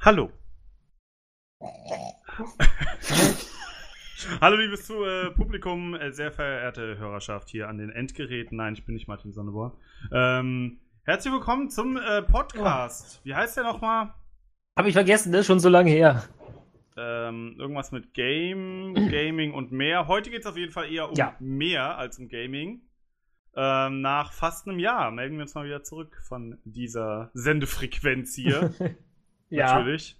[0.00, 0.30] Hallo.
[4.40, 8.56] Hallo, liebes zu, äh, Publikum, äh, sehr verehrte Hörerschaft hier an den Endgeräten.
[8.56, 9.72] Nein, ich bin nicht Martin Sonneborn.
[10.12, 13.20] Ähm, herzlich willkommen zum äh, Podcast.
[13.24, 14.14] Wie heißt der nochmal?
[14.78, 16.24] Hab ich vergessen, das ist schon so lange her.
[16.96, 20.06] Ähm, irgendwas mit Game, Gaming und mehr.
[20.08, 21.34] Heute geht es auf jeden Fall eher um Ja.
[21.40, 22.82] mehr als um Gaming.
[23.56, 28.72] Ähm, nach fast einem Jahr melden wir uns mal wieder zurück von dieser Sendefrequenz hier.
[29.50, 29.74] ja.
[29.74, 30.16] Natürlich.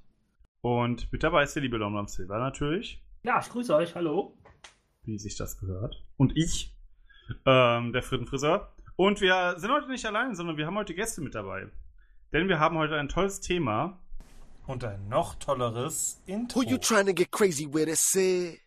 [0.60, 3.02] Und mit dabei ist der liebe Lomlam Silver natürlich.
[3.23, 4.36] Ja, ich grüße euch, hallo.
[5.05, 6.05] wie sich das gehört.
[6.16, 6.77] Und ich,
[7.46, 8.72] ähm, der Frittenfriseur.
[8.96, 11.69] Und wir sind heute nicht allein, sondern wir haben heute Gäste mit dabei.
[12.33, 13.98] Denn wir haben heute ein tolles Thema.
[14.66, 16.60] Und ein noch tolleres Intro.
[16.60, 18.60] Who you trying to get crazy with it, say?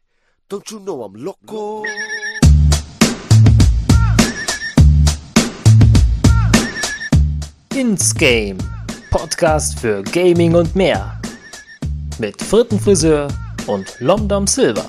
[0.50, 1.86] Don't you know I'm loco?
[7.76, 8.58] Ins Game.
[9.12, 11.20] Podcast für Gaming und mehr.
[12.18, 13.28] Mit Frittenfriseur
[13.68, 14.86] und Lomdom Silver.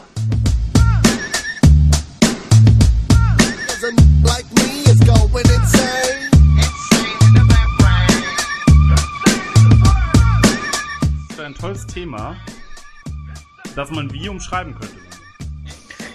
[11.28, 12.36] Das ist ein tolles Thema,
[13.74, 15.01] das man wie umschreiben könnte.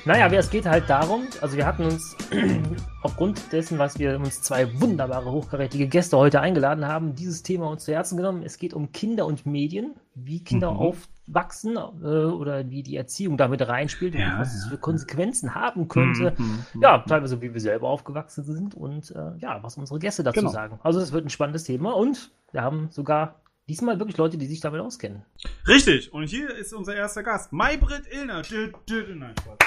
[0.08, 2.16] Naja, es geht halt darum, also wir hatten uns
[3.04, 7.84] aufgrund dessen, was wir uns zwei wunderbare, hochkarätige Gäste heute eingeladen haben, dieses Thema uns
[7.84, 8.42] zu Herzen genommen.
[8.42, 10.78] Es geht um Kinder und Medien, wie Kinder Mhm.
[10.78, 14.70] aufwachsen äh, oder wie die Erziehung damit reinspielt Ja, und was es ja.
[14.72, 16.34] für Konsequenzen haben könnte.
[16.38, 17.10] Mhm, mhm, Ja, mhm.
[17.10, 20.52] teilweise wie wir selber aufgewachsen sind und äh, ja, was unsere Gäste dazu Genau.
[20.52, 20.80] sagen.
[20.84, 24.62] Also es wird ein spannendes Thema und wir haben sogar diesmal wirklich Leute, die sich
[24.62, 25.24] damit auskennen.
[25.68, 28.42] Richtig, und hier ist unser erster Gast, Maybrit Illner.
[28.90, 29.58] Nein, Spaß.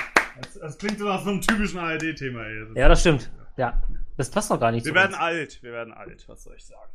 [0.41, 2.45] Das, das klingt so nach so einem typischen ARD-Thema.
[2.75, 3.31] Ja, das stimmt.
[3.57, 3.83] Ja,
[4.17, 5.21] das passt doch gar nicht Wir werden uns.
[5.21, 6.91] alt, wir werden alt, was soll ich sagen.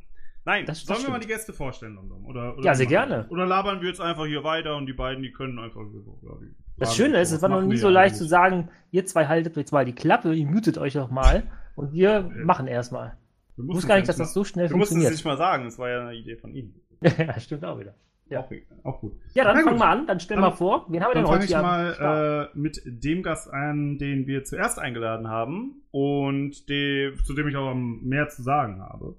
[0.45, 1.23] Nein, Das- das sollen wir mal stimmt.
[1.23, 2.23] die Gäste vorstellen, London?
[2.25, 3.15] Oder, oder Ja, sehr wir gerne.
[3.23, 3.31] das?
[3.31, 5.81] Oder labern wir jetzt einfach hier weiter und die beiden, die können einfach.
[5.81, 9.05] Ja, die Das Schöne ist, es war noch nie so ja leicht zu sagen, ihr
[9.05, 11.43] zwei haltet jetzt mal die Klappe, ihr mutet euch doch mal
[11.75, 13.17] und wir machen erstmal.
[13.55, 15.13] Wir Ich wusste gar nicht, dass das so schnell Wir mussten es funktioniert.
[15.13, 16.79] nicht mal sagen, es war ja eine Idee von Ihnen.
[17.01, 17.95] ja, stimmt auch wieder.
[18.27, 18.39] Ja.
[18.39, 18.51] Auch,
[18.83, 19.13] auch gut.
[19.35, 21.25] Ja, dann fangen wir an, dann stell Dann- mal vor, wen haben wir Dann denn
[21.25, 21.99] fange heute ich hier am Start?
[22.01, 27.47] mal äh, mit dem Gast an, den wir zuerst eingeladen haben und die, zu dem
[27.47, 29.15] ich auch mehr zu sagen habe.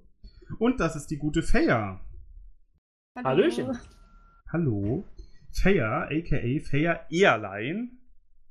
[0.59, 1.99] Und das ist die gute Feja.
[3.23, 3.77] Hallöchen.
[4.51, 5.05] Hallo.
[5.51, 7.91] Feja, aka Feja Ehrlein.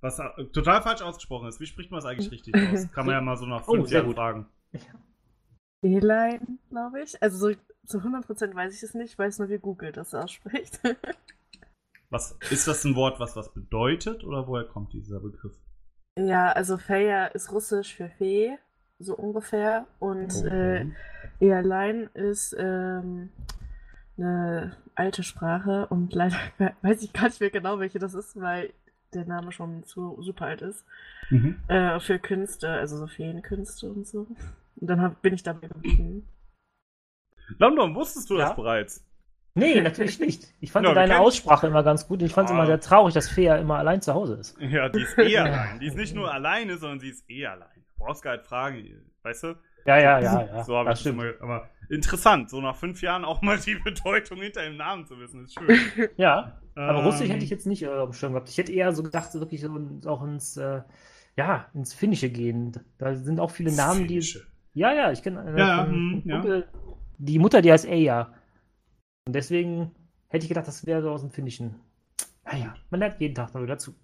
[0.01, 0.21] Was
[0.53, 1.61] total falsch ausgesprochen ist.
[1.61, 2.91] Wie spricht man das eigentlich richtig aus?
[2.93, 4.47] Kann man ja mal so nach Oh, fünf sehr Jahren fragen.
[5.83, 7.23] Elaine, glaube ich.
[7.23, 7.57] Also so
[7.87, 10.81] zu 100% weiß ich es nicht, ich weiß nur, wie Google das ausspricht.
[12.11, 15.53] Was, ist das ein Wort, was was bedeutet oder woher kommt dieser Begriff?
[16.19, 18.57] ja, also Feja ist russisch für Fee,
[19.01, 19.87] so ungefähr.
[19.99, 20.47] Und Oh.
[20.47, 20.87] äh,
[21.41, 23.31] Elaine ist ähm,
[24.17, 26.37] eine alte Sprache und leider
[26.83, 28.73] weiß ich gar nicht mehr genau, welche das ist, weil
[29.13, 30.85] der Name schon zu super alt ist.
[31.31, 31.57] Mhm.
[31.69, 34.29] Äh, für Künste, also so Feenkünste und so.
[34.81, 36.29] Und dann hab, bin ich dabei geblieben.
[37.59, 38.47] London, wusstest du Ja?
[38.47, 39.05] das bereits?
[39.55, 40.53] Nee, natürlich nicht.
[40.61, 42.21] Ich fand Ja, wir deine Aussprache immer ganz gut.
[42.23, 42.57] Ich fand es Ah.
[42.59, 44.57] immer sehr traurig, dass Fea immer allein zu Hause ist.
[44.61, 45.81] Ja, die ist eh allein.
[45.81, 47.69] Die ist nicht nur alleine, sondern sie ist eh allein.
[47.97, 48.85] Du brauchst gar nicht fragen,
[49.23, 49.55] weißt du?
[49.87, 50.65] Ja, ja, ja, ja.
[50.65, 51.21] so habe ich stimmt.
[51.23, 55.19] immer, aber interessant, so nach fünf Jahren auch mal die Bedeutung hinter dem Namen zu
[55.21, 56.09] wissen, ist schön.
[56.17, 58.49] Ja, aber Ähm, Russisch hätte ich jetzt nicht äh, auf dem Schirm gehabt.
[58.51, 59.71] Ich hätte eher so gedacht, so wirklich so
[60.11, 60.83] auch ins, äh,
[61.37, 62.73] ja, ins Finnische gehen.
[62.99, 64.21] Da sind auch viele Namen, die.
[64.77, 66.41] Ja, ja, ich kenne äh, Ja, hm, einem ja.
[66.41, 66.69] Kumpel,
[67.17, 68.35] die Mutter, die heißt Eja.
[69.27, 69.91] Und deswegen
[70.29, 71.77] hätte ich gedacht, das wäre so aus dem Finnischen.
[72.45, 73.95] Naja, man lernt jeden Tag noch wieder dazu.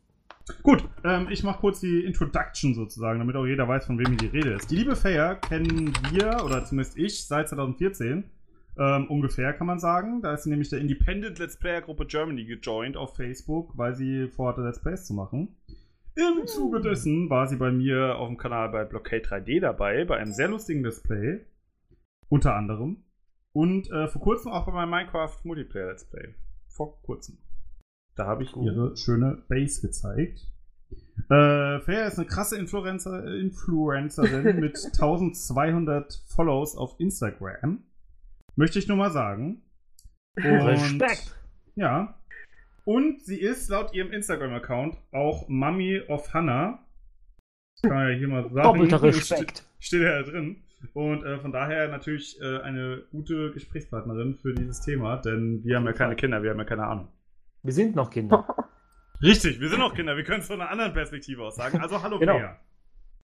[0.62, 4.31] Gut, ähm, ich mache kurz die Introduction sozusagen, damit auch jeder weiß, von wem hier
[4.31, 4.71] die Rede ist.
[4.71, 8.25] Die liebe Fair kennen wir, oder zumindest ich, seit 2014.
[8.78, 10.22] Ähm, ungefähr kann man sagen.
[10.22, 14.28] Da ist sie nämlich der Independent Let's Player Gruppe Germany gejoint auf Facebook, weil sie
[14.28, 15.55] vorhatte, Let's Plays zu machen.
[16.15, 20.19] Im Zuge dessen war sie bei mir auf dem Kanal bei Blockade 3D dabei, bei
[20.19, 21.41] einem sehr lustigen Let's Play.
[22.28, 23.05] Unter anderem.
[23.53, 26.35] Und äh, vor kurzem auch bei meinem Minecraft Multiplayer Let's Play.
[26.69, 27.38] Vor kurzem.
[28.14, 28.67] Da habe ich Cool.
[28.67, 30.47] ihre schöne Base gezeigt.
[31.31, 37.82] Äh, Fair ist eine krasse Influencer, Influencerin mit 1200 Follows auf Instagram.
[38.56, 39.62] Möchte ich nur mal sagen.
[40.37, 41.38] Und, Respekt.
[41.75, 42.19] Ja.
[42.84, 46.84] Und sie ist laut ihrem Instagram-Account auch Mummy of Hannah.
[47.75, 48.62] Das kann man ja hier mal sagen.
[48.62, 49.64] Doppelter Respekt.
[49.79, 50.62] Steht ja da drin.
[50.94, 55.87] Und äh, von daher natürlich äh, eine gute Gesprächspartnerin für dieses Thema, denn wir haben
[55.87, 57.08] ja keine Kinder, wir haben ja keine Ahnung.
[57.62, 58.44] Wir sind noch Kinder.
[59.23, 61.81] Richtig, wir sind auch Kinder, wir können es von einer anderen Perspektive aus sagen.
[61.81, 62.37] Also hallo Genau.
[62.37, 62.58] Bea.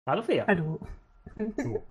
[0.06, 0.46] Hallo Fea.
[0.46, 0.80] Hallo.
[1.56, 1.84] So.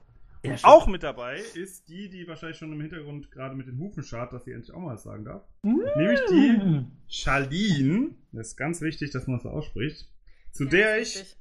[0.47, 0.55] Ja.
[0.63, 4.33] Auch mit dabei ist die, die wahrscheinlich schon im Hintergrund gerade mit den Hufen schart,
[4.33, 5.43] dass sie endlich auch mal was sagen darf.
[5.63, 6.91] Nämlich die Mm.
[7.07, 8.15] Charlene.
[8.31, 10.09] Das ist ganz wichtig, dass man das so ausspricht.
[10.51, 11.35] Zu der ich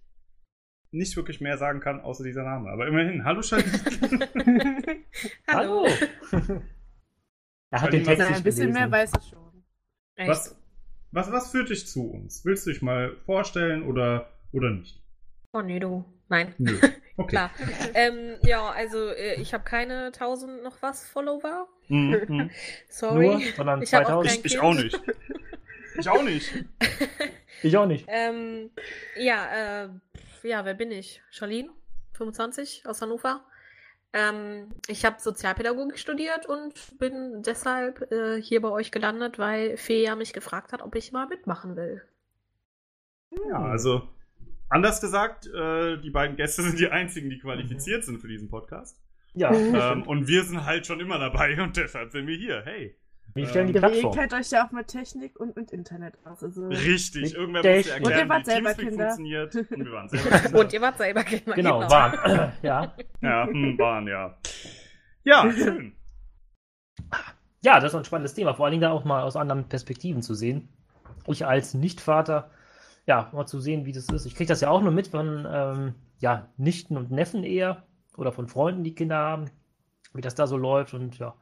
[0.91, 2.70] nicht wirklich mehr sagen kann, außer dieser Name.
[2.70, 3.73] Aber immerhin, hallo Charlene.
[5.49, 5.87] Hallo.
[7.70, 8.93] er hat den Text ein bisschen mehr gelesen.
[8.93, 9.64] weiß ich schon.
[10.17, 10.29] Echt?
[10.31, 10.56] was,
[11.12, 12.44] was, was führt dich zu uns?
[12.44, 15.02] Willst du dich mal vorstellen oder, oder nicht?
[15.52, 16.05] Oh nee, du.
[16.29, 16.55] Nein.
[16.59, 16.79] Nö.
[17.18, 17.28] Okay.
[17.30, 17.50] Klar.
[17.94, 21.66] ähm, ja, also äh, ich habe keine 1000 noch was Follower.
[21.88, 22.50] Mhm, mhm.
[22.88, 23.26] Sorry.
[23.28, 24.28] Nur, sondern Ich hab auch 2000.
[24.32, 25.00] kein- Ich, ich auch nicht.
[25.98, 26.52] Ich auch nicht.
[27.62, 28.04] Ich auch nicht.
[28.08, 28.68] Ähm,
[29.16, 29.88] ja, äh,
[30.42, 31.22] ja, wer bin ich?
[31.30, 31.70] Charlene,
[32.12, 33.46] 25, aus Hannover.
[34.12, 40.16] Ähm, ich habe Sozialpädagogik studiert und bin deshalb äh, hier bei euch gelandet, weil Fea
[40.16, 42.02] mich gefragt hat, ob ich mal mitmachen will.
[43.50, 44.06] Ja, also
[44.68, 49.00] anders gesagt, äh, die beiden Gäste sind die einzigen, die qualifiziert sind für diesen Podcast.
[49.34, 52.62] Ja, Ähm, und wir sind halt schon immer dabei und deshalb sind wir hier.
[52.64, 52.96] Hey.
[53.34, 54.14] wir stellen die ähm, ihr Plattform.
[54.14, 56.42] kennt euch ja auch mit Technik und mit Internet aus.
[56.42, 59.04] Also, Richtig, Mit irgendwer muss ja Und ihr erklären, wart wie selber Teamspeak Kinder.
[59.04, 59.54] funktioniert.
[59.70, 60.58] Und wir waren selber Kinder.
[60.58, 61.54] Und ihr wart selber Kinder.
[61.54, 62.52] Genau, waren.
[62.62, 62.94] ja.
[63.20, 64.38] Ja, hm, waren, ja.
[65.24, 65.92] Ja, schön.
[67.62, 68.54] ja, das ist ein spannendes Thema.
[68.54, 70.68] Vor allen Dingen da auch mal aus anderen Perspektiven zu sehen.
[71.26, 72.50] Ich als Nichtvater,
[73.06, 74.26] ja, mal zu sehen, wie das ist.
[74.26, 77.85] Ich kriege das ja auch nur mit von ähm, ja, Nichten und Neffen eher
[78.17, 79.47] oder von Freunden, die Kinder haben,
[80.14, 80.94] wie das da so läuft.
[80.94, 81.35] Und ja,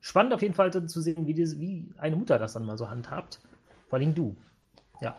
[0.00, 2.78] spannend auf jeden Fall dann zu sehen, wie, das, wie eine Mutter das dann mal
[2.78, 3.40] so handhabt.
[3.88, 4.36] Vor allem du.
[5.00, 5.16] Ja.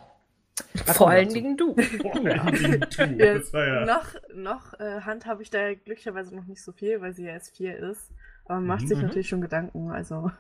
[0.86, 1.30] Da Vor allen.
[1.30, 1.76] Dingen du.
[1.76, 3.86] Ja, Das war ja.
[3.86, 7.32] Noch, noch äh, Hand habe ich da glücklicherweise noch nicht so viel, weil sie ja
[7.34, 8.12] erst vier ist.
[8.46, 8.88] Aber man macht Mhm.
[8.88, 9.92] sich natürlich schon Gedanken.
[9.92, 10.32] Also,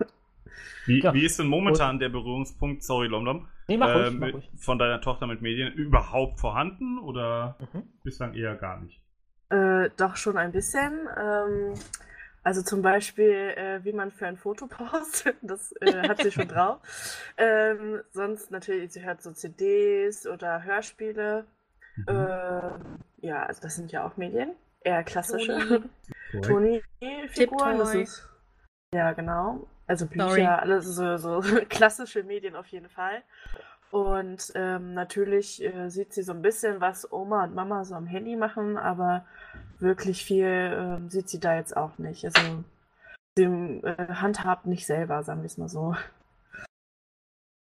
[0.85, 1.13] Wie, Ja.
[1.13, 4.51] wie ist denn momentan der Berührungspunkt, sorry Lomdom, Nee, mach ruhig, äh, mach mit, ruhig.
[4.57, 7.83] von deiner Tochter mit Medien überhaupt vorhanden oder Mhm.
[8.03, 9.01] bislang eher gar nicht?
[9.49, 11.07] äh, doch schon ein bisschen.
[11.17, 11.73] Ähm,
[12.43, 16.47] also zum Beispiel, äh, wie man für ein Foto postet, das äh, hat sie schon
[16.47, 16.79] drauf.
[17.37, 21.45] Ähm, sonst natürlich, sie hört so CDs oder Hörspiele.
[21.95, 22.05] Mhm.
[22.07, 24.55] Äh, ja, also das sind ja auch Medien.
[24.81, 25.53] Eher klassische.
[26.31, 26.81] Toni.
[27.01, 27.77] Toni-Figuren.
[27.77, 28.01] Das Tiptoy.
[28.01, 28.29] ist.
[28.93, 29.67] Ja, genau.
[29.87, 30.45] Also Bücher, Sorry.
[30.45, 33.23] alles so, so klassische Medien auf jeden Fall.
[33.89, 38.05] Und ähm, natürlich äh, sieht sie so ein bisschen, was Oma und Mama so am
[38.05, 39.25] Handy machen, aber
[39.79, 42.25] wirklich viel ähm, sieht sie da jetzt auch nicht.
[42.25, 42.65] Also
[43.37, 45.95] sie äh, handhabt nicht selber, sagen wir es mal so.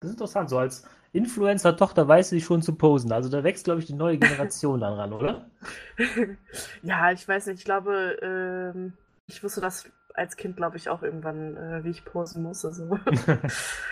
[0.01, 0.50] Das ist interessant.
[0.50, 3.12] So als Influencer-Tochter weiß sie schon zu posen.
[3.12, 5.50] Also da wächst, glaube ich, die neue Generation dann ran, oder?
[6.83, 8.94] ja, ich weiß nicht, ich glaube, ähm,
[9.27, 12.66] ich wusste das als Kind, glaube ich, auch irgendwann, äh, wie ich posen muss.
[12.66, 12.88] Also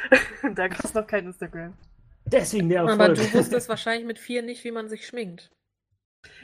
[0.56, 1.74] da gab es noch kein Instagram.
[2.26, 3.16] Deswegen der Aber Erfolg.
[3.16, 5.52] du wusstest wahrscheinlich mit vier nicht, wie man sich schminkt.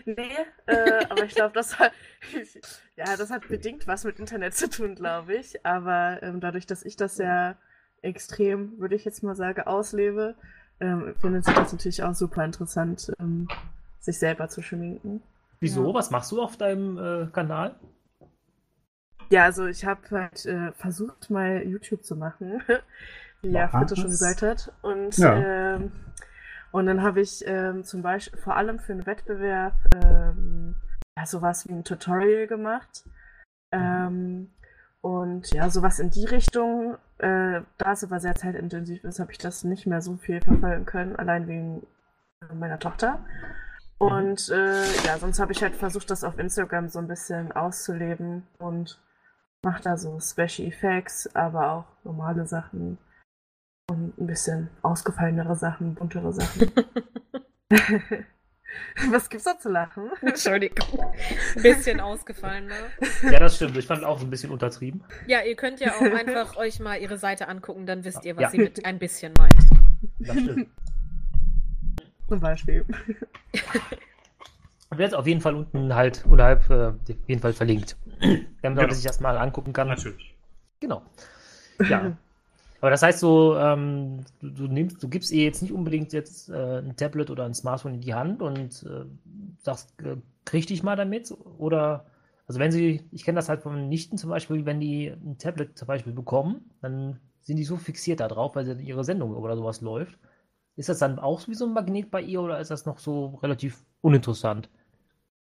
[0.05, 0.31] Nee,
[0.67, 1.91] äh, aber ich glaube, das hat,
[2.95, 5.65] ja, das hat bedingt was mit Internet zu tun, glaube ich.
[5.65, 7.57] Aber ähm, dadurch, dass ich das ja
[8.01, 10.35] extrem, würde ich jetzt mal sagen, auslebe,
[10.79, 13.47] ähm, findet sie das natürlich auch super interessant, ähm,
[13.99, 15.21] sich selber zu schminken.
[15.59, 15.87] Wieso?
[15.87, 15.93] Ja.
[15.93, 17.75] Was machst du auf deinem äh, Kanal?
[19.29, 22.61] Ja, also ich habe halt äh, versucht, mal YouTube zu machen,
[23.41, 23.67] wie ja?
[23.67, 24.71] Fritte schon gesagt hat.
[24.81, 25.35] Und, Ja.
[25.75, 25.91] ähm,
[26.71, 29.73] und dann habe ich ähm, zum Beispiel vor allem für einen Wettbewerb
[30.03, 30.75] ähm,
[31.17, 33.03] ja, sowas wie ein Tutorial gemacht.
[33.71, 34.51] Ähm,
[35.01, 39.37] und ja, sowas in die Richtung, äh, da es aber sehr zeitintensiv ist, habe ich
[39.37, 41.85] das nicht mehr so viel verfolgen können, allein wegen
[42.41, 43.19] äh, meiner Tochter.
[43.97, 48.47] Und äh, ja, sonst habe ich halt versucht, das auf Instagram so ein bisschen auszuleben
[48.57, 48.99] und
[49.65, 52.97] mache da so Special Effects, aber auch normale Sachen
[53.89, 56.71] und ein bisschen ausgefallenere Sachen, buntere Sachen.
[59.09, 60.09] Was gibt's da zu lachen?
[60.21, 60.99] Entschuldigung.
[61.55, 62.73] Ein bisschen ausgefallen, ne?
[63.31, 63.77] Ja, das stimmt.
[63.77, 65.01] Ich fand auch ein bisschen untertrieben.
[65.27, 68.41] Ja, ihr könnt ja auch einfach euch mal ihre Seite angucken, dann wisst ihr, was
[68.43, 68.49] Ja.
[68.49, 69.55] sie mit ein bisschen meint.
[70.19, 70.69] Das stimmt.
[72.27, 72.85] Zum Beispiel.
[74.97, 76.95] Jetzt auf jeden Fall unten halt unterhalb äh, auf
[77.27, 77.97] jeden Fall verlinkt.
[78.21, 78.93] Damit man Genau.
[78.93, 79.87] sich das mal angucken kann.
[79.89, 80.35] Natürlich.
[80.79, 81.01] Genau.
[81.89, 82.17] Ja.
[82.81, 86.49] Aber das heißt so, ähm, du, du nimmst, du gibst ihr jetzt nicht unbedingt jetzt
[86.49, 89.05] äh, ein Tablet oder ein Smartphone in die Hand und äh,
[89.57, 91.33] sagst, äh, krieg dich mal damit?
[91.57, 92.05] Oder
[92.47, 95.77] also wenn sie, ich kenne das halt von Nichten zum Beispiel, wenn die ein Tablet
[95.77, 99.55] zum Beispiel bekommen, dann sind die so fixiert da drauf, weil sie ihre Sendung oder
[99.57, 100.19] sowas läuft.
[100.75, 103.39] Ist das dann auch wie so ein Magnet bei ihr oder ist das noch so
[103.41, 104.69] relativ uninteressant?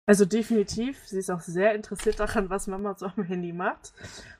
[0.07, 3.93] Also definitiv, sie ist auch sehr interessiert daran, was Mama so am Handy macht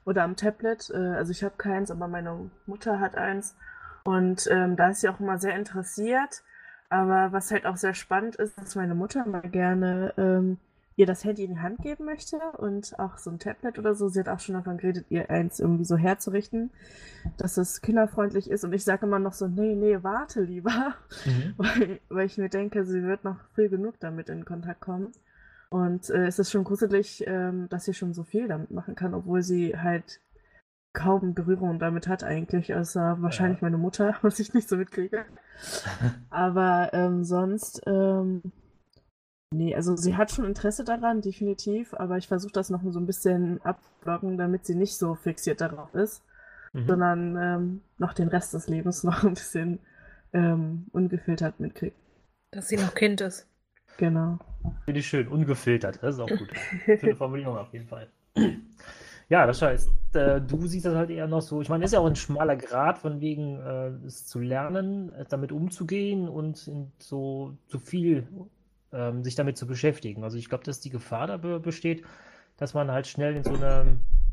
[0.05, 0.91] oder am Tablet.
[0.91, 3.57] Äh, Also ich habe keins, aber meine Mutter hat eins.
[4.05, 6.43] Und ähm, da ist sie auch immer sehr interessiert.
[6.89, 10.59] Aber was halt auch sehr spannend ist, dass meine Mutter mal gerne ähm,
[10.95, 14.09] ihr das Handy in die Hand geben möchte und auch so ein Tablet oder so.
[14.09, 16.71] Sie hat auch schon davon geredet, ihr eins irgendwie so herzurichten,
[17.39, 18.63] dass es kinderfreundlich ist.
[18.65, 20.95] Und ich sage immer noch so, nee, nee, warte lieber,
[21.25, 21.55] Mhm.
[21.57, 25.11] weil, weil ich mir denke, sie wird noch früh genug damit in Kontakt kommen.
[25.71, 29.15] Und äh, es ist schon gruselig, ähm, dass sie schon so viel damit machen kann,
[29.15, 30.21] obwohl sie halt
[30.93, 35.27] kaum Berührung damit hat eigentlich, außer wahrscheinlich meine Mutter, was ich nicht so mitkriege.
[36.31, 38.43] Aber ähm, sonst, ähm,
[39.53, 43.07] nee, also sie hat schon Interesse daran, definitiv, aber ich versuche das noch so ein
[43.07, 46.23] bisschen abzublocken, damit sie nicht so fixiert darauf ist,
[46.73, 46.87] Mhm.
[46.87, 49.81] sondern ähm, noch den Rest des Lebens noch ein bisschen
[50.33, 51.97] ähm, ungefiltert mitkriegt.
[52.53, 53.47] Dass sie noch Kind ist.
[53.97, 54.39] Genau.
[54.85, 56.03] Finde ich schön, ungefiltert.
[56.03, 56.53] Das ist auch gut.
[56.99, 58.09] Schöne Formulierung auf jeden Fall.
[59.29, 61.61] Ja, das heißt, äh, du siehst das halt eher noch so.
[61.61, 65.13] Ich meine, das ist ja auch ein schmaler Grad von wegen äh, es zu lernen,
[65.13, 68.29] äh, damit umzugehen und so zu viel
[68.93, 70.23] ähm, sich damit zu beschäftigen.
[70.23, 72.05] Also ich glaube, dass die Gefahr da be- besteht,
[72.57, 73.85] dass man halt schnell in so einer,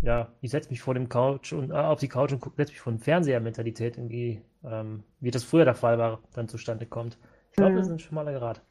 [0.01, 2.81] ja, ich setze mich vor dem Couch und äh, auf die Couch und setze mich
[2.81, 7.17] vor dem Fernseher-Mentalität irgendwie, ähm, wie das früher der Fall war, dann zustande kommt.
[7.51, 7.95] Ich glaube, das ist Mhm.
[7.95, 8.61] ein schmaler Grad.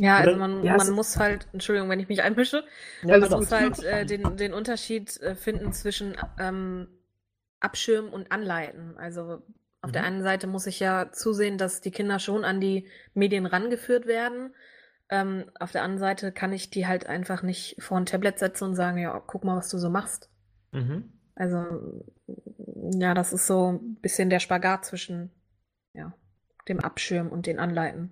[0.00, 2.64] Ja, also man, Ja, man muss halt, Entschuldigung, wenn ich mich einmische,
[3.02, 6.88] Ja, man alles muss halt äh, den, den Unterschied äh, finden zwischen ähm,
[7.60, 8.96] Abschirmen und Anleiten.
[8.98, 9.42] Also
[9.82, 10.04] auf der Mhm.
[10.04, 14.54] einen Seite muss ich ja zusehen, dass die Kinder schon an die Medien rangeführt werden.
[15.10, 18.64] Ähm, auf der anderen Seite kann ich die halt einfach nicht vor ein Tablet setzen
[18.64, 20.30] und sagen, ja, guck mal, was du so machst.
[20.72, 21.02] Mhm.
[21.34, 22.04] Also
[22.92, 25.30] ja, das ist so ein bisschen der Spagat zwischen
[25.94, 26.12] ja,
[26.68, 28.10] dem Abschirmen und den Anleiten.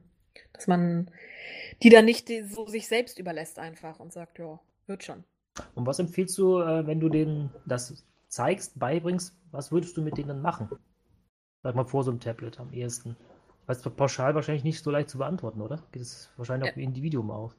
[0.52, 1.10] Dass man
[1.82, 5.24] die dann nicht so sich selbst überlässt einfach und sagt, ja, wird schon.
[5.74, 10.18] Und was empfiehlst du, äh, wenn du denen das zeigst, beibringst, was würdest du mit
[10.18, 10.70] denen machen?
[11.62, 13.16] Sag mal vor so einem Tablet am ehesten.
[13.66, 15.82] Weißt du, pauschal wahrscheinlich nicht so leicht zu beantworten, oder?
[15.92, 17.56] Geht es wahrscheinlich auf Individuum aus.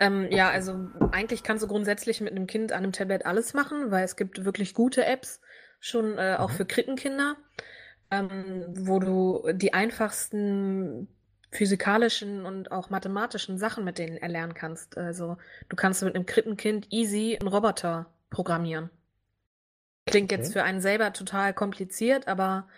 [0.00, 3.90] Ähm, ja, also eigentlich kannst du grundsätzlich mit einem Kind an einem Tablet alles machen,
[3.90, 5.40] weil es gibt wirklich gute Apps,
[5.80, 6.56] schon äh, auch Mhm.
[6.56, 7.36] für Krippenkinder,
[8.10, 11.08] ähm, wo du die einfachsten
[11.54, 14.98] physikalischen und auch mathematischen Sachen mit denen erlernen kannst.
[14.98, 18.90] Also du kannst mit einem Krippenkind easy einen Roboter programmieren.
[20.06, 20.52] Klingt jetzt Okay.
[20.52, 22.68] für einen selber total kompliziert, aber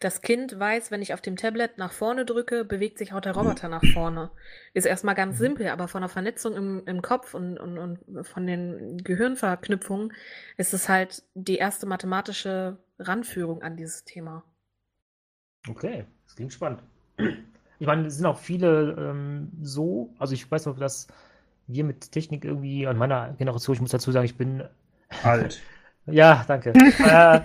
[0.00, 3.34] das Kind weiß, wenn ich auf dem Tablet nach vorne drücke, bewegt sich auch der
[3.34, 4.30] Roboter nach vorne.
[4.74, 5.38] Ist erstmal ganz Mhm.
[5.38, 10.12] simpel, aber von der Vernetzung im, im Kopf und, und, und von den Gehirnverknüpfungen
[10.58, 14.44] ist es halt die erste mathematische Ranführung an dieses Thema.
[15.68, 16.82] Okay, das klingt spannend.
[17.78, 21.08] Ich meine, es sind auch viele ähm, so, also ich weiß noch, dass
[21.66, 24.62] wir mit Technik irgendwie an meiner Generation, ich muss dazu sagen, ich bin
[25.22, 25.60] Alt.
[26.06, 26.72] Ja, danke.
[26.74, 27.40] äh,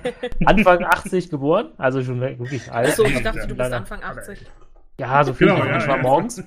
[0.45, 2.89] Anfang 80 geboren, also schon wirklich alt.
[2.89, 3.71] Achso, ich dachte, du bist.
[3.71, 4.45] Anfang 80.
[4.99, 6.03] Ja, so viel Genau, ja, manchmal ja.
[6.03, 6.43] morgens.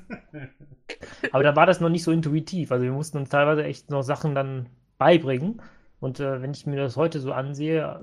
[1.33, 2.71] Aber da war das noch nicht so intuitiv.
[2.71, 4.67] Also wir mussten uns teilweise echt noch Sachen dann
[4.99, 5.63] beibringen.
[6.01, 8.01] Und äh, wenn ich mir das heute so ansehe, Ja,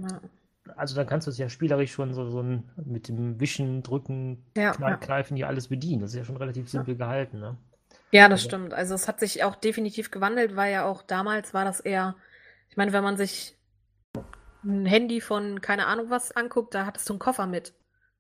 [0.76, 4.44] also dann kannst du es ja spielerisch schon so, so ein, mit dem Wischen, Drücken,
[4.58, 4.98] ja, Knall, ja.
[4.98, 6.02] Kneifen hier alles bedienen.
[6.02, 7.58] Das ist ja schon relativ simpel gehalten, ne?
[8.12, 8.74] Ja, das Also- stimmt.
[8.74, 12.16] Also es hat sich auch definitiv gewandelt, weil ja auch damals war das eher,
[12.70, 13.56] ich meine, wenn man sich
[14.64, 17.74] ein Handy von keine Ahnung was anguckt, da hattest du einen Koffer mit.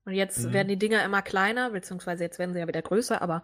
[0.09, 0.53] Und jetzt Mhm.
[0.53, 3.43] werden die Dinger immer kleiner, beziehungsweise jetzt werden sie ja wieder größer, aber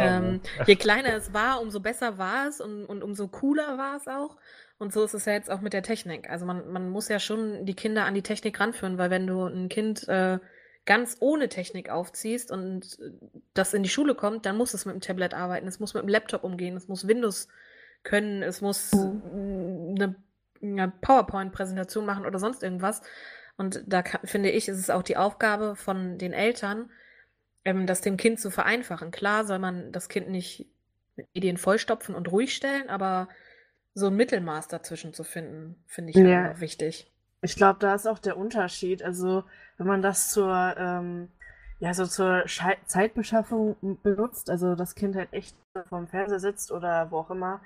[0.00, 4.08] ähm, je kleiner es war, umso besser war es und, und umso cooler war es
[4.08, 4.36] auch.
[4.76, 6.28] Und so ist es ja jetzt auch mit der Technik.
[6.28, 9.44] Also man, man muss ja schon die Kinder an die Technik ranführen, weil wenn du
[9.44, 10.40] ein Kind äh,
[10.84, 13.12] ganz ohne Technik aufziehst und äh,
[13.54, 16.02] das in die Schule kommt, dann muss es mit dem Tablet arbeiten, es muss mit
[16.02, 17.46] dem Laptop umgehen, es muss Windows
[18.02, 19.94] können, es muss Mhm.
[19.96, 20.16] eine,
[20.60, 23.00] eine PowerPoint-Präsentation machen oder sonst irgendwas.
[23.56, 26.90] Und da kann, finde ich, ist es auch die Aufgabe von den Eltern,
[27.64, 29.10] ähm, das dem Kind zu vereinfachen.
[29.10, 30.66] Klar soll man das Kind nicht
[31.16, 33.28] mit Medien vollstopfen und ruhig stellen, aber
[33.94, 36.24] so ein Mittelmaß dazwischen zu finden, finde ich Ja.
[36.24, 37.10] halt auch wichtig.
[37.42, 39.02] Ich glaube, da ist auch der Unterschied.
[39.02, 39.44] Also,
[39.76, 41.28] wenn man das zur, ähm,
[41.78, 45.54] ja, so zur Schei Zeitbeschaffung benutzt, also das Kind halt echt
[45.88, 47.60] vorm Fernseher sitzt oder wo auch immer,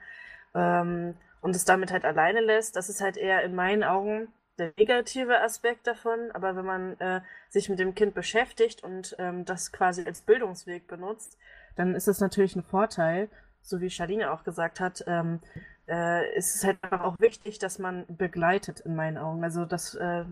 [0.55, 4.73] ähm, und es damit halt alleine lässt, das ist halt eher in meinen Augen der
[4.77, 6.31] negative Aspekt davon.
[6.33, 10.87] Aber wenn man äh, sich mit dem Kind beschäftigt und ähm, das quasi als Bildungsweg
[10.87, 11.39] benutzt,
[11.77, 13.29] dann ist das natürlich ein Vorteil.
[13.63, 15.41] So wie Charlene auch gesagt hat, ähm,
[15.89, 19.45] äh, ist es halt auch wichtig, dass man begleitet in meinen Augen.
[19.45, 20.25] Also dass, äh,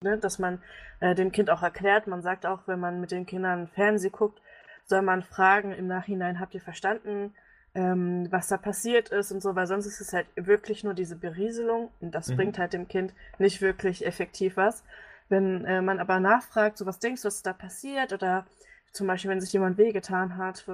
[0.00, 0.62] ne, dass man
[1.00, 4.40] äh, dem Kind auch erklärt, man sagt auch, wenn man mit den Kindern Fernseh guckt,
[4.84, 7.34] soll man fragen im Nachhinein, habt ihr verstanden,
[7.74, 11.16] ähm, was da passiert ist und so, weil sonst ist es halt wirklich nur diese
[11.16, 12.32] Berieselung und das Mhm.
[12.32, 14.84] bringt halt dem Kind nicht wirklich effektiv was.
[15.28, 18.46] Wenn äh, man aber nachfragt, so was denkst du, was da passiert oder
[18.92, 20.64] zum Beispiel, wenn sich jemand wehgetan hat,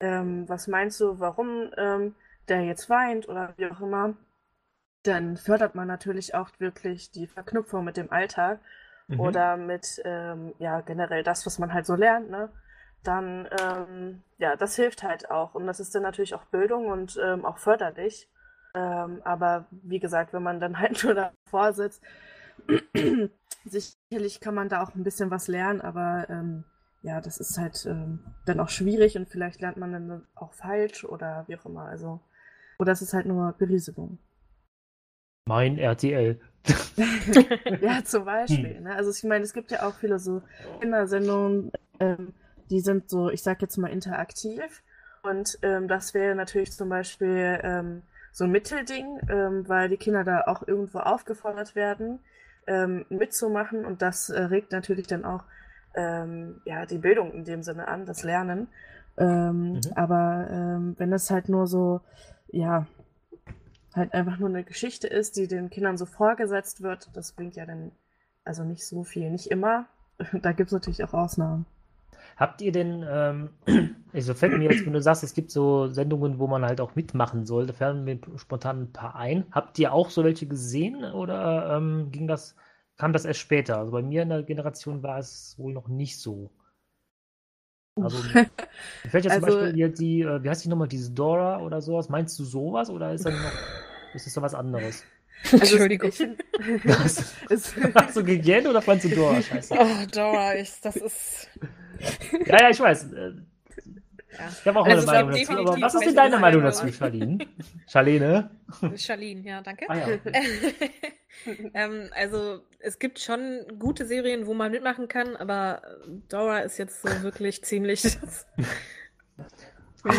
[0.00, 2.14] ähm, was meinst du, warum ähm,
[2.48, 4.14] der jetzt weint oder wie auch immer,
[5.02, 8.60] dann fördert man natürlich auch wirklich die Verknüpfung mit dem Alltag
[9.08, 9.38] Mhm.
[9.38, 12.50] oder mit, ähm, ja, generell das, was man halt so lernt, ne?
[13.04, 15.54] Dann, ähm, ja, das hilft halt auch.
[15.54, 18.28] Und das ist dann natürlich auch Bildung und ähm, auch förderlich.
[18.74, 22.02] Ähm, aber wie gesagt, wenn man dann halt nur davor sitzt,
[23.64, 26.64] sicherlich kann man da auch ein bisschen was lernen, aber ähm,
[27.02, 31.04] ja, das ist halt ähm, dann auch schwierig und vielleicht lernt man dann auch falsch
[31.04, 31.84] oder wie auch immer.
[31.84, 32.20] Also,
[32.78, 34.18] oder es ist halt nur Berieselung.
[35.48, 36.40] Mein RTL.
[37.80, 38.80] Ja, zum Beispiel.
[38.80, 38.94] Ne?
[38.94, 40.42] Also ich meine, es gibt ja auch viele so
[40.80, 42.34] Kindersendungen, ähm,
[42.70, 44.82] die sind so, ich sag jetzt mal, interaktiv.
[45.22, 50.24] Und ähm, das wäre natürlich zum Beispiel ähm, so ein Mittelding, ähm, weil die Kinder
[50.24, 52.20] da auch irgendwo aufgefordert werden,
[52.66, 53.84] ähm, mitzumachen.
[53.84, 55.44] Und das äh, regt natürlich dann auch
[55.94, 58.68] ähm, ja, die Bildung in dem Sinne an, das Lernen.
[59.16, 59.80] Ähm, Mhm.
[59.94, 62.00] Aber ähm, wenn es halt nur so,
[62.48, 62.86] ja,
[63.94, 67.66] halt einfach nur eine Geschichte ist, die den Kindern so vorgesetzt wird, das bringt ja
[67.66, 67.92] dann
[68.44, 69.30] also nicht so viel.
[69.30, 69.86] Nicht immer.
[70.42, 71.64] Da gibt es natürlich auch Ausnahmen.
[72.38, 73.50] Habt ihr denn, ähm,
[74.12, 76.94] also fällt mir jetzt, wenn du sagst, es gibt so Sendungen, wo man halt auch
[76.94, 79.44] mitmachen soll, da fallen mir spontan ein paar ein.
[79.50, 82.54] Habt ihr auch so welche gesehen oder ähm, ging das,
[82.96, 83.78] kam das erst später?
[83.78, 86.50] Also bei mir in der Generation war es wohl noch nicht so.
[87.96, 88.46] Also mir
[89.10, 91.80] fällt jetzt zum Also- Beispiel hier die, äh, wie heißt die nochmal, diese Dora oder
[91.82, 92.08] sowas?
[92.08, 95.02] Meinst du sowas oder ist das noch, ist das so was anderes?
[95.50, 96.12] Entschuldigung.
[96.86, 99.40] Also, es, Hast du gegen oder fandst du Dora?
[99.42, 99.74] Scheiße.
[99.78, 101.48] Oh, Dora, ich, das ist.
[102.46, 103.12] Ja, ja, ich weiß.
[103.12, 103.32] äh,
[104.30, 104.48] Ja.
[104.60, 105.72] Ich habe auch Also meine es Meinung dazu.
[105.72, 106.64] Aber was ist denn deine Meinung Meinung.
[106.64, 107.38] dazu, Charlene?
[107.88, 108.50] Charlene?
[108.96, 109.86] Charlene, ja, danke.
[109.88, 110.06] Ah ja.
[111.74, 115.82] ähm, also, es gibt schon gute Serien, wo man mitmachen kann, aber
[116.28, 118.02] Dora ist jetzt so wirklich ziemlich.
[118.02, 118.46] das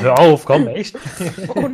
[0.01, 0.97] hör auf, komm, echt.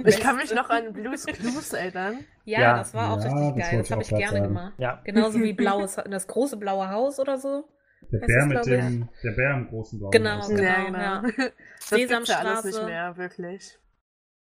[0.05, 2.19] ich kann mich noch an Blues Clues erinnern.
[2.43, 2.77] Ja, Ja.
[2.77, 3.77] das war auch Ja, richtig das geil.
[3.79, 4.73] Das ich habe ich gerne gemacht.
[4.77, 5.01] Ja.
[5.03, 7.67] Genauso wie blaues, das große blaue Haus oder so.
[8.11, 10.37] Der Bär ist, mit glaub ich- dem, der Bär im großen blauen Genau.
[10.37, 10.47] Haus.
[10.49, 11.21] Genau, ja, ja.
[11.21, 11.49] Das gibt's
[11.89, 12.67] ja alles Sesamstraße.
[12.67, 13.79] nicht mehr, wirklich.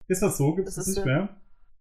[0.09, 0.55] Ist das so?
[0.55, 1.37] Gibt es Das das nicht so- mehr?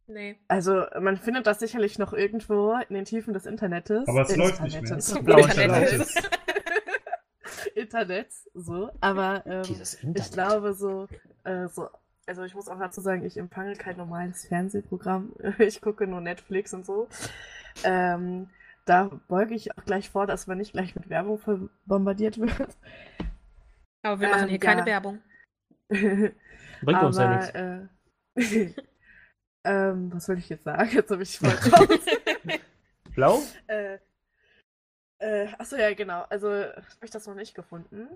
[0.08, 0.40] Nee.
[0.48, 4.08] Also, man findet das sicherlich noch irgendwo in den Tiefen des Internetes.
[4.08, 4.82] Aber es Äh, läuft nicht mehr.
[4.82, 5.14] Internetes.
[5.14, 5.92] Das blaue Internet.
[5.94, 6.30] Internet.
[7.76, 8.90] Internets, so.
[9.02, 10.32] Aber ähm, Dieses ich Internet.
[10.34, 11.08] glaube so,
[11.44, 11.90] äh, so,
[12.26, 15.34] also ich muss auch dazu sagen, ich empfange kein normales Fernsehprogramm.
[15.60, 17.08] Ich gucke nur Netflix und so.
[17.84, 18.50] Ähm,
[18.90, 22.78] da beuge ich auch gleich vor, dass man nicht gleich mit Werbung bombardiert wird.
[24.04, 24.86] Aber wir machen Ähm, hier keine ja.
[24.86, 25.22] Werbung.
[25.90, 27.50] Bringt uns ja nichts.
[27.50, 27.88] äh,
[29.66, 30.90] ähm, was soll ich jetzt sagen?
[30.92, 32.00] Jetzt habe ich voll raus.
[33.14, 33.42] Blau?
[33.68, 34.00] äh,
[35.20, 36.24] äh, achso, ja, genau.
[36.30, 38.08] Also habe ich das noch nicht gefunden.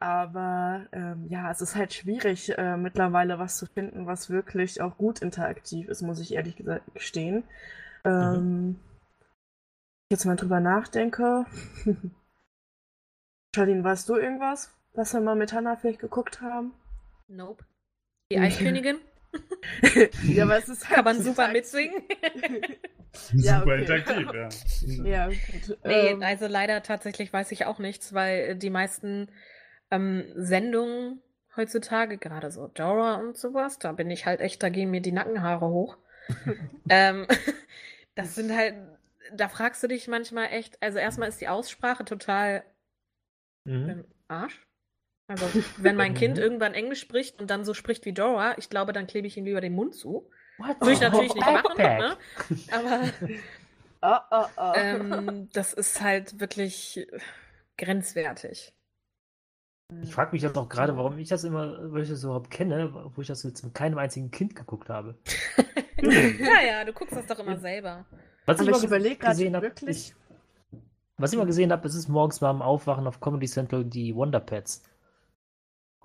[0.00, 4.96] Aber ähm, ja, es ist halt schwierig, äh, mittlerweile was zu finden, was wirklich auch
[4.96, 7.44] gut interaktiv ist, muss ich ehrlich gesagt gestehen.
[8.04, 8.78] Ähm,
[10.10, 11.44] Jetzt mal drüber nachdenke.
[13.54, 16.72] Charlene, weißt du irgendwas, was wir mal mit Hannah vielleicht geguckt haben?
[17.28, 17.64] Nope.
[18.32, 18.98] Die Eiskönigin
[20.22, 22.02] ja, aber es ist halt kann man super mitsingen.
[23.32, 23.80] Ja, Super okay.
[23.80, 24.48] interaktiv, ja.
[25.04, 25.78] Ja, gut.
[25.84, 29.28] Nee, Ähm, also leider tatsächlich weiß ich auch nichts, weil äh, die meisten
[29.90, 31.20] ähm, Sendungen
[31.56, 35.10] heutzutage, gerade so Dora und sowas, da bin ich halt echt, da gehen mir die
[35.12, 35.96] Nackenhaare hoch.
[36.88, 37.26] ähm,
[38.14, 38.74] das sind halt,
[39.32, 42.64] da fragst du dich manchmal echt, also erstmal ist die Aussprache total
[43.64, 43.88] Mhm.
[43.88, 44.66] im Arsch.
[45.30, 46.42] Also, wenn mein Kind Mhm.
[46.42, 49.44] irgendwann Englisch spricht und dann so spricht wie Dora, ich glaube, dann klebe ich ihm
[49.44, 50.30] lieber den Mund zu.
[50.56, 50.80] What?
[50.80, 52.16] Würde ich natürlich nicht machen, ne?
[52.70, 53.02] Aber
[54.02, 54.72] oh, oh, oh.
[54.74, 57.06] ähm, das ist halt wirklich
[57.76, 58.72] grenzwertig.
[60.02, 62.92] Ich frage mich jetzt auch gerade, warum ich das immer, weil ich das überhaupt kenne,
[63.14, 65.18] wo ich das jetzt mit keinem einzigen Kind geguckt habe.
[66.02, 68.06] naja, du guckst das doch immer selber.
[68.48, 69.88] Was Aber ich ich mal überlege gerade gesehen habe, wirklich.
[70.10, 70.16] ist,
[71.18, 74.40] was ich mal gesehen habe, ist es morgens beim Aufwachen auf Comedy Central die Wonder
[74.40, 74.82] Pets.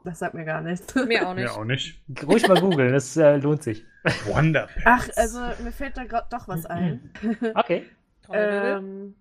[0.04, 0.94] Das sagt mir gar nichts.
[0.96, 1.46] Mir auch nicht.
[1.46, 2.02] Ja, auch nicht.
[2.26, 3.86] Ruhig mal googeln, das äh, lohnt sich.
[4.26, 7.12] Wonder Ach, also mir fällt da gerade doch was ein.
[7.56, 7.86] Okay.
[8.24, 8.78] Trommelwirbel.
[8.78, 9.16] ähm,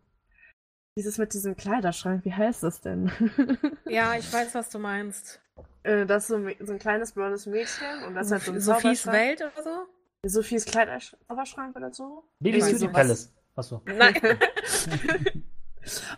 [0.98, 3.10] dieses mit diesem Kleiderschrank, wie heißt das denn?
[3.88, 5.40] ja, ich weiß, was du meinst.
[5.84, 8.60] Äh, das ist so, ein- so ein kleines blondes Mädchen und das hat so ein
[8.60, 9.06] Sophies.
[9.06, 9.86] Welt oder so?
[10.24, 12.22] Sophies Kleiderzauberschrank oder so?
[12.40, 12.92] Irgendwie Beauty sowas.
[12.92, 13.32] Palace.
[13.56, 13.82] Achso.
[13.86, 14.14] Nein.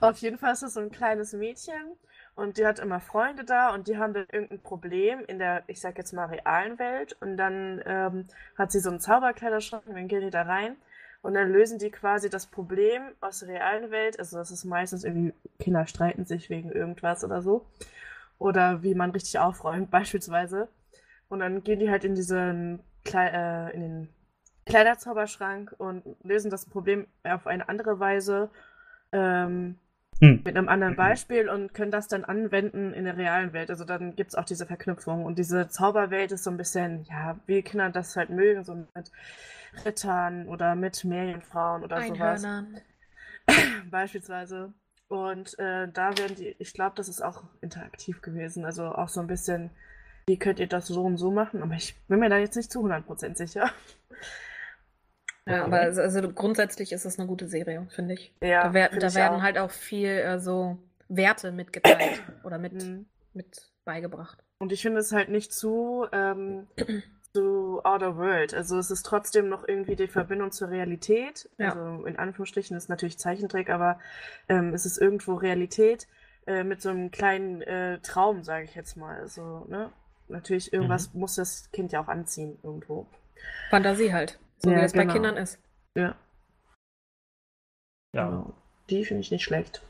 [0.03, 1.97] Auf jeden Fall ist das so ein kleines Mädchen
[2.35, 5.81] und die hat immer Freunde da und die haben dann irgendein Problem in der, ich
[5.81, 8.27] sag jetzt mal, realen Welt und dann ähm,
[8.59, 10.77] hat sie so einen Zauberkleiderschrank und dann gehen die da rein
[11.23, 15.05] und dann lösen die quasi das Problem aus der realen Welt, also das ist meistens
[15.05, 17.65] irgendwie, Kinder streiten sich wegen irgendwas oder so
[18.39, 20.69] oder wie man richtig aufräumt beispielsweise
[21.31, 24.09] und dann gehen die halt in diesen Klei äh, in den
[24.67, 28.51] Kleiderzauberschrank und lösen das Problem auf eine andere Weise
[29.13, 29.79] ähm,
[30.21, 30.43] Hm.
[30.45, 33.71] mit einem anderen Beispiel und können das dann anwenden in der realen Welt.
[33.71, 35.25] Also dann gibt es auch diese Verknüpfung.
[35.25, 39.11] Und diese Zauberwelt ist so ein bisschen, ja, wie Kinder das halt mögen, so mit
[39.85, 42.81] Rittern oder mit Meerjungfrauen oder sowas Einhörnern.
[43.91, 44.73] beispielsweise.
[45.09, 48.65] Und äh, da werden die, ich glaube, das ist auch interaktiv gewesen.
[48.65, 49.71] Also auch so ein bisschen,
[50.27, 51.63] wie könnt ihr das so und so machen?
[51.63, 53.71] Aber ich bin mir da jetzt nicht zu 100% sicher.
[55.47, 58.33] Ja, aber also, also grundsätzlich ist es eine gute Serie, finde ich.
[58.43, 59.43] Ja, da wer- find da ich werden auch.
[59.43, 63.05] halt auch viel äh, so Werte mitgeteilt oder mit, Mhm.
[63.35, 64.43] mit beigebracht.
[64.59, 66.67] Und ich finde es halt nicht zu, ähm,
[67.35, 68.55] zu outer world.
[68.55, 71.51] Also es ist trotzdem noch irgendwie die Verbindung zur Realität.
[71.59, 71.73] Ja.
[71.75, 73.99] Also in Anführungsstrichen ist natürlich Zeichentrick, aber
[74.49, 76.07] ähm, es ist irgendwo Realität
[76.47, 79.21] äh, mit so einem kleinen äh, Traum, sage ich jetzt mal.
[79.21, 79.91] Also, ne?
[80.29, 83.07] Natürlich, irgendwas muss das Kind ja auch anziehen irgendwo.
[83.71, 84.39] Fantasie halt.
[84.59, 85.13] So Ja, wie es bei genau.
[85.13, 85.59] Kindern ist.
[85.97, 86.17] Ja.
[88.15, 88.29] Ja.
[88.29, 88.55] Genau.
[88.91, 89.83] Die finde ich nicht schlecht.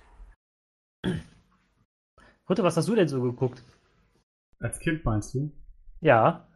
[2.48, 3.62] Rutte, was hast du denn so geguckt?
[4.60, 5.52] Als Kind meinst du?
[6.00, 6.46] Ja.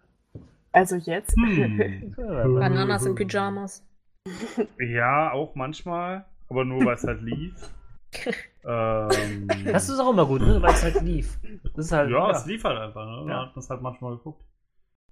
[0.73, 1.35] Also jetzt.
[1.37, 2.15] Hm.
[2.17, 3.85] Bananas in Pyjamas.
[4.79, 7.55] Ja, auch manchmal, aber nur weil es halt lief.
[8.65, 10.61] Ähm, Das ist auch immer gut, ne?
[10.61, 11.39] weil es halt lief.
[11.75, 12.11] Das ist halt.
[12.11, 13.25] ja, es lief halt einfach, ne?
[13.27, 13.41] Da Ja.
[13.47, 14.45] hat man es halt manchmal geguckt.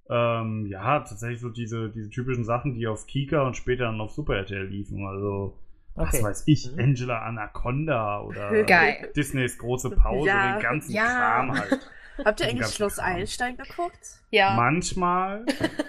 [0.09, 4.11] Ähm, ja, tatsächlich so diese, diese typischen Sachen, die auf Kika und später dann auf
[4.11, 5.05] Super RTL liefen.
[5.05, 5.57] Also,
[5.95, 6.23] was Okay.
[6.23, 6.79] weiß ich, Mhm.
[6.79, 9.11] Angela Anaconda oder Geil.
[9.15, 11.03] Disneys große Pause, Ja, den ganzen ja.
[11.05, 11.79] Kram halt.
[12.25, 13.15] Habt ihr eigentlich Schloss Kram.
[13.15, 14.21] Einstein geguckt?
[14.31, 14.55] Ja.
[14.55, 15.45] Manchmal,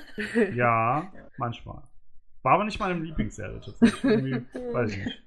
[0.54, 1.82] ja, manchmal.
[2.42, 4.04] War aber nicht meine Lieblingsserie tatsächlich.
[4.04, 5.22] Irgendwie, weiß ich nicht.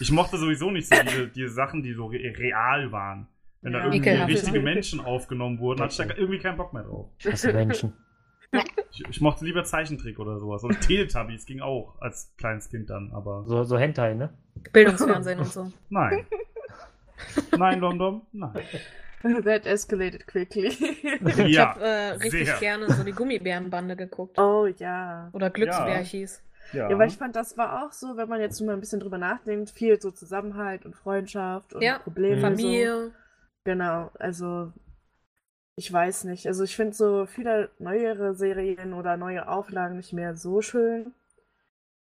[0.00, 3.26] Ich mochte sowieso nicht so diese, diese Sachen, die so re real waren.
[3.60, 3.84] Wenn da Ja.
[3.86, 4.30] irgendwie Ekelhaft.
[4.32, 7.08] richtige Menschen aufgenommen wurden, hatte ich da irgendwie keinen Bock mehr drauf.
[7.18, 7.92] Ich hasse Menschen.
[8.94, 10.62] Ich, ich mochte lieber Zeichentrick oder sowas.
[10.64, 14.28] Oder Teletubbies ging auch als kleines Kind dann, aber So, so Hentai, ne?
[14.74, 15.72] Bildungsfernsehen und so.
[15.88, 16.26] nein.
[17.56, 18.52] Nein, Dom-Dom, nein.
[19.44, 20.66] That escalated quickly.
[20.66, 22.58] Ich Ja, habe äh, richtig sehr.
[22.58, 24.38] gerne so die Gummibärenbande geguckt.
[24.38, 25.30] oh ja.
[25.32, 26.42] Oder Glücksbärchis.
[26.44, 29.00] Ja, Ja, weil ich fand, das war auch so, wenn man jetzt mal ein bisschen
[29.00, 32.36] drüber nachdenkt, viel so Zusammenhalt und Freundschaft und Ja, Probleme.
[32.36, 32.42] So.
[32.42, 33.10] Familie.
[33.64, 34.72] Genau, also
[35.76, 36.46] ich weiß nicht.
[36.46, 41.14] Also ich finde so viele neuere Serien oder neue Auflagen nicht mehr so schön.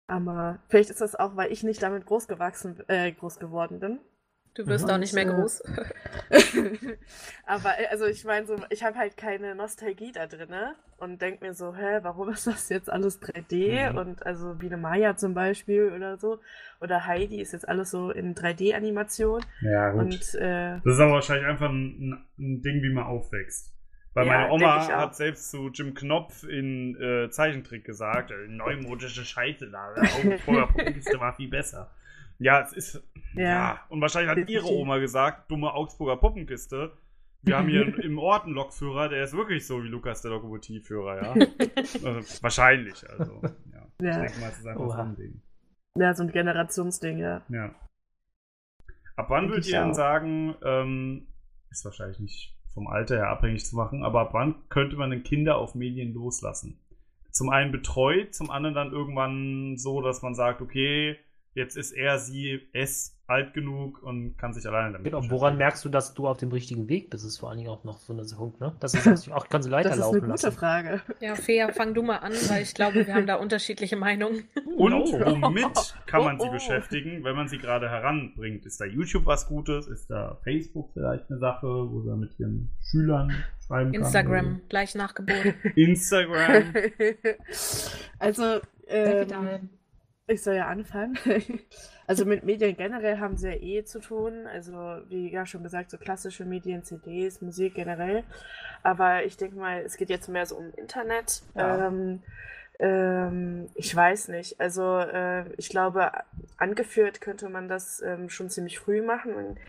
[0.07, 3.99] Aber vielleicht ist das auch, weil ich nicht damit groß gewachsen, äh, groß geworden bin.
[4.59, 4.91] Du wirst Mhm.
[4.91, 5.63] auch nicht mehr groß.
[7.45, 10.49] Aber äh, also ich meine so, ich habe halt keine Nostalgie da drin
[10.97, 13.91] und denk mir so, hä, warum ist das jetzt alles 3D?
[13.91, 13.97] Mhm.
[13.97, 16.39] Und also Biene Maya zum Beispiel oder so.
[16.81, 19.41] Oder Heidi ist jetzt alles so in 3D-Animation.
[19.61, 20.01] Ja, gut.
[20.01, 23.73] Und äh, Das ist aber wahrscheinlich einfach ein, ein Ding, wie man aufwächst.
[24.13, 29.23] Weil Ja, meine Oma hat selbst zu Jim Knopf in äh, Zeichentrick gesagt, äh, neumodische
[29.23, 29.93] Scheiße da,
[30.45, 31.91] Puppenkiste war viel besser.
[32.39, 33.03] Ja, es ist.
[33.35, 33.41] Ja.
[33.43, 33.79] Ja.
[33.89, 36.93] Und wahrscheinlich hat ihre Oma gesagt, dumme Augsburger Puppenkiste.
[37.41, 41.21] Wir haben hier im Ort einen Lokführer, der ist wirklich so wie Lukas, der Lokomotivführer,
[41.21, 41.31] ja.
[42.05, 43.41] also, wahrscheinlich, also.
[43.43, 43.87] Ja.
[44.01, 44.23] Ja.
[44.23, 44.95] Ich denke mal, es ist einfach Oha.
[44.95, 45.41] so ein Ding.
[45.95, 47.41] ja, so ein Generationsding, ja.
[47.49, 47.75] Ja.
[49.15, 51.27] Ab wann würdet ich ihr denn sagen, ähm,
[51.69, 55.23] ist wahrscheinlich nicht vom Alter her abhängig zu machen, aber ab wann könnte man den
[55.23, 56.79] Kinder auf Medien loslassen?
[57.31, 61.17] Zum einen betreut, zum anderen dann irgendwann so, dass man sagt, okay,
[61.53, 65.39] jetzt ist er, sie, es alt genug und kann sich alleine damit Genau, beschäftigen.
[65.41, 67.23] woran merkst du, dass du auf dem richtigen Weg bist?
[67.23, 68.75] ist vor allen Dingen auch noch so eine Punkt, ne?
[68.79, 70.51] Das ist auch, kannst du Das ist weiterlaufen eine gute lassen.
[70.57, 71.01] Frage.
[71.19, 74.45] Ja, Fea, fang du mal an, weil ich glaube, wir haben da unterschiedliche Meinungen.
[74.75, 75.11] Und Oh.
[75.19, 76.53] womit kann man sie Oh, oh.
[76.53, 78.65] beschäftigen, wenn man sie gerade heranbringt?
[78.65, 79.85] Ist da YouTube was Gutes?
[79.87, 83.31] Ist da Facebook vielleicht eine Sache, wo sie mit ihren Schülern
[83.67, 84.01] schreiben kann?
[84.01, 85.53] Instagram, gleich nach Geburt.
[85.75, 86.73] Instagram.
[88.19, 89.69] also, ähm,
[90.29, 91.17] ich soll ja anfangen.
[92.07, 94.47] Also mit Medien generell haben sie ja eh zu tun.
[94.47, 94.71] Also
[95.09, 98.23] wie ja schon gesagt, so klassische Medien, CDs, Musik generell.
[98.81, 101.43] Aber ich denke mal, es geht jetzt mehr so um Internet.
[101.53, 101.85] Ja.
[101.85, 102.23] Ähm,
[102.79, 104.59] ähm, ich weiß nicht.
[104.59, 106.11] Also äh, ich glaube,
[106.57, 109.35] angeführt könnte man das ähm, schon ziemlich früh machen.
[109.35, 109.59] Und,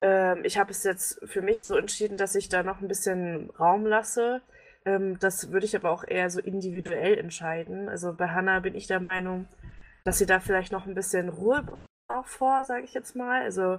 [0.00, 3.50] ähm, ich habe es jetzt für mich so entschieden, dass ich da noch ein bisschen
[3.60, 4.40] Raum lasse.
[4.84, 7.88] Ähm, das würde ich aber auch eher so individuell entscheiden.
[7.88, 9.46] Also bei Hannah bin ich der Meinung,
[10.08, 11.66] dass sie da vielleicht noch ein bisschen Ruhe
[12.06, 13.42] braucht vor, sage ich jetzt mal.
[13.42, 13.78] Also,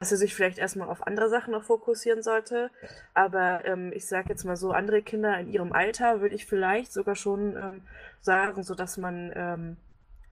[0.00, 2.72] dass sie sich vielleicht erstmal auf andere Sachen noch fokussieren sollte.
[3.14, 6.92] Aber ähm, ich sage jetzt mal so, andere Kinder in ihrem Alter würde ich vielleicht
[6.92, 7.82] sogar schon ähm,
[8.20, 9.76] sagen, so dass man ähm,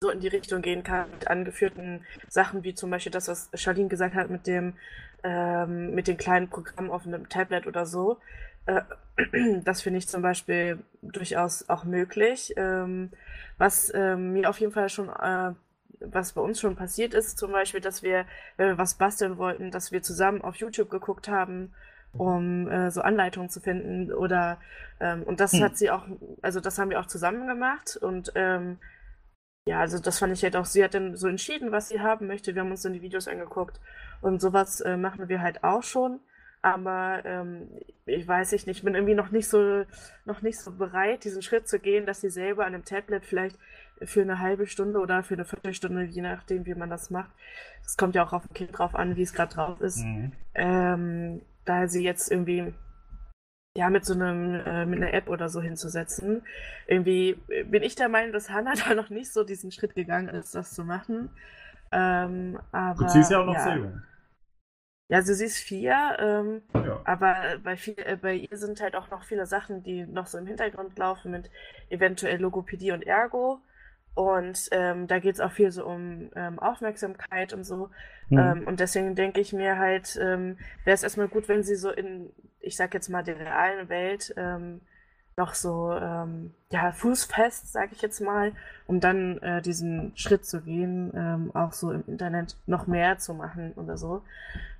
[0.00, 3.88] so in die Richtung gehen kann mit angeführten Sachen, wie zum Beispiel das, was Charlene
[3.88, 4.74] gesagt hat mit dem,
[5.22, 8.18] ähm, mit den kleinen Programmen auf einem Tablet oder so.
[8.66, 8.80] Äh,
[9.64, 12.52] das finde ich zum Beispiel durchaus auch möglich.
[12.57, 13.11] Ähm,
[13.59, 15.52] was ähm, mir auf jeden Fall schon, äh,
[16.00, 18.26] was bei uns schon passiert ist, zum Beispiel, dass wir,
[18.57, 21.72] wenn wir was basteln wollten, dass wir zusammen auf YouTube geguckt haben,
[22.16, 24.59] um äh, so Anleitungen zu finden oder
[25.00, 25.62] ähm, und das Hm.
[25.62, 26.07] hat sie auch,
[26.42, 28.79] also das haben wir auch zusammen gemacht und ähm,
[29.66, 32.26] ja, also das fand ich halt auch, sie hat dann so entschieden, was sie haben
[32.29, 32.55] möchte.
[32.55, 33.81] Wir haben uns dann die Videos angeguckt
[34.22, 36.20] und sowas äh, machen wir halt auch schon.
[36.66, 37.68] Aber ähm,
[38.07, 39.85] ich weiß ich nicht, bin irgendwie noch nicht so
[40.24, 43.57] noch nicht so bereit, diesen Schritt zu gehen, dass sie selber an einem Tablet vielleicht
[44.02, 47.31] für eine halbe Stunde oder für eine Viertelstunde, je nachdem, wie man das macht.
[47.85, 49.98] Es kommt ja auch auf ein Kind drauf an, wie es gerade drauf ist.
[49.98, 50.33] Mhm.
[50.55, 52.74] Ähm, da sie jetzt irgendwie
[53.76, 56.42] ja mit so einem äh, mit einer App oder so hinzusetzen.
[56.88, 60.52] Irgendwie bin ich der Meinung, dass Hannah da noch nicht so diesen Schritt gegangen ist,
[60.57, 61.31] das zu machen.
[61.92, 63.76] Ähm, aber Gut, sie ist ja auch noch ja.
[63.76, 64.02] Ja,
[65.11, 67.01] also sie ist vier, ähm, Ja.
[67.05, 70.38] aber bei, viel, äh, bei ihr sind halt auch noch viele Sachen, die noch so
[70.38, 71.51] im Hintergrund laufen mit
[71.90, 73.61] eventuell Logopädie und Ergo.
[74.14, 77.90] Und ähm, da geht es auch viel so um ähm, Aufmerksamkeit und so.
[78.31, 78.38] Mhm.
[78.38, 81.90] Ähm, und deswegen denke ich mir halt, ähm, wäre es erstmal gut, wenn sie so
[81.90, 84.81] in, ich sag jetzt mal, der realen Welt ähm,
[85.37, 88.53] noch so, ähm, ja, fußfest, sag ich jetzt mal,
[88.87, 93.35] um dann äh, diesen Schritt zu gehen, ähm, auch so im Internet noch mehr zu
[93.35, 94.22] machen oder so.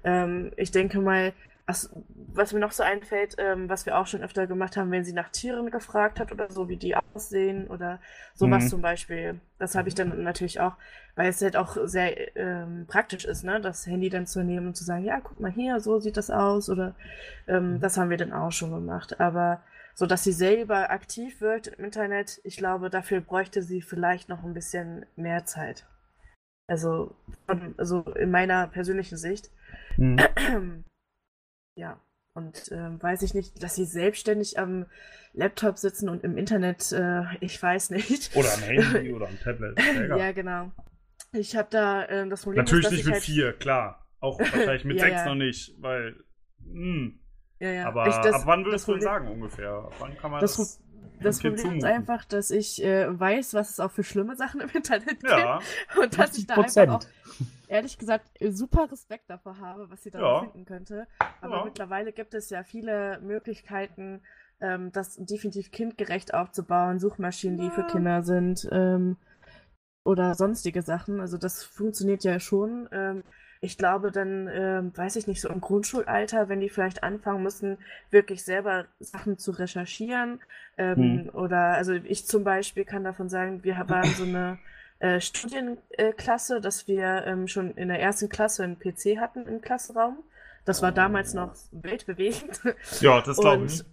[0.05, 1.33] Ähm, ich denke mal,
[1.67, 1.91] was,
[2.33, 5.13] was mir noch so einfällt, ähm, was wir auch schon öfter gemacht haben, wenn sie
[5.13, 7.99] nach Tieren gefragt hat oder so, wie die aussehen oder
[8.35, 8.69] sowas Mhm.
[8.69, 9.41] zum Beispiel.
[9.59, 10.75] Das habe ich dann natürlich auch,
[11.17, 14.77] weil es halt auch sehr ähm, praktisch ist, ne, das Handy dann zu nehmen und
[14.77, 16.95] zu sagen, ja, guck mal hier, so sieht das aus oder
[17.49, 19.21] ähm, das haben wir dann auch schon gemacht.
[19.21, 19.61] Aber
[19.99, 24.45] so, dass sie selber aktiv wird im Internet, ich glaube, dafür bräuchte sie vielleicht noch
[24.45, 25.87] ein bisschen mehr Zeit.
[26.69, 29.51] Also, von, also in meiner persönlichen Sicht.
[29.97, 30.19] Mhm.
[31.79, 32.01] Ja,
[32.33, 34.87] und ähm, weiß ich nicht, dass sie selbstständig am
[35.35, 38.35] Laptop sitzen und im Internet, äh, ich weiß nicht.
[38.35, 39.79] Oder am Handy oder am Tablet.
[39.95, 40.19] egal.
[40.19, 40.73] Ja, genau.
[41.33, 44.07] Ich habe da ähm, das Problem, Natürlich ist, nicht ich mit halt, vier, klar.
[44.21, 45.27] Auch wahrscheinlich mit Ja, sechs ja.
[45.27, 46.17] noch nicht, weil.
[46.61, 47.13] Mh.
[47.61, 47.89] Ja, ja.
[47.89, 49.71] Aber ich, das, ab wann würdest du sagen ungefähr?
[49.71, 50.81] Ab wann kann man Das, das?
[51.21, 51.85] Das Problem ist zumuten?
[51.85, 56.03] einfach, dass ich äh, weiß, was es auch für schlimme Sachen im Internet Ja, gibt.
[56.03, 57.07] Und dass ich da einfach auch,
[57.69, 60.41] ehrlich gesagt, super Respekt davor habe, was sie da Ja.
[60.41, 61.09] finden könnte.
[61.41, 61.65] Aber Ja.
[61.65, 64.21] mittlerweile gibt es ja viele Möglichkeiten,
[64.61, 67.87] ähm, das definitiv kindgerecht aufzubauen, Suchmaschinen, die für Ja.
[67.89, 69.17] Kinder sind ähm,
[70.05, 71.21] oder sonstige Sachen.
[71.21, 72.89] Also das funktioniert ja schon.
[72.93, 73.23] Ähm,
[73.61, 77.79] ich glaube dann, ähm, weiß ich nicht, so im Grundschulalter, wenn die vielleicht anfangen müssen,
[78.11, 80.41] wirklich selber Sachen zu recherchieren.
[80.77, 81.31] Ähm, Hm.
[81.33, 84.59] Oder, also ich zum Beispiel kann davon sagen, wir waren so eine
[84.99, 90.19] äh, Studienklasse, dass wir ähm, schon in der ersten Klasse einen PC hatten im Klassenraum.
[90.65, 92.61] Das war damals noch weltbewegend.
[93.01, 93.85] ja das glaube ich.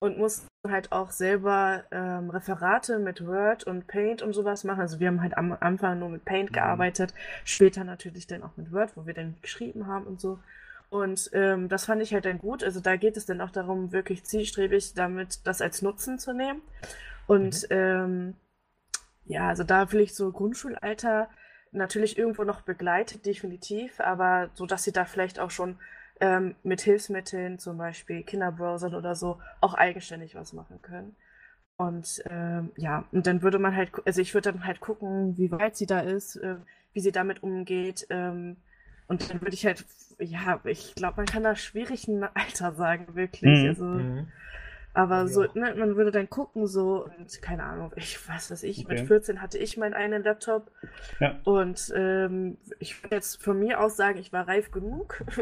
[0.00, 4.80] Und mussten halt auch selber ähm, Referate mit Word und Paint und sowas machen.
[4.80, 6.54] Also wir haben halt am Anfang nur mit Paint Mhm.
[6.54, 10.38] gearbeitet, später natürlich dann auch mit Word, wo wir dann geschrieben haben und so.
[10.88, 12.64] Und ähm, das fand ich halt dann gut.
[12.64, 16.62] Also da geht es dann auch darum, wirklich zielstrebig damit das als Nutzen zu nehmen.
[17.26, 18.34] Und ähm,
[19.26, 21.28] ja, also da will ich so Grundschulalter
[21.72, 25.78] natürlich irgendwo noch begleitet, definitiv, aber so, dass sie da vielleicht auch schon
[26.20, 31.16] ähm, mit Hilfsmitteln, zum Beispiel Kinderbrowsern oder so, auch eigenständig was machen können.
[31.76, 35.50] Und ähm, ja, und dann würde man halt, also ich würde dann halt gucken, wie
[35.50, 36.56] weit sie da ist, äh,
[36.92, 38.06] wie sie damit umgeht.
[38.10, 38.56] Ähm,
[39.08, 39.84] und dann würde ich halt,
[40.18, 43.62] ja, ich glaube, man kann da schwierig ein Alter sagen, wirklich.
[43.62, 43.68] Mhm.
[43.68, 44.28] Also, Mhm.
[44.92, 45.26] aber Ja.
[45.28, 48.96] so, ne, man würde dann gucken, so, und keine Ahnung, ich weiß was ich, Okay.
[48.96, 50.70] mit 14 hatte ich meinen eigenen Laptop.
[51.18, 51.36] Ja.
[51.44, 55.24] Und ähm, ich würde jetzt von mir aus sagen, ich war reif genug.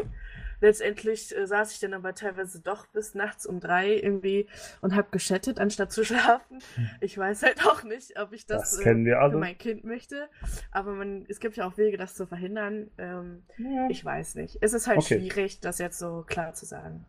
[0.61, 4.47] Letztendlich äh, saß ich dann aber teilweise doch bis nachts um drei irgendwie
[4.81, 6.59] und habe geschattet, anstatt zu schlafen.
[7.01, 8.77] Ich weiß halt auch nicht, ob ich das, Hm.
[8.77, 9.37] Das äh, kennen wir für alle.
[9.37, 10.29] mein Kind möchte.
[10.71, 12.91] Aber man, es gibt ja auch Wege, das zu verhindern.
[12.97, 13.43] Ähm,
[13.89, 14.57] ich weiß nicht.
[14.61, 15.19] Es ist halt Okay.
[15.19, 17.05] schwierig, das jetzt so klar zu sagen.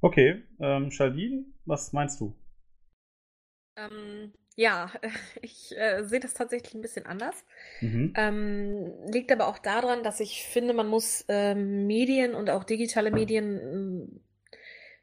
[0.00, 2.34] Okay, ähm, Charlene, was meinst du?
[3.76, 4.90] Ähm, ja,
[5.40, 7.34] ich äh, sehe das tatsächlich ein bisschen anders.
[7.80, 8.12] Mhm.
[8.16, 13.10] Ähm, liegt aber auch daran, dass ich finde, man muss ähm, Medien und auch digitale
[13.10, 14.20] Medien ähm,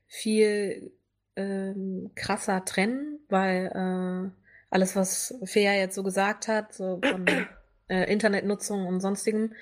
[0.05, 0.91] viel
[1.35, 4.31] ähm, krasser trennen, weil äh,
[4.69, 7.25] alles, was Fea jetzt so gesagt hat, so von
[7.87, 9.53] äh, Internetnutzung und sonstigem,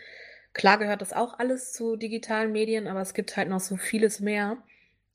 [0.51, 4.19] klar gehört das auch alles zu digitalen Medien, aber es gibt halt noch so vieles
[4.19, 4.57] mehr.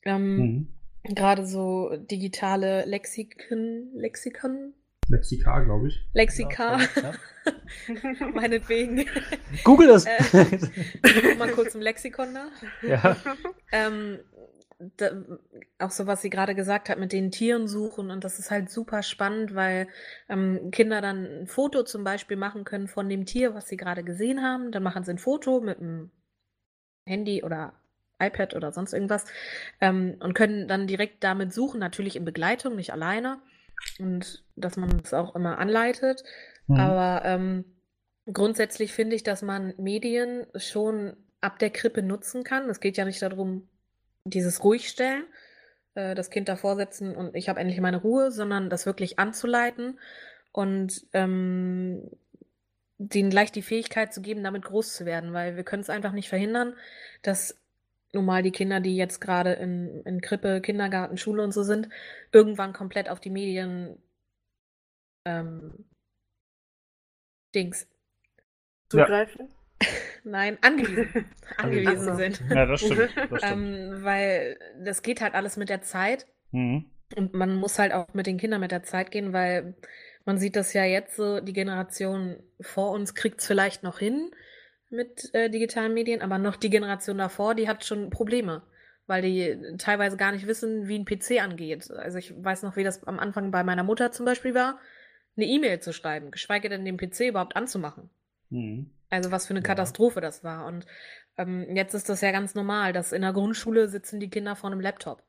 [0.05, 0.69] Ähm, Mhm.
[1.04, 4.74] Gerade so digitale Lexikon, Lexikon,
[5.10, 6.00] Lexika, glaube ich.
[6.12, 7.14] Lexika, Ja,
[8.34, 9.06] meinetwegen.
[9.64, 10.06] Google das.
[10.06, 10.44] Äh,
[11.02, 12.52] Guck mal kurz im Lexikon nach.
[12.82, 13.16] ja.
[13.72, 14.20] Ähm,
[14.96, 15.10] da,
[15.78, 18.10] auch so, was sie gerade gesagt hat, mit den Tieren suchen.
[18.10, 19.88] Und das ist halt super spannend, weil
[20.28, 24.04] ähm, Kinder dann ein Foto zum Beispiel machen können von dem Tier, was sie gerade
[24.04, 24.70] gesehen haben.
[24.72, 26.10] Dann machen sie ein Foto mit einem
[27.06, 27.74] Handy oder
[28.20, 29.24] iPad oder sonst irgendwas
[29.80, 33.38] ähm, und können dann direkt damit suchen, natürlich in Begleitung, nicht alleine.
[33.98, 36.22] Und dass man es auch immer anleitet.
[36.66, 36.76] Mhm.
[36.76, 37.64] Aber ähm,
[38.30, 42.68] grundsätzlich finde ich, dass man Medien schon ab der Krippe nutzen kann.
[42.68, 43.68] Es geht ja nicht darum,
[44.24, 45.24] dieses Ruhigstellen,
[45.94, 49.98] äh, das Kind davor setzen und ich habe endlich meine Ruhe, sondern das wirklich anzuleiten
[50.52, 52.11] und ähm,
[52.98, 56.12] denen gleich die Fähigkeit zu geben, damit groß zu werden, weil wir können es einfach
[56.12, 56.74] nicht verhindern,
[57.22, 57.60] dass
[58.12, 61.88] nun mal die Kinder, die jetzt gerade in, in Krippe, Kindergarten, Schule und so sind,
[62.33, 63.96] irgendwann komplett auf die Medien
[65.25, 65.85] ähm,
[67.55, 67.88] Dings.
[68.88, 69.49] Zugreifen?
[70.25, 71.25] Nein, angewiesen.
[71.57, 72.42] angewiesen sind.
[72.51, 73.16] Ja, das stimmt.
[73.16, 73.42] Das stimmt.
[73.42, 76.90] Ähm, weil das geht halt alles mit der Zeit Mhm.
[77.14, 79.77] und man muss halt auch mit den Kindern mit der Zeit gehen, weil
[80.25, 84.33] man sieht das ja jetzt so, die Generation vor uns kriegt es vielleicht noch hin
[84.90, 88.62] mit äh, digitalen Medien, aber noch die Generation davor, die hat schon Probleme,
[89.07, 91.90] weil die teilweise gar nicht wissen, wie ein PC angeht.
[91.90, 94.79] Also ich weiß noch, wie das am Anfang bei meiner Mutter zum Beispiel war,
[95.37, 98.11] eine E-Mail zu schreiben, geschweige denn den PC überhaupt anzumachen.
[98.50, 98.90] Mhm.
[99.09, 99.66] Also was für eine Ja.
[99.66, 100.66] Katastrophe das war.
[100.66, 100.87] Und
[101.37, 104.70] ähm, jetzt ist das ja ganz normal, dass in der Grundschule sitzen die Kinder vor
[104.70, 105.22] einem Laptop.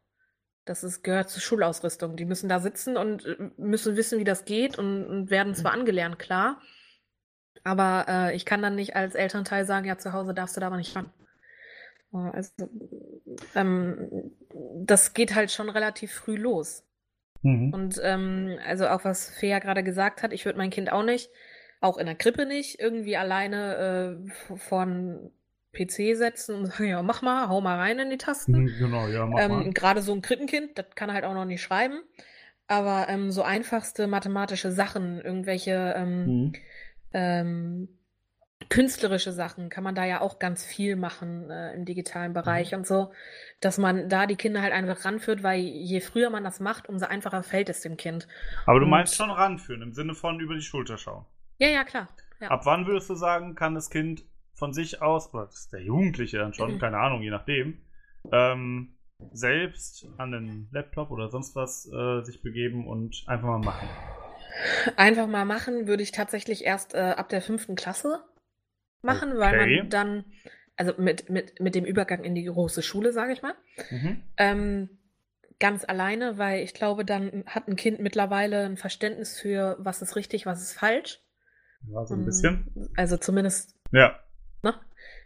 [0.65, 2.15] Das ist, gehört zur Schulausrüstung.
[2.17, 5.71] Die müssen da sitzen und äh, müssen wissen, wie das geht und, und werden zwar
[5.73, 6.61] angelernt, klar.
[7.63, 10.67] Aber äh, ich kann dann nicht als Elternteil sagen, ja, zu Hause darfst du da
[10.67, 11.11] aber nicht ran.
[12.13, 12.51] Also,
[13.55, 14.31] ähm,
[14.83, 16.83] das geht halt schon relativ früh los.
[17.43, 17.71] Mhm.
[17.71, 21.29] Und ähm, also auch was Fea gerade gesagt hat, ich würde mein Kind auch nicht,
[21.81, 25.31] auch in der Krippe nicht, irgendwie alleine äh, v- vor einen
[25.73, 28.53] PC setzen und sagen, ja, mach mal, hau mal rein in die Tasten.
[28.53, 29.63] Mhm, Genau, ja, mach mal.
[29.65, 32.01] Ähm, gerade so ein Krippenkind, das kann halt auch noch nicht schreiben.
[32.67, 36.53] Aber ähm, so einfachste mathematische Sachen, irgendwelche ähm, Mhm.
[37.13, 37.87] Ähm,
[38.69, 42.85] künstlerische Sachen kann man da ja auch ganz viel machen äh, im digitalen Bereich und
[42.87, 43.11] so,
[43.59, 47.05] dass man da die Kinder halt einfach ranführt, weil je früher man das macht, umso
[47.07, 48.27] einfacher fällt es dem Kind.
[48.65, 51.25] Aber du und- meinst schon ranführen, im Sinne von über die Schulter schauen.
[51.57, 52.07] Ja, ja, klar.
[52.39, 52.49] Ja.
[52.49, 55.81] Ab wann würdest du sagen, kann das Kind von sich aus, oder das ist der
[55.81, 57.81] Jugendliche dann schon, keine Ahnung, je nachdem,
[58.31, 58.95] ähm,
[59.33, 63.87] selbst an den Laptop oder sonst was äh, sich begeben und einfach mal machen?
[64.97, 68.23] Einfach mal machen würde ich tatsächlich erst äh, ab der fünften Klasse
[69.01, 69.77] machen, weil Okay.
[69.77, 70.25] man dann,
[70.75, 73.53] also mit, mit, mit dem Übergang in die große Schule, sage ich mal,
[73.89, 74.21] Mhm.
[74.37, 74.89] ähm,
[75.59, 80.15] ganz alleine, weil ich glaube, dann hat ein Kind mittlerweile ein Verständnis für, was ist
[80.15, 81.19] richtig, was ist falsch.
[81.87, 82.89] Ja, so ein Ähm, bisschen.
[82.95, 84.19] Also zumindest Ja.
[84.63, 84.73] ne?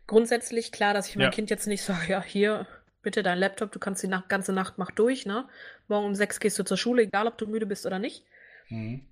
[0.08, 1.32] grundsätzlich klar, dass ich mein Ja.
[1.32, 2.68] Kind jetzt nicht sage, ja, hier,
[3.02, 5.48] bitte dein Laptop, du kannst die Nacht, ganze Nacht mach durch, ne?
[5.88, 8.26] Morgen um sechs gehst du zur Schule, egal ob du müde bist oder nicht.
[8.70, 9.06] Mhm.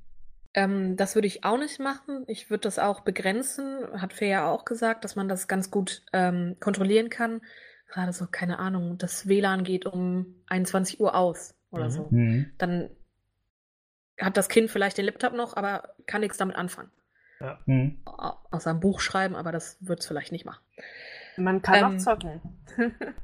[0.54, 2.24] Ähm, das würde ich auch nicht machen.
[2.28, 3.80] Ich würde das auch begrenzen.
[4.00, 7.42] Hat Fee ja auch gesagt, dass man das ganz gut ähm, kontrollieren kann.
[7.88, 11.90] Gerade so, keine Ahnung, das WLAN geht um 21 Uhr aus oder Mhm.
[11.90, 12.08] so.
[12.12, 12.52] Mhm.
[12.58, 12.90] Dann
[14.20, 16.92] hat das Kind vielleicht den Laptop noch, aber kann nichts damit anfangen.
[17.66, 18.02] Mhm.
[18.06, 20.64] Au- Außer ein Buch schreiben, aber das wird es vielleicht nicht machen.
[21.36, 22.42] Man kann Ähm, auch zocken.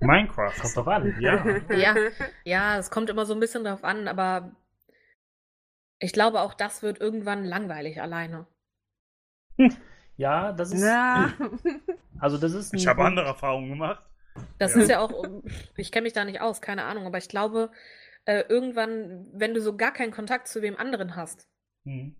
[0.01, 0.51] Minecraft.
[0.61, 1.15] Kommt drauf an.
[1.21, 1.45] Ja.
[1.69, 1.95] Ja.
[2.43, 4.51] Ja, es kommt immer so ein bisschen darauf an, aber
[5.99, 8.47] ich glaube, auch das wird irgendwann langweilig alleine.
[10.17, 10.81] Ja, das ist.
[10.83, 11.31] Ja.
[12.19, 12.73] Also, das ist.
[12.73, 14.03] Ich habe andere Erfahrungen gemacht.
[14.57, 14.81] Das Ja.
[14.81, 15.13] ist ja auch,
[15.77, 17.71] ich kenne mich da nicht aus, keine Ahnung, aber ich glaube,
[18.25, 21.47] äh, irgendwann, wenn du so gar keinen Kontakt zu wem anderen hast,
[21.85, 22.17] Mhm.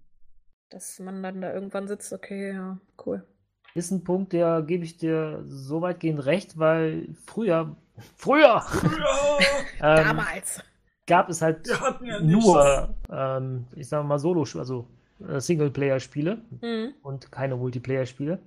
[0.70, 3.28] dass man dann da irgendwann sitzt, okay, ja, cool.
[3.76, 7.76] Ist ein Punkt, der gebe ich dir so weitgehend recht, weil früher,
[8.16, 8.64] früher
[9.82, 10.64] ähm, Damals.
[11.10, 14.88] Gab es halt ja nur, ähm, ich sage mal, Solo, also
[15.28, 16.94] äh, Singleplayer-Spiele Mhm.
[17.04, 18.40] und keine Multiplayer-Spiele.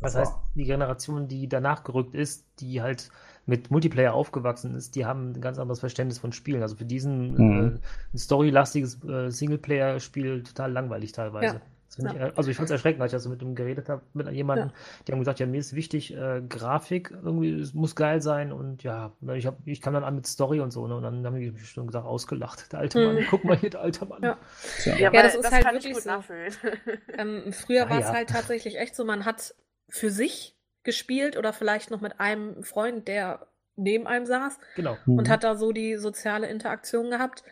[0.00, 3.10] Das Das heißt, die Generation, die danach gerückt ist, die halt
[3.46, 6.62] mit Multiplayer aufgewachsen ist, die haben ein ganz anderes Verständnis von Spielen.
[6.62, 7.80] Also für diesen Mhm.
[8.12, 11.56] äh, ein storylastiges äh, Singleplayer-Spiel total langweilig teilweise.
[11.56, 11.60] Ja.
[11.96, 12.12] Das Ja.
[12.28, 14.70] ich, also ich fand es erschreckend, als ich also mit ihm geredet habe, mit jemandem,
[15.06, 18.82] die haben gesagt, ja, mir ist wichtig, äh, Grafik, irgendwie, es muss geil sein und
[18.82, 21.40] ja, ich, hab, ich kam dann an mit Story und so, ne, und dann haben
[21.40, 23.04] die mich schon gesagt, ausgelacht, der alte Mhm.
[23.04, 24.22] Mann, guck mal hier, der alte Mann.
[24.22, 24.36] Ja.
[24.84, 26.10] Ja, Ja, das ist halt kann wirklich ich gut so.
[27.18, 28.12] Ähm, früher Ja, war es ja.
[28.14, 29.54] halt tatsächlich echt so, man hat
[29.88, 30.54] für sich
[30.84, 33.46] gespielt oder vielleicht noch mit einem Freund, der
[33.76, 34.58] neben einem saß.
[34.76, 34.96] Genau.
[35.06, 35.18] Mhm.
[35.18, 37.44] und hat da so die soziale Interaktion gehabt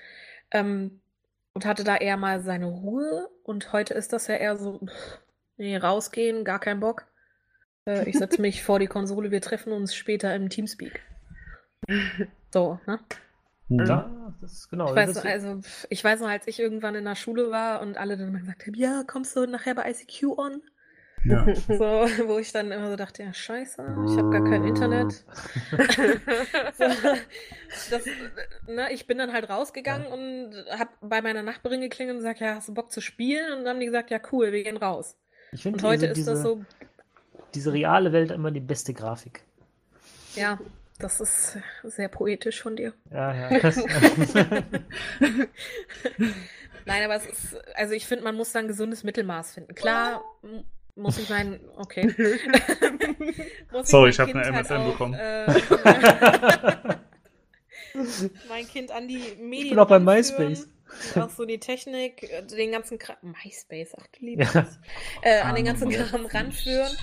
[0.51, 1.01] ähm,
[1.57, 3.31] und hatte da eher mal seine Ruhe.
[3.43, 4.79] Und heute ist das ja eher so,
[5.57, 7.07] nee, rausgehen, gar kein Bock.
[7.87, 11.01] Äh, ich setze mich vor die Konsole, wir treffen uns später im Teamspeak.
[12.53, 12.99] So, ne?
[13.69, 14.89] Ja, das ist genau.
[14.89, 17.81] Ich das weiß, noch, also, ich weiß noch, als ich irgendwann in der Schule war
[17.81, 20.61] und alle dann mal gesagt haben, ja, kommst du nachher bei ICQ on?
[21.29, 21.47] Ja.
[21.67, 25.13] So, wo ich dann immer so dachte, ja, scheiße, ich habe gar kein Internet.
[26.79, 26.85] so,
[27.91, 28.05] das,
[28.67, 32.55] ne, ich bin dann halt rausgegangen und habe bei meiner Nachbarin geklingelt und gesagt, ja,
[32.55, 33.53] hast du Bock zu spielen?
[33.53, 35.17] Und dann haben die gesagt, ja, cool, wir gehen raus.
[35.53, 36.65] ich finde Und heute diese, ist das so,
[37.55, 39.43] diese reale Welt immer die beste Grafik.
[40.35, 40.59] ja,
[40.99, 42.95] das ist sehr poetisch von dir.
[43.11, 43.59] Ja, ja.
[43.61, 43.77] Das,
[46.87, 49.75] Nein, aber es ist, also ich finde, man muss da ein gesundes Mittelmaß finden.
[49.75, 50.23] Klar,
[50.97, 52.07] muss ich mein, okay.
[53.71, 55.15] muss Sorry, mein ich hab Kind eine halt MSN auch, bekommen.
[55.15, 55.47] Äh,
[58.49, 59.71] mein Kind an die Medien.
[59.71, 60.69] bin auch bei MySpace.
[61.17, 63.17] Auch so die Technik, äh, den ganzen Kram.
[63.23, 64.53] MySpace, ach du liebes.
[64.55, 64.67] Ja.
[65.23, 66.97] Äh, an den ganzen Ah, Kram ranführen.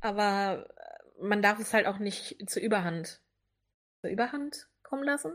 [0.00, 3.20] Aber äh, man darf es halt auch nicht zur Überhand.
[4.00, 5.32] Zur Überhand kommen lassen?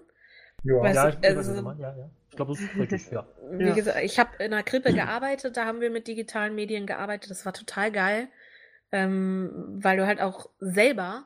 [0.64, 2.10] Weißt ja, du, ich, also- ja, ja.
[2.30, 3.28] ich glaube, das ist richtig, ja.
[3.52, 3.74] Wie Ja.
[3.74, 7.30] gesagt, ich habe in einer Krippe gearbeitet, da haben wir mit digitalen Medien gearbeitet.
[7.32, 8.28] Das war total geil,
[8.92, 9.52] ähm,
[9.82, 11.26] weil du halt auch selber,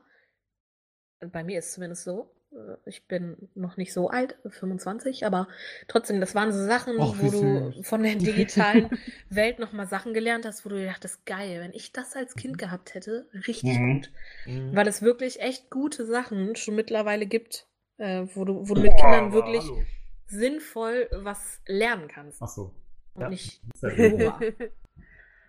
[1.19, 5.47] bei mir ist es zumindest so, äh, ich bin noch nicht so alt, 25, aber
[5.87, 7.87] trotzdem, das waren so Sachen, Ach, wo du süß.
[7.87, 8.89] von der digitalen
[9.29, 12.57] Welt nochmal Sachen gelernt hast, wo du dir dachtest, geil, wenn ich das als Kind
[12.57, 13.93] gehabt hätte, richtig Mhm.
[14.01, 14.11] gut.
[14.45, 14.75] Mhm.
[14.75, 17.67] Weil es wirklich echt gute Sachen schon mittlerweile gibt,
[17.97, 19.83] äh, wo du, wo du mit Kindern wirklich hallo.
[20.27, 22.41] sinnvoll was lernen kannst.
[22.41, 22.73] Ach so.
[23.13, 23.29] Und Ja.
[23.29, 24.25] nicht Sehr öde.
[24.25, 24.39] Hurra.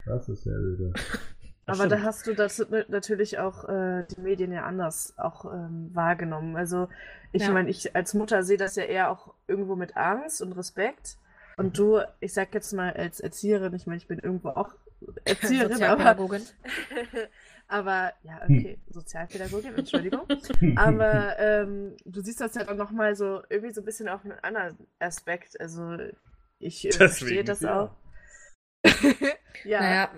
[0.04, 0.92] Das ist öde.
[1.68, 5.90] Das Aber da hast du das natürlich auch äh, die Medien ja anders auch ähm,
[5.92, 6.54] wahrgenommen.
[6.56, 6.88] Also
[7.32, 7.50] ich Ja.
[7.50, 11.16] meine, ich als Mutter sehe das ja eher auch irgendwo mit Angst und Respekt.
[11.56, 14.74] Und du, ich sag jetzt mal als Erzieherin, ich meine, ich bin irgendwo auch
[15.24, 16.14] Erzieherin, aber.
[17.68, 18.58] aber ja, Hm.
[18.58, 20.26] okay, Sozialpädagogin, Entschuldigung.
[20.76, 24.38] Aber ähm, du siehst das ja dann nochmal so irgendwie so ein bisschen auf einen
[24.40, 25.60] anderen Aspekt.
[25.60, 25.96] Also
[26.58, 27.80] ich äh, Deswegen, verstehe das ja.
[27.80, 27.96] auch.
[29.64, 29.80] ja.
[29.80, 30.10] Naja,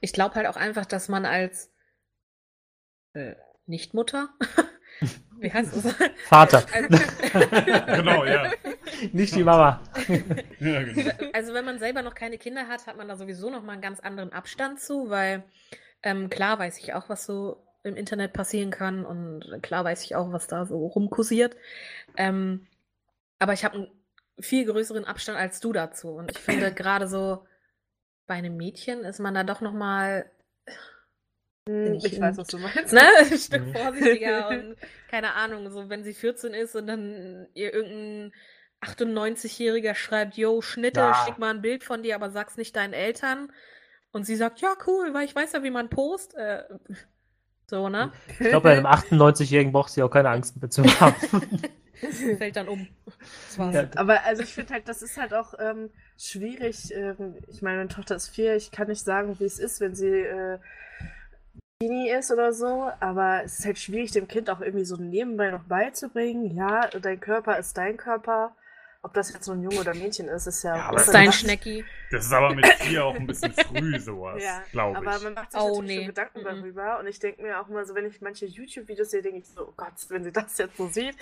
[0.00, 1.72] ich glaube halt auch einfach, dass man als
[3.12, 3.34] äh,
[3.66, 4.30] Nichtmutter,
[5.38, 5.94] wie heißt es?
[6.26, 6.64] Vater,
[7.86, 8.50] Genau, ja.
[9.12, 9.80] nicht die Mama.
[10.58, 11.10] ja genau.
[11.32, 13.82] Also wenn man selber noch keine Kinder hat, hat man da sowieso noch mal einen
[13.82, 15.44] ganz anderen Abstand zu, weil
[16.04, 20.16] ähm, klar weiß ich auch, was so im Internet passieren kann und klar weiß ich
[20.16, 21.56] auch, was da so rumkursiert.
[22.16, 22.68] Ähm,
[23.40, 24.04] aber ich habe einen
[24.40, 27.46] viel größeren Abstand als du dazu und ich finde gerade so
[28.26, 30.30] bei einem Mädchen ist man da doch noch mal
[31.68, 32.92] Hm, ich ich weiß, was du meinst.
[32.92, 34.76] ne, ein Stück vorsichtiger und
[35.08, 38.32] keine Ahnung, so wenn sie 14 ist und dann ihr irgendein
[38.80, 41.14] 98-Jähriger schreibt, yo, Schnitte, Ja.
[41.14, 43.50] schick mal ein Bild von dir, aber sag's nicht deinen Eltern.
[44.14, 46.36] Und sie sagt, ja, cool, weil ich weiß ja, wie man post.
[46.36, 46.62] Äh,
[47.66, 48.12] so, ne?
[48.28, 51.16] Ich glaube, bei einem 98-Jährigen braucht sie auch keine Angst mehr zu haben.
[52.38, 52.86] Fällt dann um.
[53.06, 53.74] Das war's.
[53.74, 53.88] Ja.
[53.96, 56.94] Aber also ich finde halt, das ist halt auch ähm, schwierig.
[56.94, 59.96] Ähm, ich meine, meine Tochter ist vier, ich kann nicht sagen, wie es ist, wenn
[59.96, 60.58] sie äh,
[61.80, 65.50] Teenie ist oder so, aber es ist halt schwierig, dem Kind auch irgendwie so nebenbei
[65.50, 66.56] noch beizubringen.
[66.56, 68.54] Ja, dein Körper ist dein Körper.
[69.04, 71.08] Ob das jetzt so ein Junge oder Mädchen ist, ist ja, Ja, auch aber Das
[71.08, 71.84] ist macht- Schnecki.
[72.10, 75.22] Das ist aber mit vier auch ein bisschen früh, sowas, Ja, glaube aber ich.
[75.22, 75.96] man macht sich Oh, natürlich nee.
[75.98, 76.44] schon Gedanken Mhm.
[76.44, 79.46] darüber und ich denke mir auch immer so, wenn ich manche YouTube-Videos sehe, denke ich
[79.48, 81.14] so, oh Gott, wenn sie das jetzt so sieht.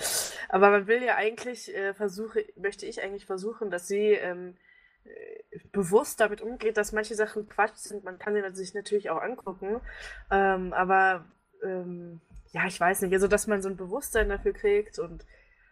[0.49, 4.57] Aber man will ja eigentlich äh, versuche, möchte ich eigentlich versuchen, dass sie ähm,
[5.05, 8.05] äh, bewusst damit umgeht, dass manche Sachen Quatsch sind.
[8.05, 9.81] Man kann sie sich natürlich auch angucken,
[10.31, 11.25] ähm, aber
[11.65, 12.21] ähm,
[12.53, 15.27] ja, ich weiß nicht, also dass man so ein Bewusstsein dafür kriegt und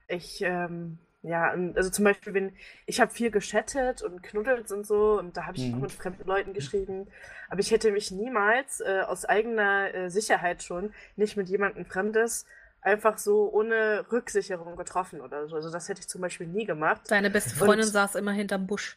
[0.08, 2.56] ich ähm, ja, und also zum Beispiel, wenn
[2.86, 5.74] ich habe viel geschattet und knuddelt und so und da habe ich Mhm.
[5.74, 7.08] auch mit fremden Leuten geschrieben,
[7.50, 12.46] aber ich hätte mich niemals äh, aus eigener äh, Sicherheit schon nicht mit jemandem Fremdes
[12.82, 15.56] einfach so ohne Rücksicherung getroffen oder so.
[15.56, 17.02] Also das hätte ich zum Beispiel nie gemacht.
[17.10, 18.96] Deine beste Freundin Und- saß immer hinterm Busch.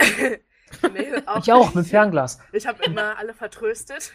[0.92, 2.38] Nee, Ich auch, mit Fernglas.
[2.52, 4.12] Ich habe immer alle vertröstet.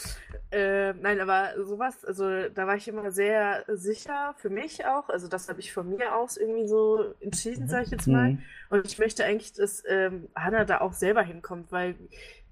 [0.50, 5.08] äh, nein, aber sowas, also da war ich immer sehr sicher für mich auch.
[5.08, 8.32] Also das habe ich von mir aus irgendwie so entschieden, sage ich jetzt mal.
[8.32, 8.42] Mhm.
[8.70, 11.96] Und ich möchte eigentlich, dass ähm, Hannah da auch selber hinkommt, weil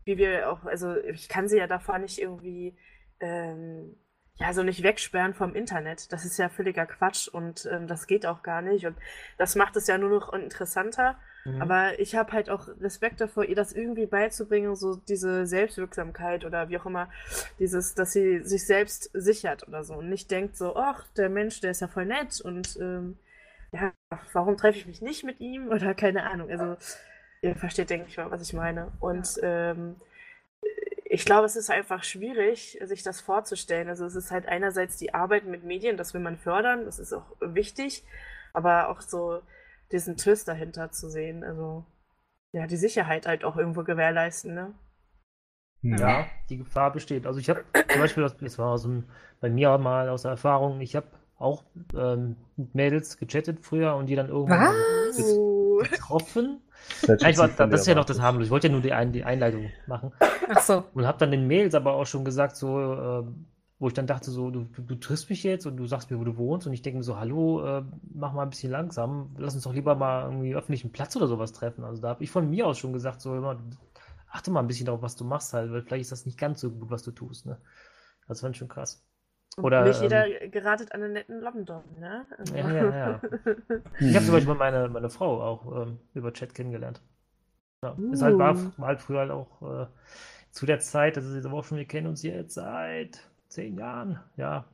[0.04, 2.76] wie wir auch, also ich kann sie ja davor nicht irgendwie,
[3.20, 3.96] ähm,
[4.36, 6.12] ja, so nicht wegsperren vom Internet.
[6.12, 8.86] Das ist ja völliger Quatsch und ähm, das geht auch gar nicht.
[8.86, 8.96] Und
[9.36, 11.18] das macht es ja nur noch interessanter.
[11.44, 11.62] Mhm.
[11.62, 16.68] Aber ich habe halt auch Respekt davor, ihr das irgendwie beizubringen, so diese Selbstwirksamkeit oder
[16.68, 17.08] wie auch immer,
[17.58, 21.60] dieses, dass sie sich selbst sichert oder so und nicht denkt so, ach, der Mensch,
[21.60, 23.16] der ist ja voll nett und ähm,
[23.72, 23.92] ja,
[24.32, 26.50] warum treffe ich mich nicht mit ihm oder keine Ahnung.
[26.50, 26.76] Also
[27.42, 28.92] ihr versteht, denke ich mal, was ich meine.
[29.00, 29.96] Und ähm,
[31.04, 33.88] ich glaube, es ist einfach schwierig, sich das vorzustellen.
[33.88, 37.12] Also es ist halt einerseits die Arbeit mit Medien, das will man fördern, das ist
[37.12, 38.04] auch wichtig,
[38.52, 39.40] aber auch so
[39.92, 41.44] diesen Twist dahinter zu sehen.
[41.44, 41.84] Also
[42.52, 44.74] ja, die Sicherheit halt auch irgendwo gewährleisten, ne?
[45.82, 45.96] Hm.
[45.96, 47.26] Ja, die Gefahr besteht.
[47.26, 49.04] Also ich habe zum Beispiel, das, das war aus dem,
[49.40, 51.06] bei mir mal aus der Erfahrung, ich habe
[51.38, 51.64] auch
[51.96, 54.74] ähm, mit Mädels gechattet früher und die dann irgendwann
[55.82, 56.60] getroffen.
[57.06, 58.46] Das ich war, das ist ja noch das harmlos.
[58.46, 60.12] Ich wollte ja nur die, Ein die Einleitung machen.
[60.48, 60.84] Ach so.
[60.92, 63.24] Und habe dann in Mails aber auch schon gesagt, so, äh,
[63.80, 66.20] wo ich dann dachte, so, du, du, du triffst mich jetzt und du sagst mir,
[66.20, 66.66] wo du wohnst.
[66.66, 69.34] Und ich denke mir so, hallo, äh, mach mal ein bisschen langsam.
[69.38, 71.82] Lass uns doch lieber mal irgendwie öffentlichen Platz oder sowas treffen.
[71.82, 73.58] Also da habe ich von mir aus schon gesagt, so, immer,
[74.28, 76.60] achte mal ein bisschen darauf, was du machst halt, weil vielleicht ist das nicht ganz
[76.60, 77.46] so gut, was du tust.
[77.46, 77.58] Ne?
[78.28, 79.02] Das fand ich schon krass.
[79.56, 82.26] Oder, nicht ähm, jeder geratet an einen netten London, ne?
[82.36, 83.20] Also, Ja, ja, ja.
[83.98, 87.00] Ich habe zum Beispiel meine, meine Frau auch ähm, über Chat kennengelernt.
[87.82, 88.72] Ja, ist halt, war, Uh.
[88.76, 89.86] war halt früher halt auch äh,
[90.50, 94.20] zu der Zeit, ist jetzt aber auch schon, wir kennen uns jetzt seit zehn Jahren.
[94.36, 94.64] Ja,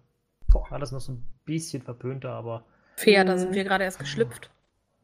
[0.70, 2.64] war das noch so ein bisschen verpönter, aber
[2.96, 3.38] Fair, da Mhm.
[3.38, 4.50] sind wir gerade erst geschlüpft.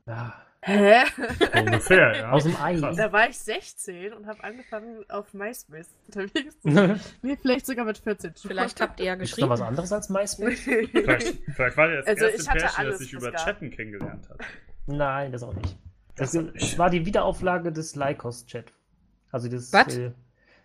[0.06, 1.02] ja, Hä?
[1.58, 2.30] Ungefähr, ja.
[2.30, 2.76] aus dem Ei.
[2.78, 7.00] Da war ich 16 und habe angefangen auf MySpace unterwegs zu sein.
[7.22, 8.34] Nee, vielleicht sogar mit 14.
[8.36, 9.68] Vielleicht habt ihr ja Gibt es noch was geschrieben.
[9.68, 10.60] anderes als MySpace?
[10.60, 13.44] Vielleicht, vielleicht war der das Also, erste ich hatte Pärchen, alles, das sich über gab.
[13.44, 14.38] Chatten kennengelernt hat.
[14.86, 15.76] Nein, das auch nicht.
[16.14, 18.72] Das, Das war die Wiederauflage des Lycos-Chat.
[19.32, 19.72] Also das.
[19.72, 19.96] Was?
[19.96, 20.12] Äh,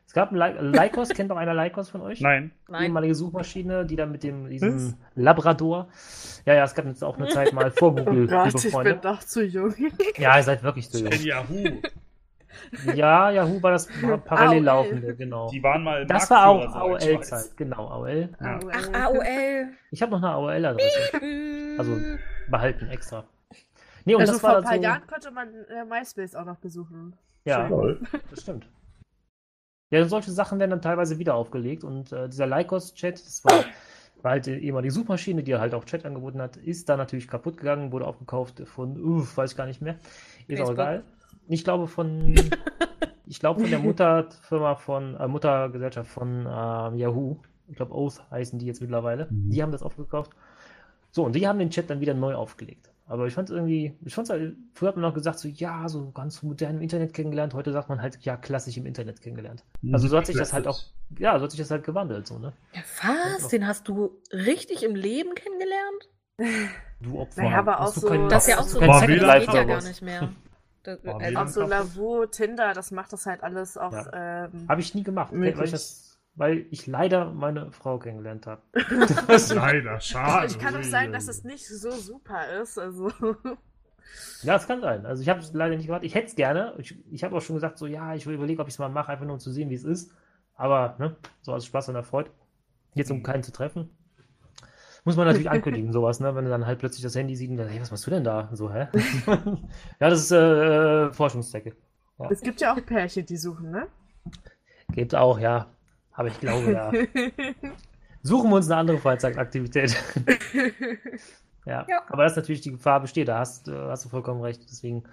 [0.07, 2.21] es gab ein Ly- Lycos, kennt doch einer Lycos von euch?
[2.21, 2.51] Nein.
[2.67, 2.83] Nein.
[2.85, 4.95] ehemalige Suchmaschine, die dann mit dem diesem?
[5.15, 5.89] Labrador.
[6.45, 8.71] Ja, ja, es gab jetzt auch eine Zeit mal vor Oh Google, Gott, liebe ich
[8.73, 8.93] Freunde.
[8.93, 9.75] bin doch zu jung.
[10.17, 11.11] Ja, ihr seid wirklich zu jung.
[11.11, 11.81] Yahoo.
[12.95, 13.87] Ja, Yahoo war das
[14.25, 14.63] parallel AOL.
[14.63, 15.49] laufende, genau.
[15.49, 16.65] Die waren mal Das war auch.
[16.75, 18.29] AOL-Zeit, genau, AOL.
[18.41, 18.59] Ja.
[18.73, 19.67] Ach, AOL.
[19.91, 21.21] Ich habe noch eine AOL-Adresse
[21.77, 21.97] Also,
[22.49, 23.25] behalten extra.
[24.05, 26.45] Nee, und Also das vor war ein paar so, Jahren konnte man äh, MySpace auch
[26.45, 27.13] noch besuchen.
[27.45, 27.69] ja,
[28.31, 28.67] das stimmt.
[29.89, 33.63] Ja, solche Sachen werden dann teilweise wieder aufgelegt und äh, dieser Lycos-Chat, das war,
[34.21, 37.57] war halt die ehemalige Suchmaschine, die halt auch Chat angeboten hat, ist da natürlich kaputt
[37.57, 39.95] gegangen, wurde aufgekauft von, uff, weiß ich gar nicht mehr.
[40.47, 41.03] Ist auch egal.
[41.47, 42.35] Ich glaube von,
[43.25, 47.37] ich glaube von der Mutterfirma von, äh, Muttergesellschaft von ähm, Yahoo,
[47.69, 49.49] ich glaube Oath heißen die jetzt mittlerweile, Mhm.
[49.49, 50.31] die haben das aufgekauft.
[51.11, 52.89] So, und die haben den Chat dann wieder neu aufgelegt.
[53.09, 56.11] Aber ich fand irgendwie, ich fand's halt, früher hat man noch gesagt, so, ja, so
[56.11, 59.63] ganz modern im Internet kennengelernt, heute sagt man halt, ja, klassisch im Internet kennengelernt.
[59.93, 60.81] Also so hat sich das halt auch,
[61.17, 62.51] ja, so hat sich das halt gewandelt, so, ne?
[62.73, 63.47] Ja, was?
[63.47, 66.09] Den hast du richtig im Leben kennengelernt?
[66.99, 67.43] Du Opfer.
[67.43, 69.87] Naja, aber auch kein- so- Das ist ja auch so, das geht ja gar was?
[69.87, 70.31] nicht mehr.
[70.81, 73.93] Das, also, lange- Auch so Lavu, Tinder, das macht das halt alles auch.
[74.13, 78.61] Ähm, Habe ich nie gemacht, weil ich, das, weil ich leider meine Frau kennengelernt habe.
[79.55, 80.47] Leider, schade.
[80.47, 82.77] ich kann auch sagen, dass es nicht so super ist.
[82.77, 83.11] Also.
[84.43, 85.05] Ja, es kann sein.
[85.05, 86.03] Also ich habe es leider nicht gemacht.
[86.03, 86.75] Ich hätte es gerne.
[86.77, 88.87] Ich, ich habe auch schon gesagt, so ja, ich will überlegen, ob ich es mal
[88.87, 90.11] mache, einfach nur um zu sehen, wie es ist.
[90.55, 92.29] Aber ne, so als Spaß und Erfreut.
[92.93, 93.89] Jetzt um keinen zu treffen.
[95.03, 96.35] Muss man natürlich ankündigen, sowas, ne?
[96.35, 98.23] Wenn du dann halt plötzlich das Handy siehst und dann, hey, was machst du denn
[98.23, 98.49] da?
[98.53, 98.87] So, hä?
[99.99, 101.75] ja, das ist äh, Forschungszwecke.
[102.29, 103.87] Es gibt ja auch Pärchen, die suchen, ne?
[104.93, 105.67] Gibt auch, ja.
[106.17, 106.91] Aber ich glaube, ja.
[108.23, 109.95] Suchen wir uns eine andere Freizeitaktivität.
[111.65, 111.85] ja.
[111.87, 112.01] Ja.
[112.09, 114.61] aber das ist natürlich die Gefahr besteht, da hast, äh, hast du vollkommen recht.
[114.69, 115.03] Deswegen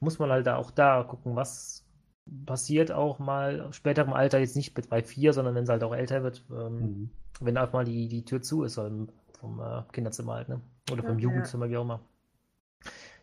[0.00, 1.84] muss man halt da auch da gucken, was
[2.44, 5.94] passiert auch mal später im Alter, jetzt nicht bei vier, sondern wenn es halt auch
[5.94, 7.10] älter wird, ähm, Mhm.
[7.40, 9.08] wenn einfach mal die, die Tür zu ist vom,
[9.38, 10.60] vom äh, Kinderzimmer halt, ne?
[10.90, 12.00] Oder vom Ja, Jugendzimmer, wie auch immer.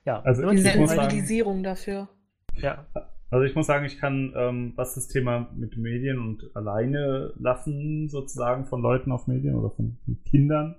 [0.05, 2.07] Ja, Also Sensibilisierung dafür.
[2.55, 2.85] ja,
[3.33, 8.07] Also ich muss sagen, ich kann, ähm, was das Thema mit Medien und alleine lassen
[8.07, 9.97] sozusagen von Leuten auf Medien oder von
[10.29, 10.75] Kindern,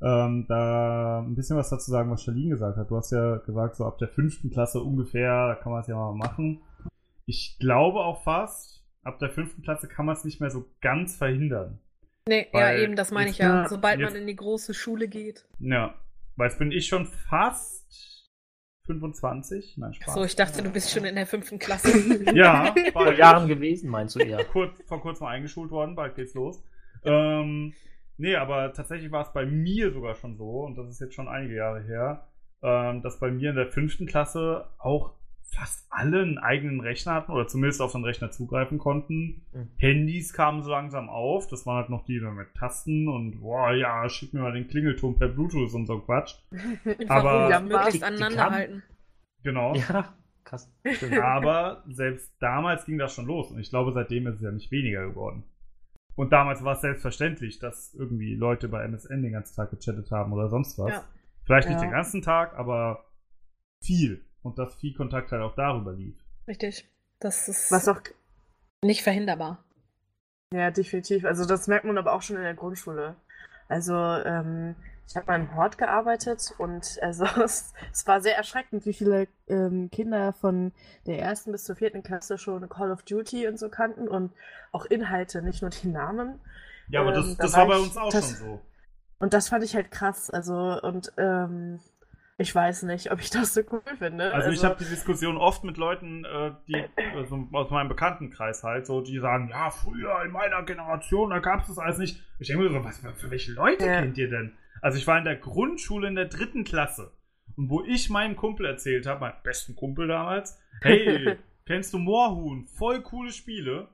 [0.00, 2.90] ähm, da ein bisschen was dazu sagen, was Charlene gesagt hat.
[2.90, 5.94] Du hast ja gesagt, so ab der fünften Klasse ungefähr, da kann man es ja
[5.96, 6.62] mal machen.
[7.26, 11.16] Ich glaube auch fast, ab der fünften Klasse kann man es nicht mehr so ganz
[11.16, 11.78] verhindern.
[12.26, 13.36] Nee, Weil ja, eben, das meine ich.
[13.36, 15.44] Ja, Sobald jetzt- man in die große Schule geht.
[15.58, 15.92] Ja,
[16.36, 17.81] weil jetzt bin ich schon fast
[18.86, 19.78] 25.
[19.78, 20.14] Nein, Spaß.
[20.14, 21.92] So, ich dachte, du bist schon in der fünften Klasse.
[22.34, 23.12] ja, vor.
[23.12, 24.44] Jahren gewesen, meinst du eher.
[24.52, 26.62] kurz, vor kurzem eingeschult worden, bald geht's los.
[27.04, 27.74] Ähm,
[28.16, 31.28] nee, aber tatsächlich war es bei mir sogar schon so, und das ist jetzt schon
[31.28, 32.28] einige Jahre her,
[32.62, 35.14] ähm, dass bei mir in der fünften Klasse auch
[35.54, 39.44] fast alle einen eigenen Rechner hatten oder zumindest auf den Rechner zugreifen konnten.
[39.52, 39.68] Mhm.
[39.76, 44.08] Handys kamen so langsam auf, das waren halt noch die mit Tasten und boah, ja,
[44.08, 46.34] schick mir mal den Klingelton per Bluetooth und so Quatsch.
[47.08, 48.82] Aber- möglichst Die- die aneinander kamen- halten.
[49.44, 49.74] Genau.
[49.74, 50.72] Ja, krass.
[51.20, 53.50] Aber selbst damals ging das schon los.
[53.50, 55.44] Und ich glaube, seitdem ist es ja nicht weniger geworden.
[56.14, 60.32] Und damals war es selbstverständlich, dass irgendwie Leute bei MSN den ganzen Tag gechattet haben
[60.32, 60.90] oder sonst was.
[60.90, 61.04] Ja.
[61.44, 61.86] Vielleicht nicht Ja.
[61.86, 63.04] den ganzen Tag, aber
[63.82, 64.24] viel.
[64.42, 66.16] Und dass viel Kontakt halt auch darüber lief.
[66.48, 66.88] Richtig.
[67.20, 68.00] Das ist Was auch
[68.82, 69.62] nicht verhinderbar.
[70.52, 71.24] Ja, definitiv.
[71.24, 73.14] Also das merkt man aber auch schon in der Grundschule.
[73.68, 74.74] Also ähm,
[75.08, 79.28] ich habe mal im Hort gearbeitet und also es, es war sehr erschreckend, wie viele
[79.46, 80.72] ähm, Kinder von
[81.06, 84.32] der ersten bis zur vierten Klasse schon Call of Duty und so kannten und
[84.72, 86.40] auch Inhalte, nicht nur die Namen.
[86.88, 88.60] Ja, aber das, Ähm, da das war bei uns auch das- schon so.
[89.20, 90.28] Und das fand ich halt krass.
[90.30, 91.78] Also und ähm,
[92.42, 94.34] ich weiß nicht, ob ich das so cool finde.
[94.34, 96.84] Also ich habe die Diskussion oft mit Leuten, äh, die
[97.16, 101.60] also aus meinem Bekanntenkreis halt, so die sagen, ja, früher in meiner Generation, da gab
[101.62, 102.22] es das alles nicht.
[102.38, 104.00] Ich denke mir so, was für welche Leute Ja.
[104.00, 104.56] kennt ihr denn?
[104.80, 107.12] Also ich war in der Grundschule in der dritten Klasse.
[107.56, 111.36] Und wo ich meinem Kumpel erzählt habe, meinem besten Kumpel damals, hey,
[111.66, 112.66] kennst du Moorhuhn?
[112.66, 113.88] Voll coole Spiele.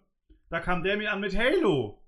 [0.49, 2.03] Da kam der mir an mit Halo.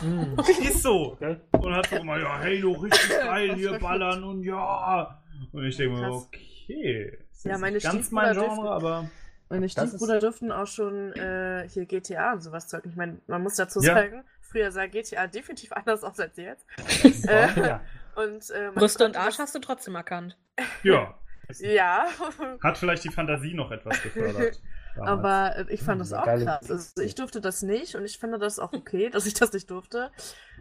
[0.00, 0.36] Hm.
[0.60, 1.12] Ist so.
[1.12, 1.36] Okay.
[1.52, 5.20] Und hat so immer, ja, Halo, richtig geil, hier ballern und ja.
[5.52, 7.18] Und ich denke mir, okay.
[7.32, 9.10] Das Ja, ist meine nicht ganz mein Stiefbrüder Genre, dürfen- aber.
[9.50, 12.90] Meine Das Stiefbrüder durften auch schon äh, hier GTA und sowas zocken.
[12.90, 13.94] Ich meine, man muss dazu Ja.
[13.94, 16.66] sagen, früher sah GTA definitiv anders aus als jetzt.
[17.28, 17.80] Äh, ja.
[18.16, 20.36] und, äh, Brüste und Arsch das- hast du trotzdem erkannt.
[20.82, 21.14] Ja.
[21.60, 22.08] Ja,
[22.62, 24.60] Hat vielleicht die Fantasie noch etwas gefördert.
[24.96, 25.10] damals.
[25.10, 26.70] aber äh, ich fand das Hm, auch geile- krass.
[26.70, 29.70] Also ich durfte das nicht und ich finde das auch okay, dass ich das nicht
[29.70, 30.10] durfte.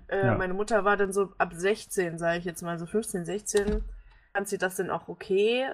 [0.07, 0.37] Äh, Ja.
[0.37, 3.83] Meine Mutter war dann so ab 16, sage ich jetzt mal, so 15, 16,
[4.33, 5.69] fand sie das dann auch okay.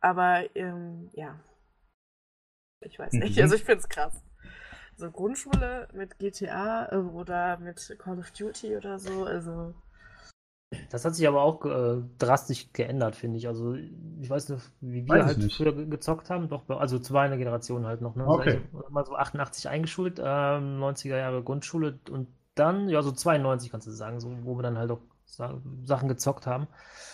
[0.00, 1.38] Aber ähm, ja,
[2.80, 3.38] ich weiß nicht.
[3.38, 3.42] Mhm.
[3.42, 4.22] Also ich finde es krass.
[4.96, 9.74] So Grundschule mit GTA äh, oder mit Call of Duty oder so, also
[10.90, 13.46] Das hat sich aber auch äh, drastisch geändert, finde ich.
[13.48, 15.56] Also, ich weiß nicht, wie wir Weiß halt nicht.
[15.56, 16.48] früher ge- gezockt haben.
[16.48, 18.16] Doch, also zu meiner Generation halt noch.
[18.16, 18.24] Ne?
[18.26, 18.58] Okay.
[18.72, 23.86] Also, mal so 88 eingeschult, ähm, 90er Jahre Grundschule und dann, ja, so 92 kannst
[23.86, 26.66] du sagen, so, wo wir dann halt auch Sachen gezockt haben.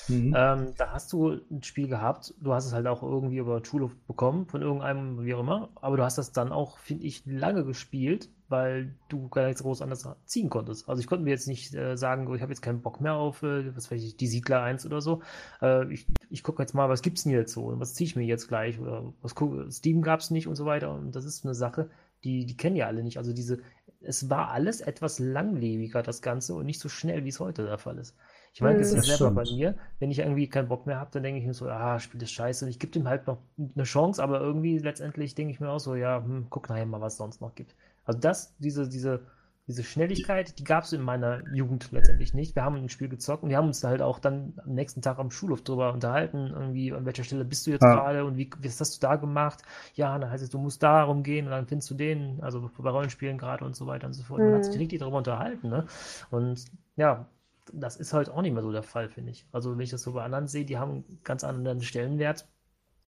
[0.08, 0.34] Mhm.
[0.36, 3.96] Ähm, da hast du ein Spiel gehabt, du hast es halt auch irgendwie über Schulhof
[4.06, 7.64] bekommen, von irgendeinem, wie auch immer, aber du hast das dann auch, finde ich, lange
[7.64, 10.88] gespielt, weil du gar nichts groß anders ziehen konntest.
[10.88, 13.14] Also ich konnte mir jetzt nicht äh, sagen, oh, ich habe jetzt keinen Bock mehr
[13.14, 15.22] auf, äh, was weiß ich, die Siedler 1 oder so.
[15.60, 18.16] Äh, ich ich gucke jetzt mal, was gibt's denn jetzt so und was ziehe ich
[18.16, 21.44] mir jetzt gleich oder was guck, Steam gab's nicht und so weiter und das ist
[21.44, 21.90] eine Sache,
[22.24, 23.18] die, die kennen ja alle nicht.
[23.18, 23.58] Also diese,
[24.04, 27.78] es war alles etwas langlebiger, das Ganze, und nicht so schnell, wie es heute der
[27.78, 28.16] Fall ist.
[28.54, 28.94] Ich meine, das Hm.
[28.94, 29.46] ist Das selber bei stimmt.
[29.46, 32.22] mir, wenn ich irgendwie keinen Bock mehr habe, dann denke ich mir so, ah, Spiel
[32.22, 32.64] ist scheiße.
[32.64, 33.38] Und ich gebe dem halt noch
[33.74, 37.00] eine Chance, aber irgendwie letztendlich denke ich mir auch so, ja, hm, guck nachher mal,
[37.00, 37.74] was es sonst noch gibt.
[38.04, 39.26] Also das, diese, diese,
[39.68, 42.56] diese Schnelligkeit, die gab es in meiner Jugend letztendlich nicht.
[42.56, 45.02] Wir haben ein Spiel gezockt und wir haben uns da halt auch dann am nächsten
[45.02, 47.88] Tag am Schulhof drüber unterhalten, irgendwie, an welcher Stelle bist du jetzt Ja.
[47.88, 49.62] gerade und wie, was hast du da gemacht?
[49.94, 52.90] Ja, dann heißt es, du musst da rumgehen und dann findest du den, also bei
[52.90, 54.44] Rollenspielen gerade und so weiter und so fort.
[54.44, 54.80] Man hat sich Mhm.
[54.80, 55.86] richtig darüber unterhalten, ne?
[56.30, 56.64] Und
[56.96, 57.26] ja,
[57.72, 59.46] das ist halt auch nicht mehr so der Fall, finde ich.
[59.52, 62.46] Also wenn ich das so bei anderen sehe, die haben einen ganz anderen Stellenwert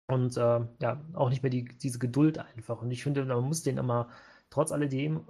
[0.07, 2.83] und äh, ja, auch nicht mehr die, diese Geduld einfach.
[2.83, 4.09] Und ich finde, man muss denen immer
[4.51, 5.23] trotz alledem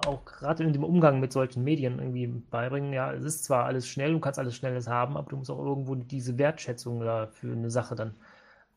[0.00, 3.86] auch gerade in dem Umgang mit solchen Medien irgendwie beibringen, ja, es ist zwar alles
[3.88, 7.52] schnell, du kannst alles Schnelles haben, aber du musst auch irgendwo diese Wertschätzung da für
[7.52, 8.14] eine Sache dann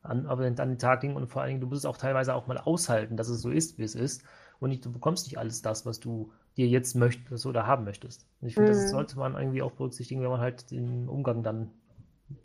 [0.01, 2.35] an, aber an den Tag legen und vor allen Dingen, du musst es auch teilweise
[2.35, 4.23] auch mal aushalten, dass es so ist, wie es ist
[4.59, 8.27] und nicht, du bekommst nicht alles das, was du dir jetzt möchtest oder haben möchtest.
[8.41, 8.89] Und ich finde, das Mhm.
[8.89, 11.71] sollte man irgendwie auch berücksichtigen, wenn man halt den Umgang dann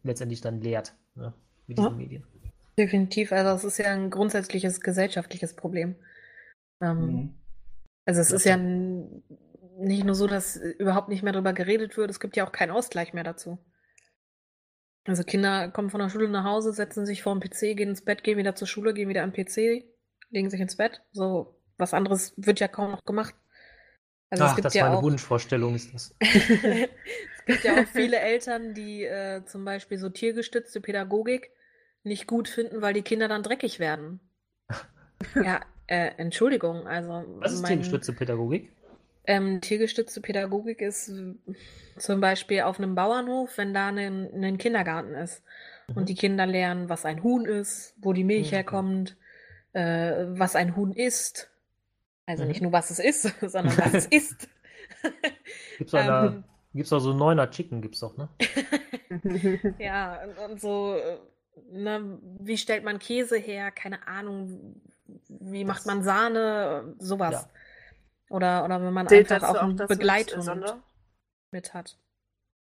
[0.03, 1.33] letztendlich dann lehrt, ne,
[1.67, 1.97] mit diesen Ja.
[1.97, 2.25] Medien.
[2.79, 3.33] Definitiv.
[3.33, 5.97] Also es ist ja ein grundsätzliches gesellschaftliches Problem.
[6.81, 7.35] Ähm, Mhm.
[8.09, 12.21] Also es ist ja nicht nur so, dass überhaupt nicht mehr darüber geredet wird, es
[12.21, 13.59] gibt ja auch keinen Ausgleich mehr dazu.
[15.05, 18.03] Also Kinder kommen von der Schule nach Hause, setzen sich vor den PC, gehen ins
[18.03, 19.85] Bett, gehen wieder zur Schule, gehen wieder am PC,
[20.31, 21.03] legen sich ins Bett.
[21.13, 23.35] So was anderes wird ja kaum noch gemacht.
[24.31, 26.15] Also Ach, das ja war eine auch Wunschvorstellung, ist das.
[26.21, 31.51] es gibt ja auch viele Eltern, die äh, zum Beispiel so tiergestützte Pädagogik
[32.05, 34.21] nicht gut finden, weil die Kinder dann dreckig werden.
[35.35, 38.71] Ja, äh, Entschuldigung, also Was ist mein- tiergestützte Pädagogik?
[39.27, 41.11] ähm, tiergestützte Pädagogik ist
[41.99, 45.43] zum Beispiel auf einem Bauernhof, wenn da ein, ein Kindergarten ist
[45.89, 45.97] Mhm.
[45.97, 48.57] und die Kinder lernen, was ein Huhn ist, wo die Milch Mhm.
[48.57, 49.17] herkommt,
[49.75, 51.51] äh, was ein Huhn isst.
[52.27, 52.49] Also Mhm.
[52.51, 54.49] nicht nur, was es ist, sondern was es isst.
[55.79, 58.29] Gibt's da, Ähm, gibt's doch so Neuner Chicken, gibt's doch, ne?
[59.79, 61.19] Ja, und, und so, äh,
[61.73, 63.71] ne, wie stellt man Käse her?
[63.71, 64.81] Keine Ahnung.
[65.29, 66.95] Wie macht Das- man Sahne?
[66.99, 67.33] Sowas.
[67.33, 67.49] Ja.
[68.31, 70.79] Oder, oder wenn man Zählt einfach auch auch eine das mit, äh, Begleitung Sonder?
[71.51, 71.99] mit hat.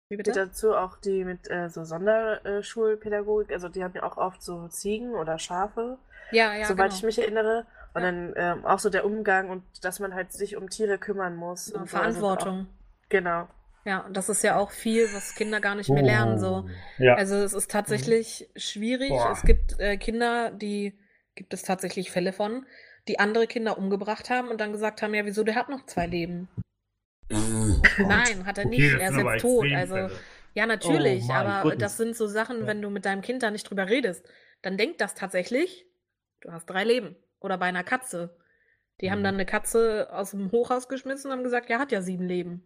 [0.09, 0.31] Wie bitte?
[0.31, 5.13] dazu auch die mit äh, so Sonderschulpädagogik, also die haben ja auch oft so Ziegen
[5.13, 5.97] oder Schafe,
[6.31, 6.95] Ja, ja, soweit genau.
[6.95, 7.65] ich mich erinnere.
[7.93, 8.11] Und Ja.
[8.11, 11.67] dann ähm, auch so der Umgang und dass man halt sich um Tiere kümmern muss.
[11.67, 11.97] Genau, und so.
[11.97, 12.67] Also Verantwortung.
[12.69, 13.47] Auch, genau.
[13.85, 16.39] Ja, und das ist ja auch viel, was Kinder gar nicht mehr lernen.
[16.39, 16.69] So.
[16.97, 17.15] Ja.
[17.15, 19.09] Also es ist tatsächlich schwierig.
[19.09, 19.31] Boah.
[19.31, 20.97] Es gibt äh, Kinder, die
[21.37, 22.65] gibt es tatsächlich Fälle von,
[23.07, 26.07] die andere Kinder umgebracht haben und dann gesagt haben, ja, wieso, der hat noch zwei
[26.07, 26.49] Leben.
[27.29, 28.93] Nein, hat er Okay, nicht.
[28.95, 29.65] das Er ist jetzt tot.
[29.75, 30.09] Also,
[30.53, 31.79] ja, natürlich, Oh aber Goodness.
[31.79, 32.67] das sind so Sachen, Ja.
[32.67, 34.25] wenn du mit deinem Kind da nicht drüber redest,
[34.61, 35.85] dann denkt das tatsächlich,
[36.41, 37.15] du hast drei Leben.
[37.39, 38.35] Oder bei einer Katze.
[38.99, 39.23] Die haben Mhm.
[39.25, 42.65] dann eine Katze aus dem Hochhaus geschmissen und haben gesagt, ja, hat ja sieben Leben.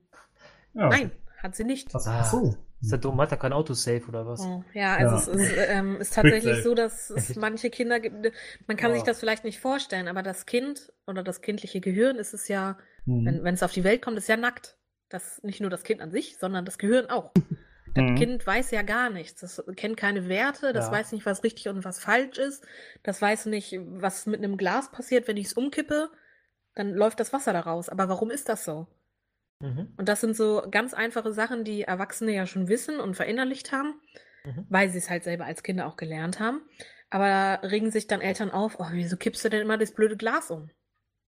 [0.73, 0.87] Ja.
[0.87, 1.93] Nein, hat sie nicht.
[1.93, 2.55] Was, ach so.
[2.81, 3.19] Ist der dumm?
[3.21, 4.39] Hat er kein Autosave oder was?
[4.41, 5.39] Oh, ja, also Ja.
[5.39, 8.33] es ist, ähm, ist tatsächlich so, dass es manche Kinder gibt,
[8.67, 9.05] man kann sich Oh.
[9.05, 13.25] das vielleicht nicht vorstellen, aber das Kind oder das kindliche Gehirn ist es ja, Mhm.
[13.25, 14.77] wenn, wenn es auf die Welt kommt, ist ja nackt.
[15.09, 17.31] Das nicht nur das Kind an sich, sondern das Gehirn auch.
[17.93, 18.15] Das Mhm.
[18.15, 19.41] Kind weiß ja gar nichts.
[19.41, 20.91] Das kennt keine Werte, das Ja.
[20.93, 22.63] weiß nicht, was richtig und was falsch ist.
[23.03, 26.09] Das weiß nicht, was mit einem Glas passiert, wenn ich es umkippe,
[26.73, 27.89] dann läuft das Wasser da raus.
[27.89, 28.87] Aber warum ist das so?
[29.61, 29.93] Mhm.
[29.97, 33.93] Und das sind so ganz einfache Sachen, die Erwachsene ja schon wissen und verinnerlicht haben,
[34.43, 34.65] Mhm.
[34.69, 36.61] weil sie es halt selber als Kinder auch gelernt haben.
[37.09, 40.17] Aber da regen sich dann Eltern auf, oh, wieso kippst du denn immer das blöde
[40.17, 40.69] Glas um?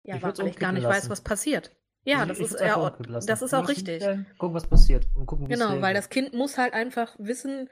[0.04, 0.96] Ja, Ich weil ich gar nicht lassen.
[0.96, 1.74] weiß, was passiert.
[2.04, 2.96] Ja, Ich- das ich ist, ja,
[3.26, 4.02] das ist auch richtig.
[4.02, 5.06] äh, Gucken, was passiert.
[5.14, 7.68] Und gucken, Genau, weil das Kind muss halt einfach wissen,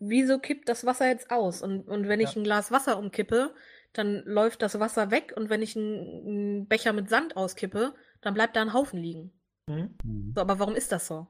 [0.00, 1.60] wieso kippt das Wasser jetzt aus?
[1.62, 2.40] Und, und wenn ich Ja.
[2.40, 3.52] ein Glas Wasser umkippe,
[3.92, 8.54] dann läuft das Wasser weg und wenn ich einen Becher mit Sand auskippe, dann bleibt
[8.56, 9.32] da ein Haufen liegen.
[9.70, 9.94] Mhm.
[10.04, 10.32] Mhm.
[10.34, 11.26] So, aber warum ist das so?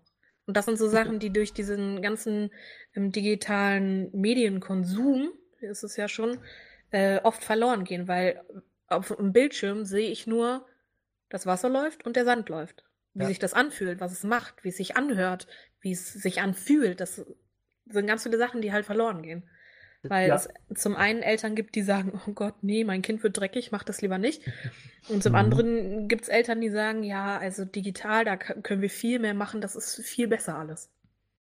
[0.47, 2.51] Und das sind so Sachen, die durch diesen ganzen
[2.95, 5.31] ähm, digitalen Medienkonsum,
[5.61, 6.39] ist es ja schon,
[6.91, 8.43] äh, oft verloren gehen, weil
[8.89, 10.67] auf dem Bildschirm sehe ich nur,
[11.29, 12.85] das Wasser läuft und der Sand läuft.
[13.15, 13.29] Wie Ja.
[13.29, 15.47] sich das anfühlt, was es macht, wie es sich anhört,
[15.81, 17.01] wie es sich anfühlt.
[17.01, 17.17] Das
[17.87, 19.49] sind ganz viele Sachen, die halt verloren gehen.
[20.09, 20.35] Weil ja.
[20.35, 23.85] es zum einen Eltern gibt, die sagen, oh Gott, nee, mein Kind wird dreckig, mach
[23.85, 24.43] das lieber nicht.
[25.07, 25.37] Und zum Mhm.
[25.37, 29.61] anderen gibt es Eltern, die sagen, ja, also digital, da können wir viel mehr machen,
[29.61, 30.91] das ist viel besser alles.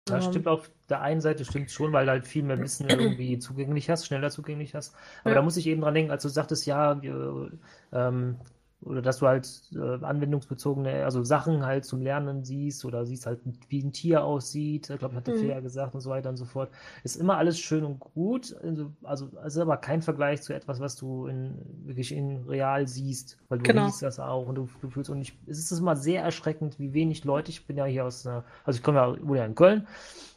[0.08, 2.86] Das Ähm, stimmt auf der einen Seite stimmt schon, weil du halt viel mehr Wissen
[2.88, 4.94] irgendwie zugänglich hast, schneller zugänglich hast.
[5.24, 5.36] Aber Ja.
[5.36, 7.50] da muss ich eben dran denken, als du sagtest, ja, wir,
[7.92, 8.36] ähm,
[8.82, 13.40] oder dass du halt äh, anwendungsbezogene, also Sachen halt zum Lernen siehst oder siehst halt,
[13.68, 14.90] wie ein Tier aussieht.
[14.90, 15.40] Ich glaube, hat der Mhm.
[15.40, 16.70] Fea gesagt und so weiter und so fort.
[17.02, 18.54] Ist immer alles schön und gut.
[18.62, 22.86] Also, also es ist aber kein Vergleich zu etwas, was du in, wirklich in real
[22.86, 23.82] siehst, weil du Genau.
[23.84, 26.92] riechst das auch und du, du fühlst und ich, es ist immer sehr erschreckend, wie
[26.92, 29.54] wenig Leute, ich bin ja hier aus einer, also ich komme ja, wohne ja in
[29.54, 29.86] Köln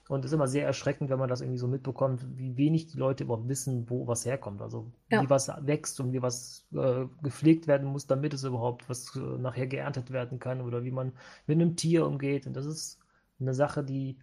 [0.10, 2.98] und es ist immer sehr erschreckend, wenn man das irgendwie so mitbekommt, wie wenig die
[3.00, 4.62] Leute überhaupt wissen, wo was herkommt.
[4.62, 5.22] Also Ja.
[5.22, 9.20] wie was wächst und wie was äh, gepflegt werden muss, damit es überhaupt was äh,
[9.20, 11.14] nachher geerntet werden kann oder wie man
[11.48, 12.48] mit einem Tier umgeht.
[12.48, 13.00] Und das ist
[13.40, 14.18] eine Sache, die,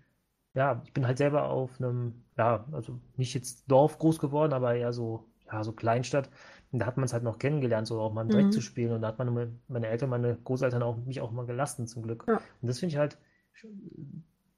[0.55, 4.75] ja, ich bin halt selber auf einem, ja, also nicht jetzt Dorf groß geworden, aber
[4.75, 6.31] eher so, ja, so Kleinstadt.
[6.73, 8.53] Und da hat man es halt noch kennengelernt, so auch mal im Dreck Mhm.
[8.53, 8.93] zu spielen.
[8.93, 12.25] Und da hat man meine Eltern, meine Großeltern auch mich auch mal gelassen, zum Glück.
[12.27, 12.37] Ja.
[12.61, 13.19] Und das finde ich halt,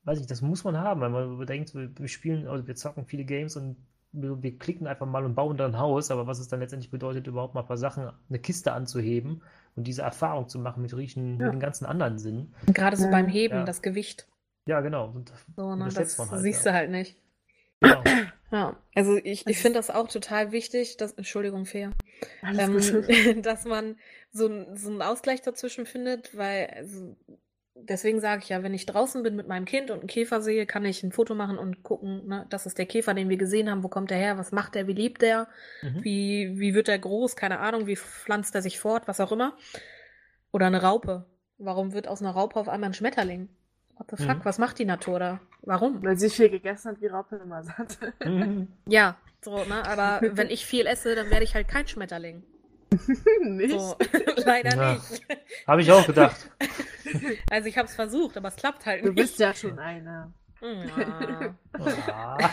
[0.05, 3.05] weiß ich, das muss man haben, weil man bedenkt, wir, wir spielen, also wir zocken
[3.07, 3.77] viele Games und
[4.13, 6.91] wir, wir klicken einfach mal und bauen dann ein Haus, aber was es dann letztendlich
[6.91, 9.43] bedeutet, überhaupt mal ein paar Sachen, eine Kiste anzuheben
[9.77, 11.47] und diese Erfahrung zu machen mit Riechen, Ja.
[11.47, 12.55] mit den ganzen anderen Sinnen.
[12.73, 13.11] Gerade so Ja.
[13.11, 13.65] beim Heben, Ja.
[13.65, 14.27] das Gewicht.
[14.67, 15.09] Ja, genau.
[15.11, 16.73] Und So, ne, das man halt, siehst ja.
[16.73, 17.17] du halt nicht.
[17.81, 18.03] Genau.
[18.51, 21.93] Ja, also ich, ich finde das auch total wichtig, dass, Entschuldigung, Fair,
[22.41, 23.97] Alles ähm, dass man
[24.31, 27.15] so, so einen Ausgleich dazwischen findet, weil also,
[27.83, 30.67] deswegen sage ich ja, wenn ich draußen bin mit meinem Kind und einen Käfer sehe,
[30.67, 33.71] kann ich ein Foto machen und gucken, ne, das ist der Käfer, den wir gesehen
[33.71, 35.49] haben, wo kommt der her, was macht der, wie lebt der,
[35.83, 36.05] Mhm.
[36.05, 39.57] wie, wie wird er groß, keine Ahnung, wie pflanzt er sich fort, was auch immer.
[40.53, 41.25] Oder eine Raupe.
[41.59, 43.49] Warum wird aus einer Raupe auf einmal ein Schmetterling?
[43.97, 44.45] What the fuck, Mhm.
[44.45, 45.41] was macht die Natur da?
[45.63, 46.03] Warum?
[46.05, 47.99] Weil sie viel gegessen hat, wie Raupe immer satt.
[48.25, 48.69] Mhm.
[48.87, 52.43] Ja, so, ne, aber wenn ich viel esse, dann werde ich halt kein Schmetterling.
[53.43, 53.79] Nicht?
[53.79, 53.97] So,
[54.47, 54.95] leider Ja.
[54.95, 55.23] nicht.
[55.67, 56.49] Habe ich auch gedacht.
[57.51, 59.17] Also ich habe es versucht, aber es klappt halt Du nicht.
[59.17, 60.33] bist ja schon einer.
[60.61, 61.55] Ja,
[62.09, 62.51] Ah.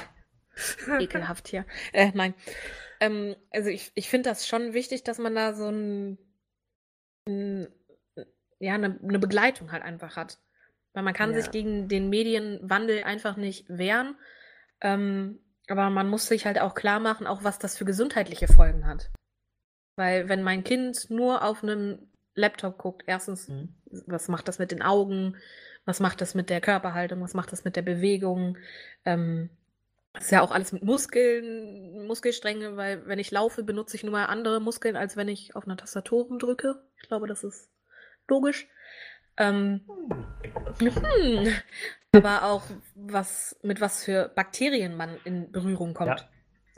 [1.00, 1.66] ekelhaft hier.
[1.92, 2.34] Äh, nein.
[3.02, 6.18] Ähm, also ich, ich finde das schon wichtig, dass man da so ein,
[7.28, 7.68] ein
[8.60, 10.40] ja, eine, eine Begleitung halt einfach hat.
[10.94, 11.42] Weil man kann Ja.
[11.42, 14.16] sich gegen den Medienwandel einfach nicht wehren.
[14.82, 18.86] Ähm, aber man muss sich halt auch klar machen, auch was das für gesundheitliche Folgen
[18.88, 19.12] hat.
[19.98, 23.70] Weil wenn mein Kind nur auf einem Laptop guckt, erstens, Mhm.
[24.08, 25.36] was macht das mit den Augen?
[25.86, 27.22] Was macht das mit der Körperhaltung?
[27.22, 28.58] Was macht das mit der Bewegung?
[29.06, 29.50] Ähm,
[30.14, 34.14] das ist ja auch alles mit Muskeln, Muskelstränge, weil wenn ich laufe, benutze ich nun
[34.14, 36.82] mal andere Muskeln, als wenn ich auf einer Tastatur rumdrücke.
[37.02, 37.70] Ich glaube, das ist
[38.28, 38.68] logisch.
[39.38, 39.82] Ähm,
[40.80, 41.54] hm.
[42.14, 42.64] Aber auch,
[42.96, 46.22] was, mit was für Bakterien man in Berührung kommt.
[46.22, 46.30] Ja,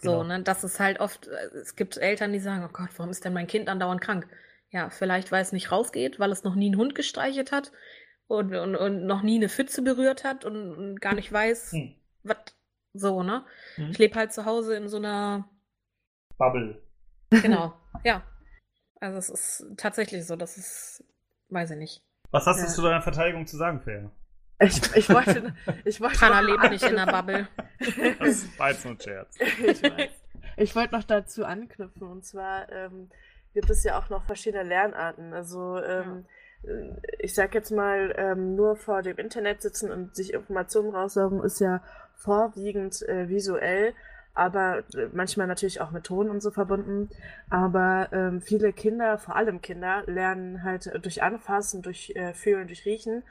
[0.01, 0.23] So, genau.
[0.23, 3.23] ne, das ist halt oft, äh, es gibt Eltern, die sagen, oh Gott, warum ist
[3.23, 4.27] denn mein Kind andauernd krank?
[4.71, 7.71] Ja, vielleicht, weil es nicht rausgeht, weil es noch nie einen Hund gestreichelt hat
[8.27, 11.95] und, und, und noch nie eine Pfütze berührt hat und, und gar nicht weiß, Hm.
[12.23, 12.37] was
[12.93, 13.45] so, ne?
[13.77, 13.91] Mhm.
[13.91, 15.47] Ich lebe halt zu Hause in so einer,
[16.37, 16.81] Bubble.
[17.29, 18.23] genau, ja.
[18.99, 21.03] Also es ist tatsächlich so, das ist,
[21.49, 22.01] weiß ich nicht.
[22.31, 22.69] Was hast du Ja.
[22.69, 24.11] zu deiner Verteidigung zu sagen, Fair?
[24.59, 25.53] Ich, ich wollte,
[25.85, 27.47] ich wollte Hannah noch lebt nicht in der Bubble.
[28.19, 29.37] Das war jetzt nur ein Scherz.
[29.39, 30.09] ich weiß.
[30.57, 33.11] Ich wollte noch dazu anknüpfen und zwar ähm,
[33.57, 35.33] gibt es ja auch noch verschiedene Lernarten.
[35.33, 36.25] Also ähm,
[36.61, 36.69] äh,
[37.17, 41.59] ich sag jetzt mal, ähm, nur vor dem Internet sitzen und sich Informationen raussaugen ist
[41.59, 41.81] ja
[42.13, 43.95] vorwiegend äh, visuell,
[44.35, 47.09] aber äh, manchmal natürlich auch mit Ton und so verbunden.
[47.49, 52.85] Aber ähm, viele Kinder, vor allem Kinder, lernen halt durch Anfassen, durch äh, Fühlen, durch
[52.85, 53.23] Riechen.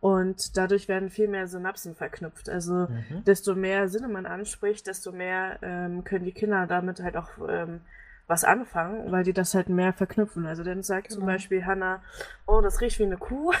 [0.00, 2.48] Und dadurch werden viel mehr Synapsen verknüpft.
[2.48, 3.24] Also Mhm.
[3.26, 7.80] desto mehr Sinne man anspricht, desto mehr ähm, können die Kinder damit halt auch ähm,
[8.26, 10.46] was anfangen, weil die das halt mehr verknüpfen.
[10.46, 11.32] Also dann sagt zum Genau.
[11.32, 12.02] Beispiel Hannah,
[12.46, 13.52] oh, das riecht wie eine Kuh.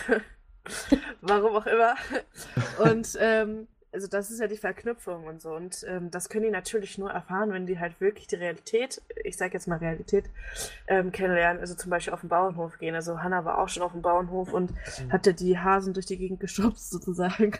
[1.20, 1.94] Warum auch immer.
[2.78, 5.50] Und ähm, also das ist ja die Verknüpfung und so.
[5.54, 9.36] Und ähm, das können die natürlich nur erfahren, wenn die halt wirklich die Realität, ich
[9.36, 10.30] sag jetzt mal Realität,
[10.86, 11.60] ähm, kennenlernen.
[11.60, 12.94] Also zum Beispiel auf den Bauernhof gehen.
[12.94, 14.72] Also Hannah war auch schon auf dem Bauernhof und
[15.10, 17.52] hatte die Hasen durch die Gegend geschubst sozusagen.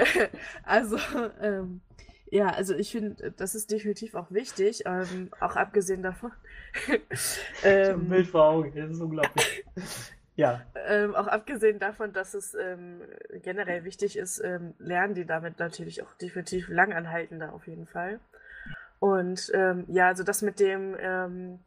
[0.64, 0.96] also
[1.42, 1.82] ähm,
[2.30, 6.32] ja, also ich finde, das ist definitiv auch wichtig, ähm, auch abgesehen davon.
[7.64, 9.64] ähm, Bild vor Augen, das ist unglaublich.
[10.36, 10.64] ja.
[10.86, 13.00] ähm, auch abgesehen davon, dass es ähm,
[13.42, 18.20] generell wichtig ist, ähm, lernen die damit natürlich auch definitiv langanhaltender auf jeden Fall.
[19.00, 21.58] Und ähm, ja, also das mit dem ähm,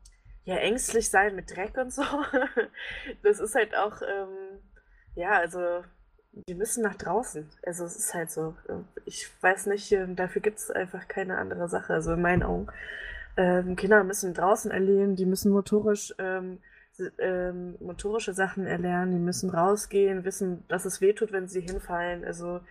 [0.45, 2.03] ja, ängstlich sein mit Dreck und so,
[3.24, 4.01] das ist halt auch,
[5.16, 5.84] ja, also
[6.34, 7.48] die müssen nach draußen.
[7.66, 8.56] Also es ist halt so.
[9.06, 12.68] Ich weiß nicht, ähm, dafür gibt es einfach keine andere Sache, also in meinen Augen.
[13.38, 16.60] Ähm, Kinder müssen draußen erleben, die müssen motorisch ähm,
[17.20, 22.24] ähm, motorische Sachen erlernen, die müssen rausgehen, wissen, dass es wehtut, wenn sie hinfallen.
[22.24, 22.62] Also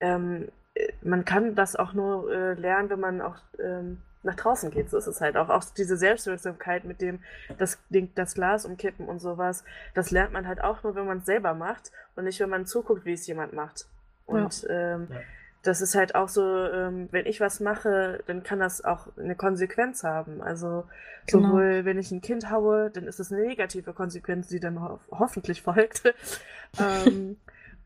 [0.00, 4.70] ähm, äh, man kann das auch nur äh, lernen, wenn man auch ähm, nach draußen
[4.70, 4.90] geht.
[4.90, 5.48] So ist es halt auch.
[5.48, 7.20] Auch diese Selbstwirksamkeit mit dem
[7.58, 9.64] das, Ding, das Glas umkippen und sowas,
[9.94, 12.66] das lernt man halt auch nur, wenn man es selber macht und nicht, wenn man
[12.66, 13.86] zuguckt, wie es jemand macht.
[14.26, 15.16] Und ähm, Ja.
[15.62, 19.34] das ist halt auch so, ähm, wenn ich was mache, dann kann das auch eine
[19.36, 20.42] Konsequenz haben.
[20.42, 20.84] Also
[21.26, 21.48] Genau.
[21.48, 24.98] sowohl wenn ich ein Kind haue, dann ist es eine negative Konsequenz, die dann ho
[25.10, 26.14] hoffentlich folgt.
[26.78, 27.36] ähm,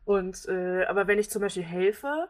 [0.05, 2.27] und äh, aber wenn ich zum Beispiel helfe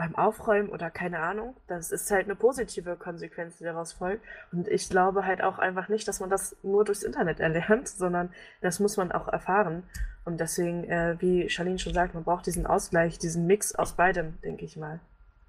[0.00, 4.24] beim Aufräumen oder keine Ahnung, das ist halt eine positive Konsequenz, die daraus folgt.
[4.50, 8.32] Und ich glaube halt auch einfach nicht, dass man das nur durchs Internet erlernt, sondern
[8.62, 9.82] das muss man auch erfahren.
[10.24, 14.38] Und deswegen, äh, wie Charlene schon sagt, man braucht diesen Ausgleich, diesen Mix aus beidem,
[14.42, 15.00] denke ich mal.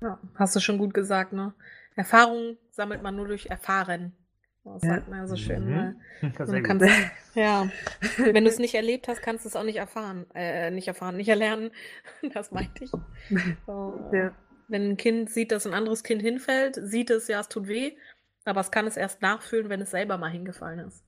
[0.01, 1.53] Ja, hast du schon gut gesagt, ne?
[1.95, 4.11] Erfahrung sammelt man nur durch Erfahren.
[4.63, 4.89] Das Ja.
[4.95, 5.65] sagt man ja so schön.
[5.65, 5.95] Mhm.
[6.37, 6.63] Gut.
[6.63, 6.85] kannst,
[7.35, 7.69] ja,
[8.17, 10.25] wenn du es nicht erlebt hast, kannst du es auch nicht erfahren.
[10.35, 11.71] Äh, nicht erfahren, nicht erlernen.
[12.33, 12.91] Das meinte ich.
[13.65, 14.35] So, Ja.
[14.67, 17.91] Wenn ein Kind sieht, dass ein anderes Kind hinfällt, sieht es, ja, es tut weh,
[18.45, 21.03] aber es kann es erst nachfühlen, wenn es selber mal hingefallen ist.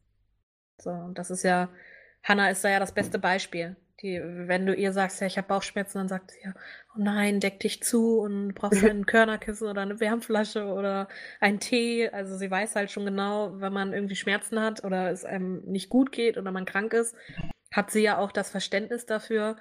[0.81, 1.69] So, und das ist ja,
[2.23, 3.77] Hannah ist da ja das beste Beispiel.
[4.03, 6.53] Die, wenn du ihr sagst, ja, ich habe Bauchschmerzen, dann sagt sie ja,
[6.95, 11.07] oh nein, deck dich zu und brauchst du ein Körnerkissen oder eine Wärmflasche oder
[11.39, 12.09] einen Tee.
[12.09, 15.89] Also sie weiß halt schon genau, wenn man irgendwie Schmerzen hat oder es einem nicht
[15.89, 17.15] gut geht oder man krank ist,
[17.71, 19.55] hat sie ja auch das Verständnis dafür,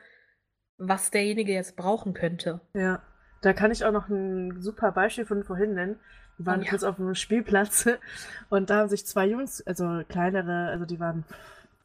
[0.76, 2.60] was derjenige jetzt brauchen könnte.
[2.74, 3.02] Ja,
[3.42, 6.00] da kann ich auch noch ein super Beispiel von vorhin nennen.
[6.36, 6.70] Wir waren Oh ja.
[6.70, 7.88] kurz auf einem Spielplatz
[8.48, 11.24] und da haben sich zwei Jungs, also kleinere, also die waren,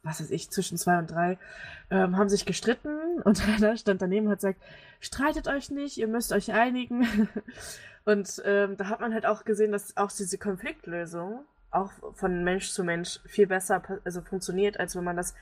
[0.08, 1.38] was weiß ich, zwischen zwei und drei,
[1.90, 4.62] ähm, haben sich gestritten und einer stand daneben und hat gesagt,
[5.00, 7.28] streitet euch nicht, ihr müsst euch einigen.
[8.04, 12.70] Und ähm, da hat man halt auch gesehen, dass auch diese Konfliktlösung auch von Mensch
[12.70, 15.34] zu Mensch viel besser also funktioniert, als wenn man das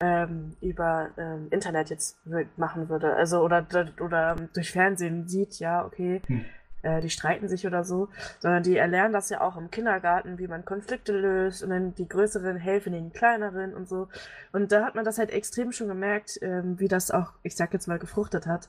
[0.00, 2.18] ähm, über ähm, Internet jetzt
[2.56, 3.14] machen würde.
[3.14, 3.64] Also oder,
[4.00, 6.44] oder durch Fernsehen sieht, ja, okay, Hm.
[6.82, 8.08] Äh, die streiten sich oder so,
[8.38, 12.08] sondern die erlernen das ja auch im Kindergarten, wie man Konflikte löst und dann die
[12.08, 14.08] Größeren helfen den Kleineren und so.
[14.52, 17.72] Und da hat man das halt extrem schon gemerkt, ähm, wie das auch, ich sag
[17.72, 18.68] jetzt mal, gefruchtet hat.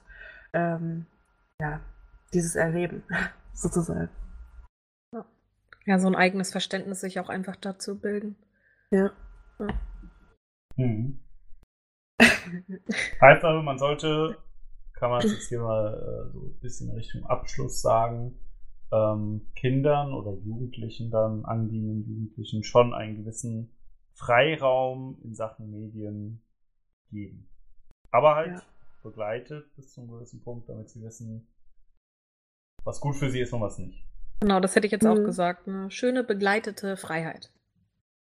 [0.53, 1.05] Ähm,
[1.59, 1.79] ja,
[2.33, 3.03] dieses Erleben,
[3.53, 4.09] sozusagen.
[5.85, 8.35] Ja, so ein eigenes Verständnis sich auch einfach dazu bilden.
[8.91, 9.11] Ja.
[10.75, 11.19] Mhm.
[13.21, 14.37] Heißt also, man sollte,
[15.01, 18.37] kann man es jetzt hier mal äh, so ein bisschen Richtung Abschluss sagen,
[18.91, 23.71] ähm, Kindern oder Jugendlichen dann, angehenden Jugendlichen schon einen gewissen
[24.13, 26.43] Freiraum in Sachen Medien
[27.09, 27.49] geben.
[28.11, 28.61] Aber halt Ja.
[29.01, 31.47] begleitet bis zu einem gewissen Punkt, damit sie wissen,
[32.83, 34.05] was gut für sie ist und was nicht.
[34.39, 35.23] Genau, das hätte ich jetzt auch Mhm.
[35.23, 35.67] gesagt.
[35.67, 37.51] Eine schöne begleitete Freiheit.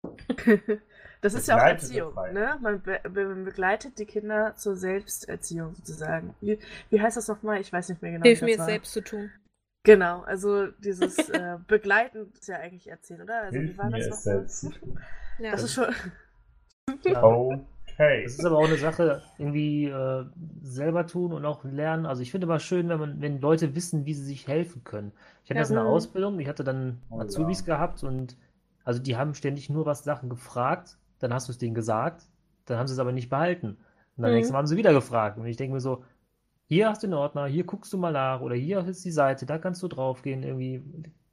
[1.23, 2.57] Das ist ja auch Erziehung, ne?
[2.61, 6.35] Man be be begleitet die Kinder zur Selbsterziehung sozusagen.
[6.41, 6.59] Wie,
[6.89, 7.61] wie heißt das nochmal?
[7.61, 8.23] Ich weiß nicht mehr genau.
[8.23, 8.65] Hilf mir das es war.
[8.67, 9.31] selbst zu tun.
[9.85, 13.41] Genau, also dieses äh, Begleiten ist ja eigentlich Erzählen, oder?
[13.43, 14.47] Also Hilf wie war mir das es nochmal?
[14.47, 14.99] selbst zu tun.
[15.39, 15.51] Ja.
[15.51, 15.87] Das ist schon.
[17.05, 18.23] Okay.
[18.23, 20.25] Das ist aber auch eine Sache, irgendwie äh,
[20.61, 22.05] selber tun und auch lernen.
[22.05, 25.11] Also ich finde immer schön, wenn man, wenn Leute wissen, wie sie sich helfen können.
[25.43, 25.61] Ich hatte Ja.
[25.61, 25.87] jetzt eine Mhm.
[25.87, 27.65] Ausbildung, ich hatte dann Oh Azubis ja.
[27.65, 28.37] gehabt und
[28.83, 32.23] also die haben ständig nur was Sachen gefragt, dann hast du es denen gesagt,
[32.65, 33.77] dann haben sie es aber nicht behalten.
[34.15, 34.35] Und dann Mhm.
[34.37, 35.37] nächstes Mal haben sie wieder gefragt.
[35.37, 36.03] Und ich denke mir so,
[36.67, 39.45] hier hast du den Ordner, hier guckst du mal nach oder hier ist die Seite,
[39.45, 40.43] da kannst du draufgehen.
[40.43, 40.81] Irgendwie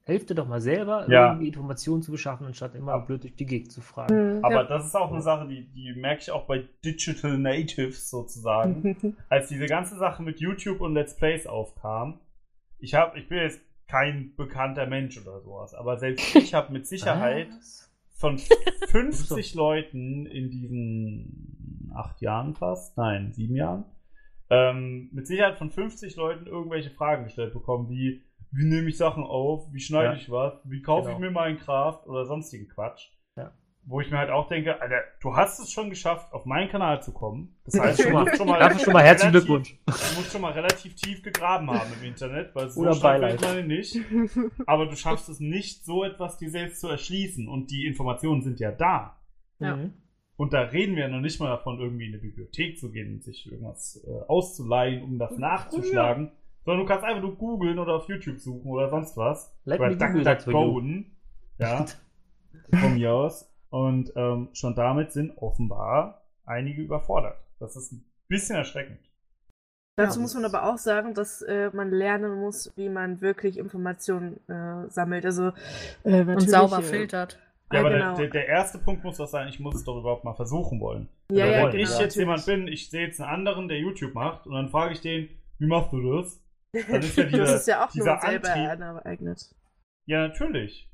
[0.02, 1.28] helf dir doch mal selber, Ja.
[1.28, 2.98] irgendwie Informationen zu beschaffen, anstatt immer Ja.
[2.98, 4.38] blöd durch die Gegend zu fragen.
[4.38, 4.44] Mhm.
[4.44, 9.14] Aber das ist auch eine Sache, die, die merke ich auch bei Digital Natives sozusagen.
[9.28, 12.18] als diese ganze Sache mit YouTube und Let's Plays aufkam,
[12.78, 16.86] ich habe, ich bin jetzt kein bekannter Mensch oder sowas, aber selbst ich habe mit
[16.88, 17.89] Sicherheit Was?
[18.20, 18.38] Von
[18.88, 23.84] 50 Leuten in diesen acht Jahren fast, nein, sieben Jahren,
[24.50, 29.24] ähm, mit Sicherheit von 50 Leuten irgendwelche Fragen gestellt bekommen, wie, wie nehme ich Sachen
[29.24, 30.14] auf, wie schneide Ja.
[30.14, 31.14] ich was, wie kaufe Genau.
[31.14, 33.08] ich mir Minecraft oder sonstigen Quatsch.
[33.90, 33.92] Ja.
[33.92, 37.02] Wo ich mir halt auch denke, Alter, du hast es schon geschafft, auf meinen Kanal
[37.02, 37.56] zu kommen.
[37.64, 38.24] Das heißt, Schon du mal.
[38.24, 39.78] musst schon mal, Dafür schon mal herzlichen relativ- Glückwunsch.
[39.86, 43.40] Du musst schon mal relativ tief gegraben haben im Internet, weil so Oder Beileid.
[43.40, 43.98] man nicht.
[44.66, 47.48] Aber du schaffst es nicht, so etwas dir selbst zu erschließen.
[47.48, 49.16] Und die Informationen sind ja da.
[49.58, 49.76] Ja.
[49.76, 49.94] Mhm.
[50.36, 53.22] Und da reden wir noch nicht mal davon, irgendwie in eine Bibliothek zu gehen und
[53.24, 56.32] sich irgendwas äh, auszuleihen, um das nachzuschlagen.
[56.64, 59.54] Sondern du kannst einfach nur googeln oder auf YouTube suchen oder sonst was.
[59.64, 60.58] Let oder me Google that for you.
[60.58, 61.16] DuckDuckGoen.
[61.58, 61.84] Ja,
[62.80, 63.46] von mir aus.
[63.70, 67.38] Und ähm, schon damit sind offenbar einige überfordert.
[67.58, 68.98] Das ist ein bisschen erschreckend.
[69.96, 73.58] Dazu Ja, muss man aber auch sagen, dass äh, man lernen muss, wie man wirklich
[73.58, 75.24] Informationen äh, sammelt.
[75.24, 75.52] Also
[76.04, 77.34] äh, Und sauber filtert.
[77.34, 78.16] Ja, Ah, aber genau.
[78.16, 81.08] der, der, erste Punkt muss doch sein, ich muss es doch überhaupt mal versuchen wollen.
[81.30, 81.90] Ja, Oder ja, wenn genau.
[81.90, 84.94] ich jetzt jemand bin, ich sehe jetzt einen anderen, der YouTube macht, und dann frage
[84.94, 86.42] ich den, wie machst du das?
[86.88, 88.70] Dann ist ja dieser, das ist ja auch nur dieser selber Antrieb.
[88.70, 89.54] aneignet.
[90.06, 90.89] Ja, natürlich.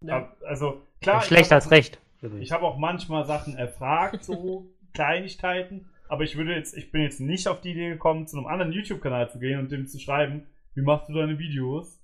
[0.00, 0.32] Ja.
[0.46, 1.22] Also, klar.
[1.22, 1.98] hab als recht.
[2.40, 7.20] Ich habe auch manchmal Sachen erfragt, so Kleinigkeiten, aber ich würde jetzt, ich bin jetzt
[7.20, 10.46] nicht auf die Idee gekommen, zu einem anderen YouTube-Kanal zu gehen und dem zu schreiben,
[10.74, 12.00] wie machst du deine Videos?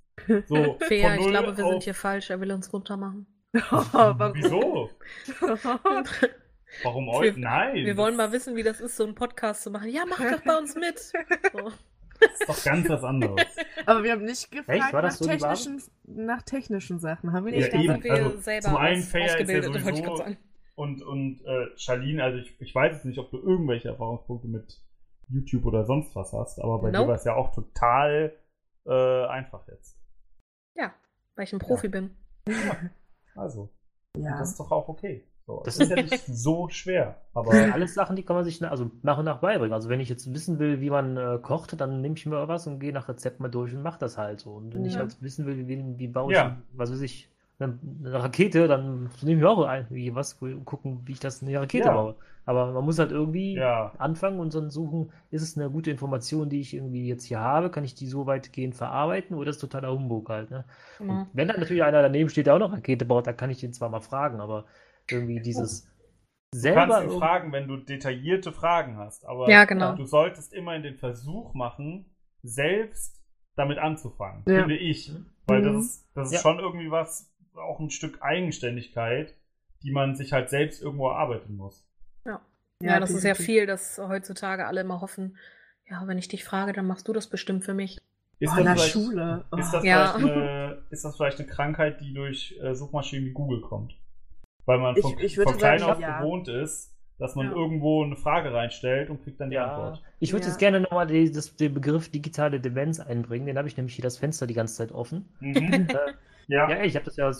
[0.47, 2.31] So, Fair, ich glaube, wir auf- sind hier falsch.
[2.31, 3.27] Er will uns runter machen.
[3.53, 4.19] Warum?
[4.35, 4.91] Wieso?
[6.83, 7.37] Warum euch?
[7.37, 7.87] Nein.
[7.87, 9.89] Wir wollen mal wissen, wie das ist, so einen Podcast zu machen.
[9.91, 10.99] Ja, mach doch bei uns mit.
[10.99, 11.71] So.
[12.21, 13.47] Das ist doch ganz was anderes.
[13.87, 17.33] Aber wir haben nicht gefragt nach, so technischen, nach technischen Sachen.
[17.33, 18.05] Haben wir nicht Ja, da eben.
[18.05, 20.25] wir Also, selber zum einen Fair ist ja sowieso-.
[20.77, 24.81] Und, und äh, Charlene, also ich, ich weiß jetzt nicht, ob du irgendwelche Erfahrungspunkte mit
[25.29, 27.09] YouTube oder sonst was hast, aber bei dir Nope.
[27.11, 28.35] war es ja auch total
[28.87, 29.97] äh, einfach jetzt.
[30.75, 30.93] Ja,
[31.37, 32.11] weil ich ein Profi bin.
[33.37, 33.71] Also,
[34.17, 34.39] Ja.
[34.39, 35.25] das ist doch auch okay.
[35.47, 37.21] So, Das ist ja nicht so schwer.
[37.47, 39.75] Das Aber sind alles Sachen, die kann man sich na- also nach und nach beibringen.
[39.75, 42.67] Also wenn ich jetzt wissen will, wie man äh, kocht, dann nehme ich mir was
[42.67, 44.53] und gehe nach Rezept mal durch und mache das halt so.
[44.55, 44.99] Und wenn ich Ja.
[44.99, 46.57] halt wissen will, wie, wie baue ich, Ja.
[46.73, 51.13] was weiß ich, eine, eine Rakete, dann nehme ich auch irgendwie was und gucken, wie
[51.13, 51.91] ich das eine Rakete Ja.
[51.91, 52.17] baue.
[52.47, 56.49] Aber man muss halt irgendwie ja, anfangen und dann suchen, ist es eine gute Information,
[56.49, 59.93] die ich irgendwie jetzt hier habe, kann ich die so weitgehend verarbeiten oder ist totaler
[59.93, 60.65] Humbug halt, ne?
[60.99, 61.29] Genau.
[61.29, 63.61] Und wenn dann natürlich einer daneben steht, der auch noch Rakete baut, dann kann ich
[63.61, 64.65] den zwar mal fragen, aber
[65.11, 65.87] irgendwie dieses
[66.53, 69.27] du selber kannst ihn fragen, wenn du detaillierte Fragen hast.
[69.27, 69.95] Aber Ja, genau.
[69.97, 72.07] du solltest immer in den Versuch machen,
[72.43, 73.21] selbst
[73.57, 74.61] damit anzufangen, Ja.
[74.61, 75.13] finde ich.
[75.47, 75.65] Weil Mhm.
[75.75, 76.41] das ist, das ist Ja.
[76.41, 79.35] schon irgendwie was, auch ein Stück Eigenständigkeit,
[79.83, 81.85] die man sich halt selbst irgendwo erarbeiten muss.
[82.81, 83.47] Ja, das ist ja definitiv.
[83.47, 85.39] viel, dass heutzutage alle immer hoffen,
[85.89, 87.99] ja, wenn ich dich frage, dann machst du das bestimmt für mich.
[88.41, 89.45] Ist Oh, in der vielleicht- Schule.
[89.53, 89.57] Oh.
[89.57, 90.13] Ist das, Ja.
[90.13, 93.95] vielleicht eine, ist das vielleicht eine Krankheit, die durch äh, Suchmaschinen wie Google kommt?
[94.67, 96.19] Weil man Ich- von, ich würde von klein sagen, auf ja.
[96.21, 97.53] gewohnt ist, dass man Ja.
[97.53, 100.03] irgendwo eine Frage reinstellt und kriegt dann die Ja, Antwort.
[100.21, 100.49] ich würde Ja.
[100.51, 103.47] jetzt gerne nochmal die, das- den Begriff digitale Demenz einbringen.
[103.47, 105.29] Den habe ich nämlich hier das Fenster die ganze Zeit offen.
[105.41, 105.55] Mhm.
[106.47, 106.69] Äh, ja.
[106.69, 107.31] ja, ich habe das ja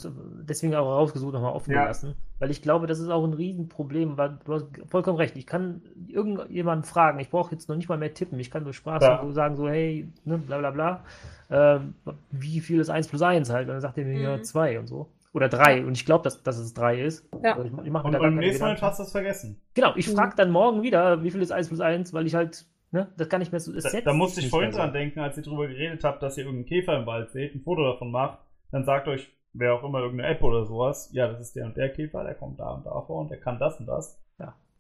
[0.49, 1.83] deswegen auch rausgesucht, nochmal offen Ja.
[1.83, 2.15] gelassen.
[2.39, 4.17] Weil ich glaube, das ist auch ein Riesenproblem.
[4.17, 5.37] Weil du hast vollkommen recht.
[5.37, 7.19] Ich kann irgendjemanden fragen.
[7.21, 8.39] Ich brauche jetzt noch nicht mal mehr tippen.
[8.41, 9.33] Ich kann durch Sprache Ja.
[9.33, 11.05] sagen, so, hey, ne, bla bla bla.
[11.51, 11.95] Ähm,
[12.31, 13.69] wie viel ist 1 plus 1 halt?
[13.69, 14.45] Und dann sagt er mir ja Mhm.
[14.45, 15.09] 2 und so.
[15.35, 15.85] Oder 3.
[15.85, 17.29] Und ich glaube, dass, dass es 3 ist.
[17.43, 17.57] Ja.
[17.57, 19.61] Also Ich, ich mache mir Und beim nächsten Mal hast du es vergessen.
[19.75, 20.15] Genau, ich Mhm.
[20.17, 23.29] frage dann morgen wieder, wie viel ist 1 plus 1, weil ich halt, ne, das
[23.29, 23.73] kann ich mir so.
[23.75, 26.39] es Da, da musste ich vorhin mehr dran denken, als ihr drüber geredet habt, dass
[26.39, 28.39] ihr irgendeinen Käfer im Wald seht, ein Foto davon macht,
[28.71, 31.77] dann sagt euch, wer auch immer irgendeine App oder sowas, ja, das ist der und
[31.77, 34.21] der Käfer, der kommt da und da vor und der kann das und das.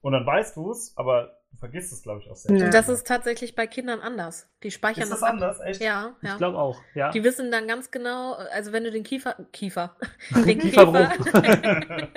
[0.04, 0.06] Ja.
[0.06, 2.58] Und dann weißt du es, aber du vergisst es, glaube ich, auch sehr Ja.
[2.58, 2.70] schnell.
[2.70, 4.48] Das ist tatsächlich bei Kindern anders.
[4.62, 5.30] Die speichern ist das ab.
[5.30, 5.60] anders?
[5.60, 5.80] Echt?
[5.80, 6.36] Ja, Ich ja.
[6.36, 7.10] glaube auch, ja.
[7.12, 9.96] Die wissen dann ganz genau, also wenn du den Kiefer, Kiefer,
[10.44, 10.58] den.
[10.58, 11.10] Käfer,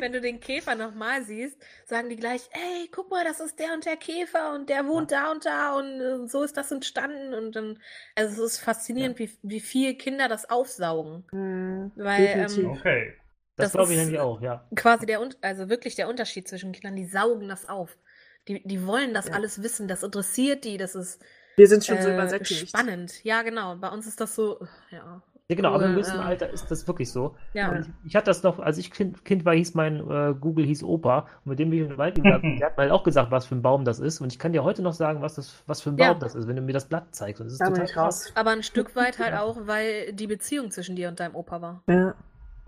[0.00, 3.72] wenn du den Käfer nochmal siehst, sagen die gleich, ey, guck mal, das ist der
[3.74, 7.34] und der Käfer und der wohnt da und da und äh, so ist das entstanden
[7.34, 7.78] und dann,
[8.14, 11.92] also es ist faszinierend, wie, wie viel Kinder das aufsaugen, Mhm.
[11.96, 13.14] weil ähm, Okay.
[13.58, 14.64] Das, Das glaube ich nämlich auch, ja.
[14.76, 17.98] quasi der, also wirklich der Unterschied zwischen Kindern, die saugen das auf.
[18.46, 19.34] Die, die wollen das Ja.
[19.34, 21.20] alles wissen, das interessiert die, das ist
[21.56, 22.68] Wir sind schon so äh, übersättigt.
[22.70, 23.22] spannend.
[23.24, 23.76] Ja, genau.
[23.76, 24.58] Bei uns ist das so,
[24.90, 25.20] ja.
[25.50, 27.34] Ja, genau, aber im Cool, gewissen äh, Alter ist das wirklich so.
[27.54, 27.82] Ja, Ja.
[28.04, 31.20] Ich hatte das noch, als ich kind, kind war, hieß mein äh, Google hieß Opa
[31.44, 32.56] und mit dem bin ich in den Wald gegangen.
[32.60, 34.52] Der hat mir halt auch gesagt, was für ein Baum das ist und ich kann
[34.52, 36.12] dir heute noch sagen, was das, was für ein Ja.
[36.12, 37.40] Baum das ist, wenn du mir das Blatt zeigst.
[37.40, 38.30] Und das ist Da total krass.
[38.34, 39.40] aber ein Stück weit halt Ja.
[39.42, 41.82] auch, weil die Beziehung zwischen dir und deinem Opa war.
[41.88, 42.14] Ja.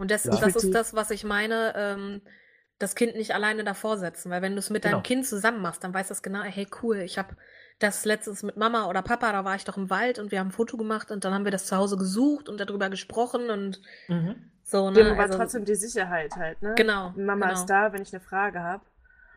[0.01, 0.31] Und das, Ja.
[0.41, 2.23] das ist das, was ich meine, ähm,
[2.79, 4.31] das Kind nicht alleine davor setzen.
[4.31, 4.97] Weil wenn du es mit Genau.
[4.97, 7.37] deinem Kind zusammen machst, dann weiß das genau, hey cool, ich habe
[7.81, 10.49] das letztens mit Mama oder Papa, da war ich doch im Wald und wir haben
[10.49, 13.81] ein Foto gemacht und dann haben wir das zu Hause gesucht und darüber gesprochen und
[14.09, 14.37] Mhm.
[14.63, 15.13] so, Dem ne?
[15.13, 16.75] aber Also, trotzdem die Sicherheit halt, ne?
[16.77, 17.13] genau.
[17.17, 18.85] Mama genau, ist da, wenn ich eine Frage habe.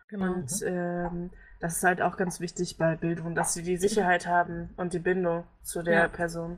[0.08, 0.32] Genau.
[0.34, 4.70] Und ähm, das ist halt auch ganz wichtig bei Bildung, dass sie die Sicherheit haben
[4.78, 6.08] und die Bindung zu der Ja.
[6.08, 6.58] Person.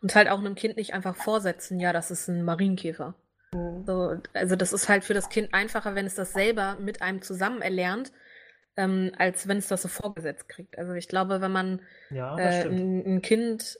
[0.00, 3.14] Und halt auch einem Kind nicht einfach vorsetzen, ja, das ist ein Marienkäfer.
[3.52, 3.84] Mhm.
[3.86, 7.22] So, also das ist halt für das Kind einfacher, wenn es das selber mit einem
[7.22, 8.12] zusammen erlernt,
[8.76, 10.78] ähm, als wenn es das so vorgesetzt kriegt.
[10.78, 13.78] Also ich glaube, wenn man Ja, äh, ein, ein Kind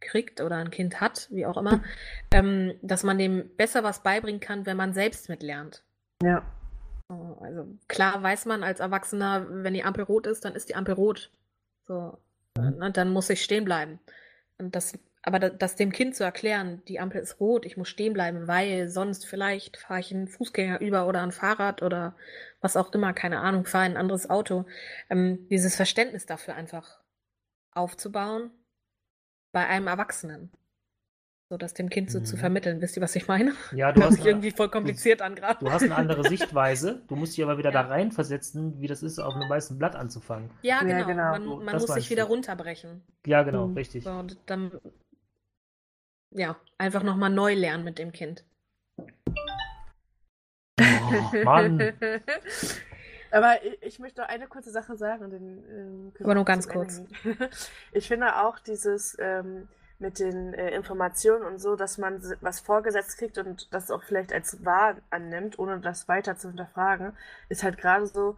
[0.00, 1.82] kriegt oder ein Kind hat, wie auch immer,
[2.30, 5.82] ähm, dass man dem besser was beibringen kann, wenn man selbst mitlernt.
[6.22, 6.42] Ja.
[7.08, 10.74] So, Also klar weiß man als Erwachsener, wenn die Ampel rot ist, dann ist die
[10.76, 11.30] Ampel rot.
[11.86, 12.18] So,
[12.58, 12.82] Mhm.
[12.82, 13.98] und dann muss ich stehen bleiben.
[14.58, 17.88] Und das, aber da- das dem Kind zu erklären, die Ampel ist rot, ich muss
[17.88, 22.16] stehen bleiben, weil sonst vielleicht fahre ich einen Fußgänger über oder ein Fahrrad oder
[22.60, 24.64] was auch immer, keine Ahnung, fahre ein anderes Auto.
[25.10, 27.00] Ähm, dieses Verständnis dafür einfach
[27.72, 28.50] aufzubauen
[29.52, 30.50] bei einem Erwachsenen.
[31.48, 32.40] So das dem Kind so zu Mhm.
[32.40, 32.80] vermitteln.
[32.80, 33.52] Wisst ihr, was ich meine?
[33.72, 35.64] Ja, du hast, sich irgendwie voll kompliziert an gerade.
[35.64, 37.04] du hast eine andere Sichtweise.
[37.06, 37.82] Du musst dich aber wieder Ja.
[37.84, 40.50] da reinversetzen, wie das ist, auf einem weißen Blatt anzufangen.
[40.62, 41.06] Ja, Ja, genau.
[41.06, 41.30] genau.
[41.56, 42.30] Man, man muss sich wieder du.
[42.30, 43.02] runterbrechen.
[43.26, 43.74] Ja, genau, Mhm.
[43.76, 44.02] richtig.
[44.02, 44.72] So, und dann,
[46.30, 48.44] ja, einfach nochmal neu lernen mit dem Kind.
[50.78, 51.80] Oh, Mann.
[53.30, 55.30] Aber ich, ich möchte noch eine kurze Sache sagen.
[55.30, 57.02] dann, ähm, Aber nur ganz kurz.
[57.24, 57.50] Ende.
[57.92, 59.68] Ich finde auch dieses ähm,
[59.98, 64.32] mit den äh, Informationen und so, dass man was vorgesetzt kriegt und das auch vielleicht
[64.32, 67.16] als wahr annimmt, ohne das weiter zu hinterfragen,
[67.48, 68.36] ist halt gerade so,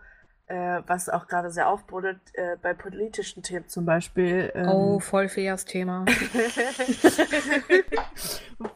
[0.48, 4.50] äh, was auch gerade sehr aufbrodelt, äh, bei politischen Themen zum Beispiel.
[4.54, 6.04] Ähm, Oh, voll faires Thema.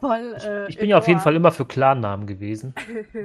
[0.00, 1.20] voll, äh, Ich bin ja auf jeden.
[1.20, 2.74] Fall immer für Klarnamen gewesen.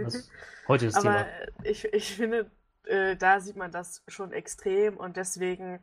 [0.04, 0.30] Das,
[0.68, 1.28] heute ist Aber Thema.
[1.64, 2.50] ich, ich finde,
[2.86, 5.80] äh, da sieht man das schon extrem und deswegen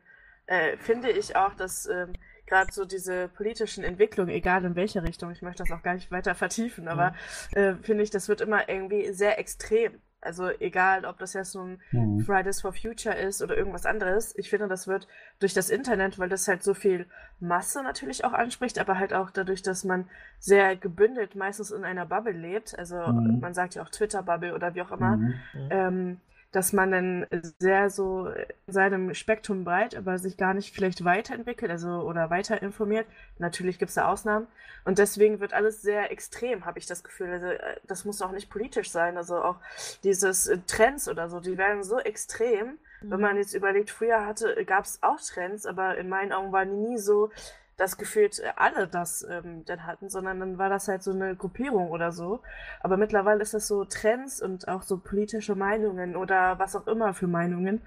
[0.47, 2.13] äh, finde ich auch, dass ähm,
[2.47, 6.11] gerade so diese politischen Entwicklungen, egal in welche Richtung, ich möchte das auch gar nicht
[6.11, 7.15] weiter vertiefen, aber
[7.53, 9.99] äh, finde ich, das wird immer irgendwie sehr extrem.
[10.25, 12.19] Also egal, ob das jetzt so ein Mhm.
[12.21, 14.35] Fridays for Future ist oder irgendwas anderes.
[14.37, 15.07] Ich finde, das wird
[15.39, 17.05] durch das Internet, weil das halt so viel
[17.39, 20.07] Masse natürlich auch anspricht, aber halt auch dadurch, dass man
[20.39, 22.77] sehr gebündelt meistens in einer Bubble lebt.
[22.77, 23.39] Also Mhm.
[23.39, 25.33] man sagt ja auch Twitter-Bubble oder wie auch immer, Mhm.
[25.69, 26.19] ähm,
[26.55, 27.27] dass man dann
[27.59, 32.61] sehr so in seinem Spektrum breit, aber sich gar nicht vielleicht weiterentwickelt, also oder weiter
[32.61, 33.05] informiert.
[33.39, 34.47] Natürlich gibt es da Ausnahmen.
[34.85, 37.29] Und deswegen wird alles sehr extrem, habe ich das Gefühl.
[37.29, 39.17] Also äh, das muss auch nicht politisch sein.
[39.17, 39.57] Also auch
[40.05, 42.77] dieses äh, Trends oder so, die werden so extrem.
[43.01, 46.69] Wenn man jetzt überlegt, früher hatte, gab es auch Trends, aber in meinen Augen waren
[46.69, 47.29] die nie so,
[47.77, 51.35] dass gefühlt äh, alle das ähm, dann hatten, sondern dann war das halt so eine
[51.35, 52.41] Gruppierung oder so.
[52.81, 57.13] Aber mittlerweile ist das so Trends und auch so politische Meinungen oder was auch immer
[57.13, 57.81] für Meinungen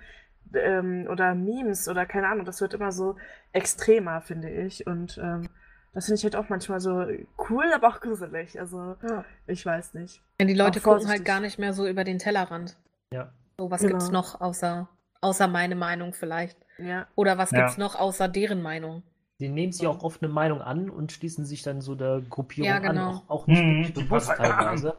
[0.55, 2.45] ähm, oder Memes oder keine Ahnung.
[2.45, 3.17] Das wird immer so
[3.53, 4.87] extremer, finde ich.
[4.87, 5.49] Und ähm,
[5.95, 7.07] das finde ich halt auch manchmal so
[7.49, 8.61] cool, aber auch gruselig.
[8.61, 9.25] Also Ja.
[9.47, 10.23] ich weiß nicht.
[10.41, 12.77] Ja, die Leute gucken halt gar nicht mehr so über den Tellerrand.
[13.13, 13.33] Ja.
[13.59, 13.93] So, was Genau.
[13.95, 14.89] gibt's noch außer,
[15.23, 16.59] außer meine Meinung vielleicht?
[16.77, 17.07] Ja.
[17.17, 17.61] Oder was Ja.
[17.61, 19.03] gibt's noch außer deren Meinung?
[19.41, 22.69] Die nehmen sich auch oft eine Meinung an und schließen sich dann so der Gruppierung
[22.69, 23.09] Ja, genau.
[23.11, 23.15] an.
[23.17, 23.93] Auch, auch nicht Mhm.
[23.95, 24.97] bewusst teilweise.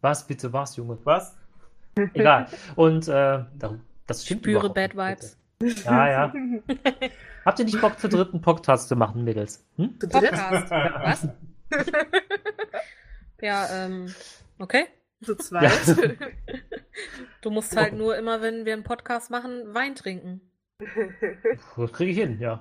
[0.00, 0.98] Was bitte, was, Junge?
[1.04, 1.36] Was?
[2.14, 2.46] Egal.
[2.74, 5.38] Und äh, da- das stimmt Spüre überhaupt Bad Vibes.
[5.60, 5.84] bitte.
[5.84, 6.32] Ja, ja.
[7.44, 9.64] Habt ihr nicht Bock für dritten Podcast zu machen, Mädels?
[9.76, 9.98] Hm?
[10.00, 10.08] Zu?
[10.08, 10.70] Podcast.
[10.70, 11.28] Was?
[13.40, 14.12] ja, ähm,
[14.58, 14.86] okay.
[15.22, 15.70] Zu zweit.
[17.42, 20.40] Du musst halt nur immer, wenn wir einen Podcast machen, Wein trinken.
[21.76, 22.60] Das kriege ich hin, ja.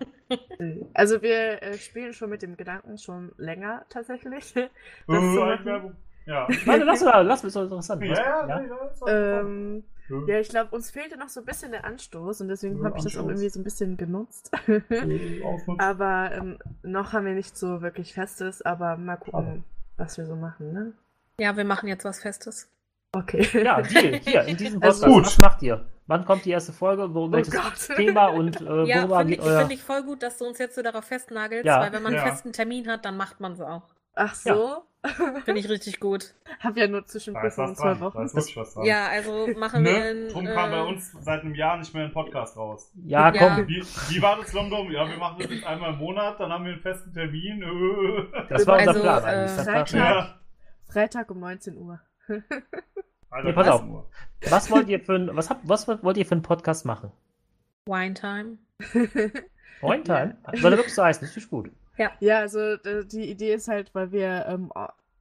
[0.93, 4.53] Also wir äh, spielen schon mit dem Gedanken schon länger tatsächlich.
[5.07, 5.49] Das Äh, zu machen.
[5.51, 5.95] Eigenwerbung.
[6.25, 6.47] Ja.
[6.65, 8.03] Warte, lass mal, lass mal, ist doch interessant.
[8.03, 8.59] Ja, ja, ja?
[8.59, 10.17] nee, das ist auch- Ähm, Ja.
[10.27, 12.97] ja, ich glaube, uns fehlte noch so ein bisschen der Anstoß und deswegen Ja, habe
[12.97, 14.51] ich das auch irgendwie so ein bisschen genutzt.
[14.67, 15.41] Äh,
[15.79, 19.57] aber ähm, noch haben wir nicht so wirklich Festes, aber mal gucken, Aber.
[19.97, 20.93] was wir so machen, ne?
[21.39, 22.69] Ja, wir machen jetzt was Festes.
[23.11, 23.47] Okay.
[23.63, 25.15] Ja, Deal, hier, in diesem Also Podcast.
[25.15, 25.25] gut.
[25.25, 25.85] Was macht ihr?
[26.09, 27.13] Wann kommt die erste Folge?
[27.13, 27.95] Wo, Oh welches Gott.
[27.95, 29.59] Thema und äh, Ja, worüber finde geht ich, euer...
[29.59, 31.79] find ich voll gut, dass du uns jetzt so darauf festnagelst, Ja.
[31.81, 32.29] weil wenn man einen Ja.
[32.31, 33.83] festen Termin hat, dann macht man so auch.
[34.15, 34.83] Ach so?
[35.45, 36.33] Finde ich richtig gut.
[36.59, 37.99] Hab ja nur Zwischenprüfung in was zwei dran.
[37.99, 38.25] Da Wochen.
[38.25, 38.85] ist wirklich was dran.
[38.85, 40.09] Ja, also machen wir Ne?
[40.09, 42.91] in, Drum kam bei äh, uns seit einem Jahr nicht mehr ein Podcast raus.
[43.05, 43.55] Ja, Ja.
[43.55, 44.91] komm, Wie, wie war das, Lomdom?
[44.91, 47.61] Ja, wir machen das jetzt einmal im Monat, dann haben wir einen festen Termin.
[47.61, 48.45] Äh.
[48.49, 49.57] das war unser Also, Plan äh, eigentlich.
[49.57, 49.93] War Freitag.
[49.93, 50.39] Ja.
[50.91, 51.99] Freitag um 19 Uhr.
[53.29, 53.81] Alter, Nee, pass auf.
[53.81, 54.09] 13 Uhr.
[54.49, 57.11] Was wollt ihr für ein, was habt, was wollt ihr für einen Podcast machen?
[57.85, 58.57] Wine Time.
[59.81, 60.37] Point Time?
[60.53, 61.27] Soll der wirklich so heißen?
[61.27, 61.69] Das ist gut.
[62.21, 64.71] Ja, also äh, die Idee ist halt, weil wir ähm,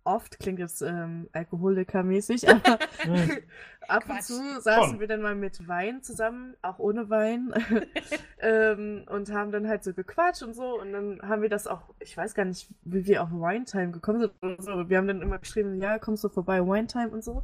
[0.09, 2.79] oft klingt jetzt ähm, Alkoholiker-mäßig, aber
[3.89, 7.53] ab und zu saßen wir dann mal mit Wein zusammen, auch ohne Wein,
[8.41, 10.81] ähm, und haben dann halt so gequatscht und so.
[10.81, 13.91] Und dann haben wir das auch, ich weiß gar nicht, wie wir auf Wine Time
[13.91, 14.71] gekommen sind oder so.
[14.73, 17.43] aber Wir haben dann immer geschrieben, ja, kommst du vorbei, Wine Time und so.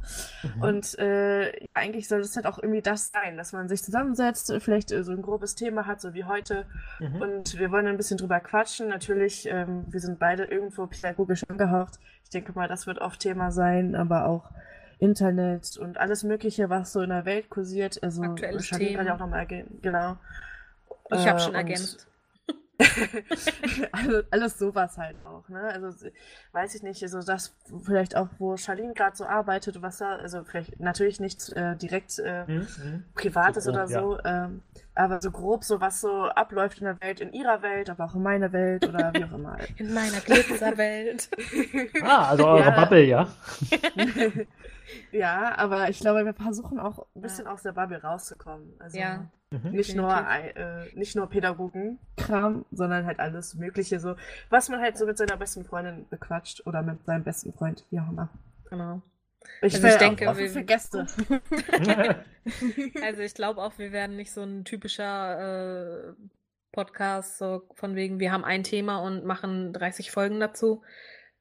[0.55, 0.61] Mhm.
[0.61, 4.91] Und äh, eigentlich soll es halt auch irgendwie das sein, dass man sich zusammensetzt, vielleicht
[4.91, 6.65] äh, so ein grobes Thema hat, so wie heute.
[6.99, 7.21] Mhm.
[7.21, 8.87] Und wir wollen ein bisschen drüber quatschen.
[8.87, 11.99] Natürlich, ähm, wir sind beide irgendwo pädagogisch angehaucht.
[12.25, 14.51] Ich denke mal, das wird oft Thema sein, aber auch
[14.99, 18.01] Internet und alles Mögliche, was so in der Welt kursiert.
[18.03, 19.79] Also, Aktuelles Charlene kann ja auch nochmal ergänzen.
[19.81, 20.17] Genau.
[21.11, 22.07] Ich Äh, habe schon und- ergänzt.
[23.91, 25.61] alles, alles sowas halt auch, ne?
[25.61, 26.07] Also
[26.51, 30.43] weiß ich nicht, also das vielleicht auch, wo Charlene gerade so arbeitet, was da, also
[30.43, 32.67] vielleicht natürlich nichts äh, direkt äh, Mhm.
[32.83, 33.03] Mhm.
[33.15, 33.33] Grob,
[33.67, 34.61] oder so, ähm,
[34.95, 38.15] aber so grob so, was so abläuft in der Welt, in ihrer Welt, aber auch
[38.15, 39.57] in meiner Welt oder wie auch immer.
[39.77, 41.29] In meiner Glitzerwelt.
[42.01, 42.71] Ah, also eure Ja.
[42.83, 43.27] Bubble, ja.
[45.11, 48.73] ja, aber ich glaube, wir versuchen auch ein bisschen aus der Bubble rauszukommen.
[48.79, 49.25] Also Ja.
[49.51, 49.71] Mhm.
[49.71, 54.15] nicht nur äh, nicht nur Pädagogenkram, sondern halt alles Mögliche so,
[54.49, 57.99] was man halt so mit seiner besten Freundin bequatscht oder mit seinem besten Freund, wie
[57.99, 58.29] auch immer.
[58.69, 59.01] Genau.
[59.61, 61.05] Ich, Also ich denke, offen wir- für Gäste.
[63.03, 66.13] Also ich glaube auch, wir werden nicht so ein typischer äh,
[66.71, 70.83] Podcast, so von wegen, wir haben ein Thema und machen 30 Folgen dazu.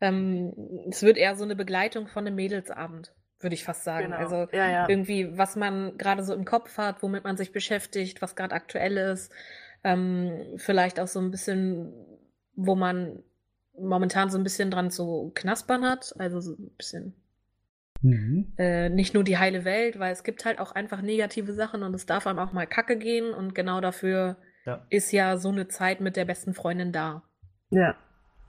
[0.01, 0.55] Ähm,
[0.89, 4.07] es wird eher so eine Begleitung von einem Mädelsabend, würde ich fast sagen.
[4.07, 4.17] Genau.
[4.17, 4.89] Also ja, ja.
[4.89, 8.97] irgendwie, was man gerade so im Kopf hat, womit man sich beschäftigt, was gerade aktuell
[8.97, 9.31] ist.
[9.83, 11.93] Ähm, vielleicht auch so ein bisschen,
[12.55, 13.23] wo man
[13.79, 16.15] momentan so ein bisschen dran zu knaspern hat.
[16.19, 17.15] Also so ein bisschen
[18.05, 18.53] Mhm.
[18.59, 21.95] äh, nicht nur die heile Welt, weil es gibt halt auch einfach negative Sachen und
[21.95, 24.37] es darf einem auch mal kacke gehen und genau dafür
[24.67, 24.85] Ja.
[24.91, 27.23] ist ja so eine Zeit mit der besten Freundin da.
[27.71, 27.97] ja.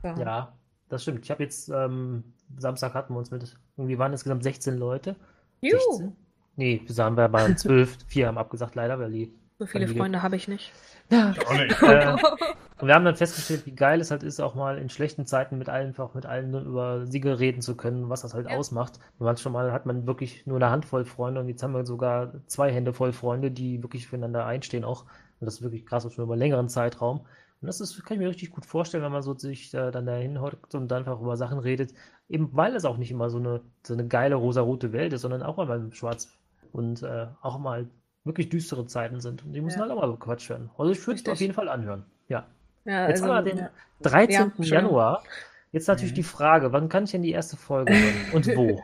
[0.04, 0.20] Ja.
[0.20, 0.58] Ja,
[0.90, 1.24] das stimmt.
[1.26, 5.16] Ich habe jetzt, ähm, Samstag hatten wir uns mit, irgendwie waren insgesamt 16 Leute.
[5.62, 6.16] Juhu, 16?
[6.58, 7.98] Nee, wir waren 12.
[8.08, 9.34] Vier haben abgesagt, leider, weil die.
[9.58, 9.88] So viele.
[9.88, 10.72] Freunde habe ich nicht.
[11.10, 11.34] Ja.
[11.46, 11.82] Auch nicht.
[11.82, 12.14] Äh,
[12.82, 15.58] und wir haben dann festgestellt, wie geil es halt ist, auch mal in schlechten Zeiten
[15.58, 18.58] mit allen, einfach mit allen über Siege reden zu können, was das halt Ja.
[18.58, 19.00] ausmacht.
[19.20, 22.94] Manchmal hat man wirklich nur eine Handvoll Freunde und jetzt haben wir sogar zwei Hände
[22.94, 25.04] voll Freunde, die wirklich füreinander einstehen auch.
[25.40, 27.22] Und das ist wirklich krass, und schon über einen längeren Zeitraum.
[27.62, 30.06] Und das ist, kann ich mir richtig gut vorstellen, wenn man so sich äh, dann
[30.06, 31.94] dahin hockt und dann einfach über Sachen redet.
[32.28, 35.44] Eben weil es auch nicht immer so eine, so eine geile rosarote Welt ist, sondern
[35.44, 36.38] auch mal schwarz
[36.72, 37.88] und äh, auch mal
[38.26, 39.44] wirklich düstere Zeiten sind.
[39.46, 39.84] Und die müssen Ja.
[39.84, 40.70] halt auch mal bequatscht werden.
[40.78, 42.06] Also ich würde es auf jeden Fall anhören.
[42.28, 42.46] Ja.
[42.86, 43.70] Ja, Jetzt also, haben wir den ja.
[44.02, 44.52] 13.
[44.58, 44.76] Ja.
[44.76, 45.24] Januar.
[45.72, 46.16] Jetzt natürlich Mhm.
[46.16, 48.84] die Frage, wann kann ich denn die erste Folge hören und wo?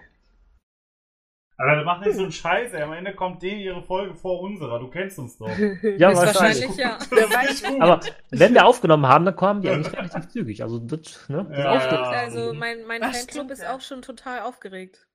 [1.57, 2.81] Aber wir machen nicht so einen Scheiß, ey.
[2.81, 4.79] Am Ende kommt denen ihre Folge vor unserer.
[4.79, 5.47] Du kennst uns doch.
[5.97, 6.67] Ja, ist wahrscheinlich.
[6.77, 7.79] wahrscheinlich ja.
[7.79, 7.99] Aber
[8.31, 10.63] wenn wir aufgenommen haben, dann kommen die eigentlich relativ zügig.
[10.63, 11.45] Also das, ne?
[11.49, 12.09] Das Ja, ja.
[12.11, 15.07] Also mein, mein Das Fanclub ist auch schon total aufgeregt.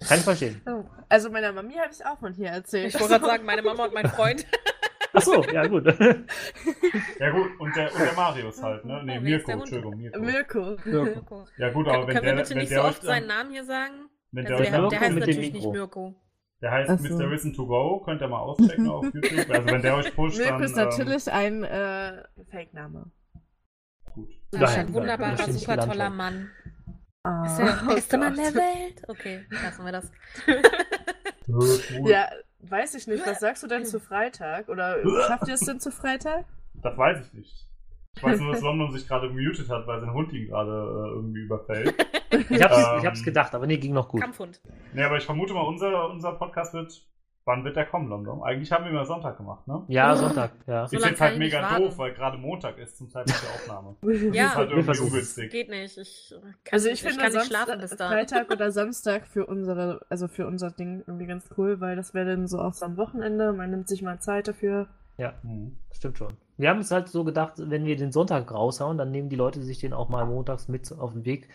[0.00, 0.60] Kann ich verstehen.
[0.66, 2.88] Oh, Also meiner Mami habe ich auch von hier erzählt.
[2.88, 4.46] Ich wollte gerade sagen, meine Mama und mein Freund.
[5.12, 5.84] Achso, ja gut.
[7.20, 9.02] Ja gut, und der, und der Marius halt, ne?
[9.04, 9.54] Nee, Oh, Mirko, der?
[9.56, 10.76] Entschuldigung, Mirko.
[10.84, 11.46] Mirko.
[11.58, 13.26] Ja gut, aber Können, wenn können wir der, bitte wenn nicht der so oft seinen
[13.28, 13.92] Namen hier sagen?
[14.32, 15.66] wenn der Also der, der Mirko heißt mit dem natürlich nicht.
[15.72, 16.14] Mirko.
[16.60, 17.16] der heißt Ach so.
[17.16, 17.30] Mr.
[17.30, 19.50] Risen to Go, könnt ihr mal auschecken auf YouTube.
[19.50, 22.98] Also wenn der euch pusht, Mirko dann, ist natürlich ein äh, Fake-Name.
[23.36, 24.28] ähm, gut.
[24.50, 26.50] Das ist ein wunderbarer, super toller Mann.
[27.24, 29.02] Ah, Ist der oh beste Mann der Welt.
[29.08, 30.10] Okay, lassen wir das.
[32.06, 32.30] Ja,
[32.60, 33.26] weiß ich nicht.
[33.26, 34.68] Was sagst du denn zu Freitag?
[34.70, 34.96] Oder
[35.26, 36.46] schafft ihr es denn zu Freitag?
[36.72, 37.68] Das weiß ich nicht.
[38.16, 41.14] Ich weiß nur, dass London sich gerade gemutet hat, weil sein Hund ihn gerade äh,
[41.16, 41.94] irgendwie überfällt.
[42.48, 42.98] Ich hab's, Ähm.
[43.00, 44.22] ich hab's gedacht, aber nee, ging noch gut.
[44.22, 44.60] Kampfhund.
[44.94, 47.06] Nee, aber ich vermute mal, unser, unser Podcast wird.
[47.46, 48.42] Wann wird der kommen, London?
[48.42, 49.82] Eigentlich haben wir immer Sonntag gemacht, ne?
[49.88, 50.86] Ja, Sonntag, ja.
[50.86, 53.96] So ist jetzt halt ich mega doof, weil gerade Montag ist zum Zeitpunkt der Aufnahme.
[54.34, 54.46] Ja.
[54.46, 55.50] ist halt Wir irgendwie ungünstig.
[55.50, 55.98] Geht nicht.
[55.98, 56.34] Ich
[56.64, 58.08] kann, Also nicht, ich finde kann nicht Samstag- schlafen bis da.
[58.08, 62.30] Freitag oder Samstag für unsere, also für unser Ding irgendwie ganz cool, weil das wäre
[62.30, 63.52] dann so auch so am Wochenende.
[63.52, 64.88] Man nimmt sich mal Zeit dafür.
[65.18, 65.76] Ja, Mhm.
[65.92, 66.32] stimmt schon.
[66.56, 69.60] Wir haben es halt so gedacht, wenn wir den Sonntag raushauen, dann nehmen die Leute
[69.62, 71.48] sich den auch mal montags mit auf den Weg.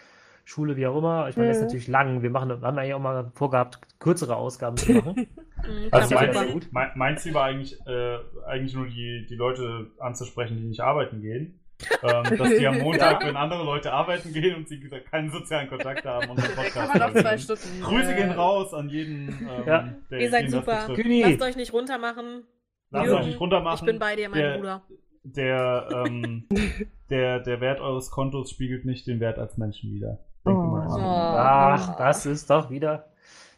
[0.49, 1.29] Schule, wie auch immer.
[1.29, 1.67] Ich meine, das ist Mhm.
[1.67, 2.21] natürlich lang.
[2.23, 5.27] Wir machen, haben eigentlich auch mal vorgehabt, kürzere Ausgaben zu machen.
[5.59, 6.67] Mhm, Also Ja, klappt super.
[6.71, 8.17] mein, mein, Ziel war eigentlich, äh,
[8.47, 11.59] eigentlich nur die, die Leute anzusprechen, die nicht arbeiten gehen.
[12.01, 14.79] Ähm, dass die am Montag, wenn andere Leute arbeiten gehen und sie
[15.11, 17.37] keine sozialen Kontakte haben, unseren Kann Podcast man auch zwei.
[17.37, 17.81] Stunden.
[17.83, 19.89] Grüße gehen raus an jeden, ähm, Ja.
[20.09, 20.87] der Ihr seid super.
[20.87, 22.43] Lasst euch nicht runtermachen.
[22.91, 23.79] Lasst Jürgen, euch nicht runtermachen.
[23.79, 24.81] Ich bin bei dir, mein Der- Bruder.
[25.23, 26.47] Der, ähm,
[27.09, 30.19] der, der Wert eures Kontos spiegelt nicht den Wert als Menschen wider.
[30.55, 30.75] Oh.
[30.87, 31.01] dran.
[31.01, 33.05] ach, das ist doch wieder.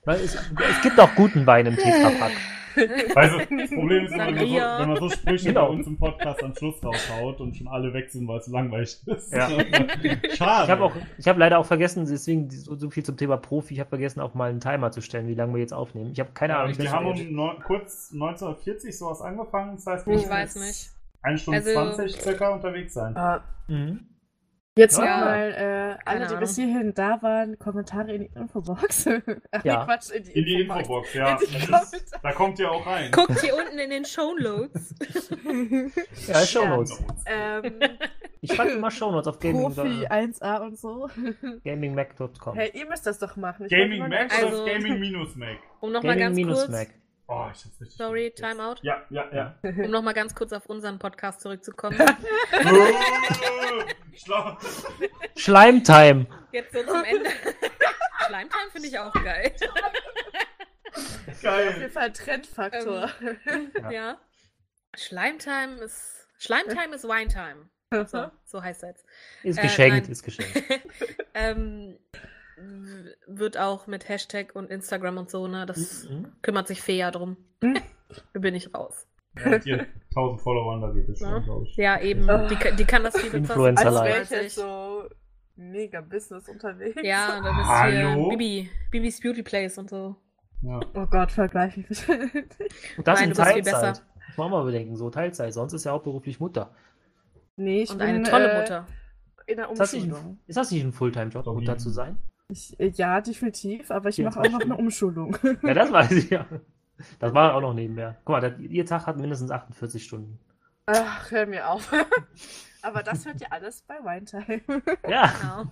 [0.05, 2.31] Es, es gibt auch guten Wein im Tetrapack.
[3.15, 5.67] Weißt du, das Problem ist, immer, wenn man, so, wenn man so Sprüche Genau.
[5.67, 8.97] bei uns im Podcast am Schluss raushaut und schon alle weg sind, weil es langweilig
[9.05, 9.33] ist.
[9.33, 9.49] Ja.
[10.33, 10.63] Schade.
[10.63, 10.91] Ich habe
[11.27, 14.35] habe leider auch vergessen, deswegen so, so viel zum Thema Profi, ich habe vergessen, auch
[14.35, 16.11] mal einen Timer zu stellen, wie lange wir jetzt aufnehmen.
[16.13, 16.77] Ich habe keine Ja, Ahnung.
[16.77, 19.75] wir wie haben um neun, kurz 1940 sowas angefangen.
[19.75, 20.89] Das heißt, wir Ich müssen weiß jetzt nicht.
[21.23, 23.41] Eine Stunde Also- 20 circa unterwegs sein.
[23.67, 23.99] Mhm.
[24.77, 25.03] Jetzt Ja.
[25.17, 29.05] nochmal, äh, alle, die bis hierhin da waren, Kommentare in die Infobox.
[29.51, 29.79] Ach, Ja.
[29.79, 31.13] nee, Quatsch, in die, In die Infobox.
[31.13, 31.35] Infobox, ja.
[31.35, 33.11] In ist, da kommt ihr auch rein.
[33.11, 34.95] Guckt hier unten in den Shownotes.
[36.27, 37.03] Ja, Shownotes.
[37.25, 37.79] ähm,
[38.43, 41.09] Ich schreibe immer Shownotes auf Gaming, Profi 1A und so.
[41.63, 42.55] gamingmac.com.
[42.55, 43.65] Hey, ihr müsst das doch machen.
[43.65, 45.57] Ich Gaming wollte Mac mal- oder Also- Gaming minus Mac?
[45.81, 46.61] Um nochmal ganz kurz.
[46.67, 46.87] Gaming-Mac.
[47.33, 47.97] Oh, ich hab's richtig.
[47.97, 48.31] Sorry.
[48.35, 48.75] Timeout.
[48.81, 49.55] Ja, ja, ja.
[49.63, 51.97] Um nochmal ganz kurz auf unseren Podcast zurückzukommen.
[54.13, 54.57] Schlau.
[55.37, 56.27] Schleimtime.
[56.51, 57.29] Jetzt so zum Ende.
[58.27, 59.53] Schleimtime finde ich auch geil.
[60.93, 61.89] Auf jeden Geil.
[61.89, 63.09] Fall Trendfaktor.
[63.81, 63.91] Ja.
[63.91, 64.17] Ja.
[64.97, 66.27] Schleimtime ist.
[66.37, 67.69] Schleimtime ist Winetime.
[68.07, 69.05] So, so heißt er jetzt.
[69.43, 70.11] Ist Äh, geschenkt, nein.
[70.11, 70.63] ist geschenkt.
[71.33, 71.97] ähm,
[73.27, 75.65] wird auch mit Hashtag und Instagram und so, ne?
[75.65, 76.27] Das Mhm.
[76.41, 77.37] kümmert sich Fea drum.
[77.61, 77.77] Mhm.
[78.33, 79.07] Da bin ich raus.
[79.39, 81.29] Ja, mit dir 1000 Followern, da geht es Ja.
[81.29, 81.75] schon, glaube ich.
[81.77, 82.29] Ja, eben.
[82.29, 82.47] Ah.
[82.47, 85.03] Die, die kann das viel besser Influencer Als jetzt so
[85.55, 86.99] mega Business unterwegs.
[87.03, 88.29] Ja, da bist Hallo?
[88.29, 88.69] hier Bibi.
[88.91, 90.15] Bibis Beauty Place und so.
[90.61, 90.79] Ja.
[90.93, 92.13] Oh Gott, vergleich mich bitte.
[92.97, 93.63] Und das Nein, in du bist viel Teilzeit.
[93.63, 94.03] besser.
[94.27, 95.53] Muss man auch mal bedenken, so Teilzeit.
[95.53, 96.75] Sonst ist ja hauptberuflich Mutter.
[97.55, 98.87] nee, ich Und bin eine tolle äh, Mutter.
[99.47, 100.25] in der Ist das nicht Umschulung.
[100.33, 102.17] ein, ist das nicht ein Fulltime-Job, Doch, Mutter zu sein?
[102.51, 105.37] Ich, äh, ja, definitiv, aber ich mache auch 24 noch eine Umschulung.
[105.63, 106.45] Ja, das weiß ich ja.
[107.19, 108.17] Das war auch noch nebenher.
[108.25, 110.39] Guck mal, der, ihr Tag hat mindestens 48 Stunden.
[110.85, 111.91] Ach, hör mir auf.
[112.81, 114.61] aber das hört ihr alles bei Winetime.
[115.07, 115.71] Ja, Genau.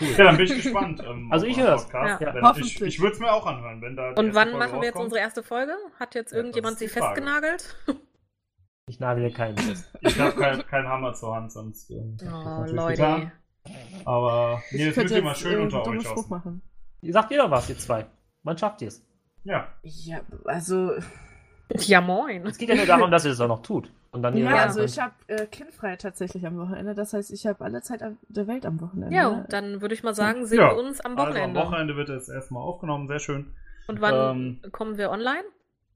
[0.00, 0.06] cool.
[0.16, 1.02] ja, dann bin ich gespannt.
[1.04, 1.84] Ähm, Also ich hör's.
[1.84, 2.20] Podcast.
[2.22, 2.54] Ja.
[2.56, 4.10] Ich, ich würde es mir auch anhören, wenn da.
[4.10, 5.74] Und wann Folge machen wir jetzt unsere erste Folge?
[5.98, 7.76] Hat jetzt Ja, irgendjemand das sie festgenagelt?
[8.86, 9.90] Ich nagel keinen fest.
[10.00, 11.90] Ich habe keinen kein Hammer zur Hand, sonst.
[11.90, 12.96] Ähm, das Oh, Leute.
[12.96, 13.32] getan.
[14.04, 16.28] Aber nee, das ihr mal jetzt, schön äh, unter euch Spruch aus.
[16.28, 16.62] machen.
[17.00, 18.06] Ihr sagt jeder was, ihr zwei.
[18.42, 19.04] Wann schafft ihr es?
[19.44, 19.68] Ja.
[19.82, 20.92] Ja, also,
[21.80, 22.46] Ja, moin.
[22.46, 23.90] Es geht ja nur darum, dass ihr das auch noch tut.
[24.10, 26.94] Und dann ihr ja, also könnt, ich habe äh, kindfrei tatsächlich am Wochenende.
[26.94, 29.14] Das heißt, ich habe alle Zeit der Welt am Wochenende.
[29.14, 30.70] Ja, dann würde ich mal sagen, sehen Ja.
[30.70, 31.60] wir uns am Also Wochenende.
[31.60, 33.54] am Wochenende wird es erstmal aufgenommen, sehr schön.
[33.88, 35.42] Und wann Ähm, kommen wir online?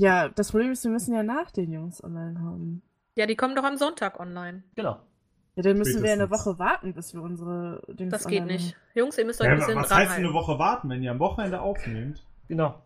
[0.00, 2.82] ja, das Problem ist, wir müssen ja nach den Jungs online haben.
[3.16, 4.62] Ja, die kommen doch am Sonntag online.
[4.74, 4.98] Genau.
[5.58, 6.46] Ja, dann müssen wir eine Spätestens.
[6.46, 8.76] Woche warten, bis wir unsere Dings Das geht nicht.
[8.94, 11.10] Jungs, ihr müsst euch Ja, ein bisschen was dran heißt eine Woche warten, wenn ihr
[11.10, 12.24] am Wochenende aufnehmt?
[12.46, 12.76] Genau.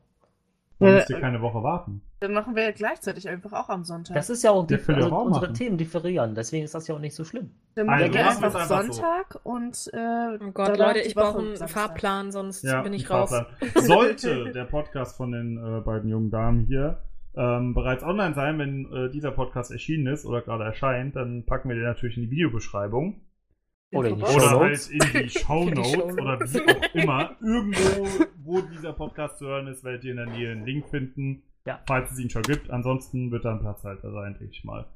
[0.78, 2.00] Dann Ja, müsst ihr äh, keine Woche warten.
[2.20, 4.14] Dann machen wir ja gleichzeitig einfach auch am Sonntag.
[4.14, 5.54] Das ist ja auch, die, Philipp also auch unsere machen.
[5.54, 6.34] Themen differieren.
[6.34, 7.50] Deswegen ist das ja auch nicht so schlimm.
[7.74, 8.92] dann Also, machen wir einfach es einfach so.
[8.92, 11.70] Sonntag und äh, Oh Gott, Leute, ich brauche einen Samstag.
[11.70, 13.30] Fahrplan, sonst Ja, bin ich raus.
[13.30, 13.84] Fahrplan.
[13.84, 16.98] Sollte der Podcast von den äh, beiden jungen Damen hier
[17.34, 21.68] ähm, bereits online sein, wenn äh, dieser Podcast erschienen ist oder gerade erscheint, dann packen
[21.68, 23.20] wir den natürlich in die Videobeschreibung.
[23.92, 24.22] Oder in die.
[24.22, 26.14] Oder halt in die Shownotes Shownotes.
[26.18, 27.36] oder wie auch immer.
[27.40, 31.42] Irgendwo, wo dieser Podcast zu hören ist, werdet ihr in der Nähe einen Link finden.
[31.66, 31.80] Ja.
[31.86, 32.70] Falls es ihn schon gibt.
[32.70, 34.86] Ansonsten wird da ein Platzhalter sein, denke ich mal.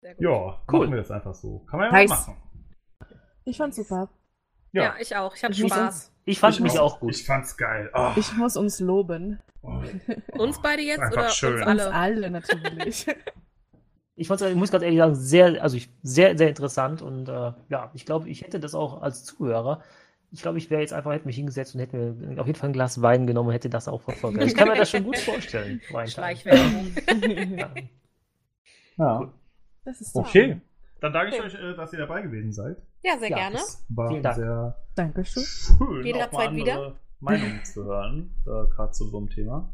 [0.00, 0.22] Sehr gut.
[0.24, 0.78] Ja, Cool.
[0.80, 1.60] machen wir das einfach so.
[1.70, 2.10] Kann man ja Nice.
[2.10, 2.36] mal machen.
[3.44, 4.08] Ich fand's super.
[4.82, 4.94] Ja.
[5.00, 5.34] ich auch.
[5.34, 6.12] Ich hatte Ich muss Spaß.
[6.24, 7.14] Ich fand Ich mich auch gut.
[7.14, 7.90] Ich fand's geil.
[7.94, 9.38] Oh, Ich muss uns loben.
[9.62, 9.80] oh.
[10.38, 11.54] Uns beide jetzt Einfach oder schön.
[11.54, 11.92] uns Uns alle?
[11.94, 13.06] alle natürlich.
[14.18, 17.52] Ich, fand's, ich muss ganz ehrlich sagen, sehr, also ich, sehr, sehr interessant und äh,
[17.68, 19.82] ja, ich glaube, ich hätte das auch als Zuhörer.
[20.30, 22.70] Ich glaube, ich wäre jetzt einfach, hätte mich hingesetzt und hätte mir auf jeden Fall
[22.70, 24.38] ein Glas Wein genommen und hätte das auch verfolgt.
[24.38, 25.82] Also ich kann mir das schon gut vorstellen.
[26.06, 26.94] Schleichwerbung.
[27.58, 27.70] Ja.
[28.96, 29.32] Ja.
[29.84, 30.62] Das ist Okay.
[31.06, 32.76] Dann danke ich euch, äh, dass ihr dabei gewesen seid.
[33.04, 33.56] Ja, sehr Ja, gerne.
[33.56, 34.36] Das war Vielen Dank.
[34.36, 35.42] sehr Dankeschön.
[35.44, 36.94] schön, Jederzeit auch mal andere wieder.
[37.20, 39.72] Meinungen zu hören, äh, gerade zu so einem Thema.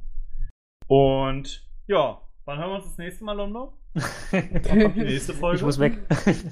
[0.88, 3.90] Und ja, wann hören wir uns das nächste Mal, die
[5.04, 5.56] nächste Folge?
[5.56, 5.98] Ich muss weg.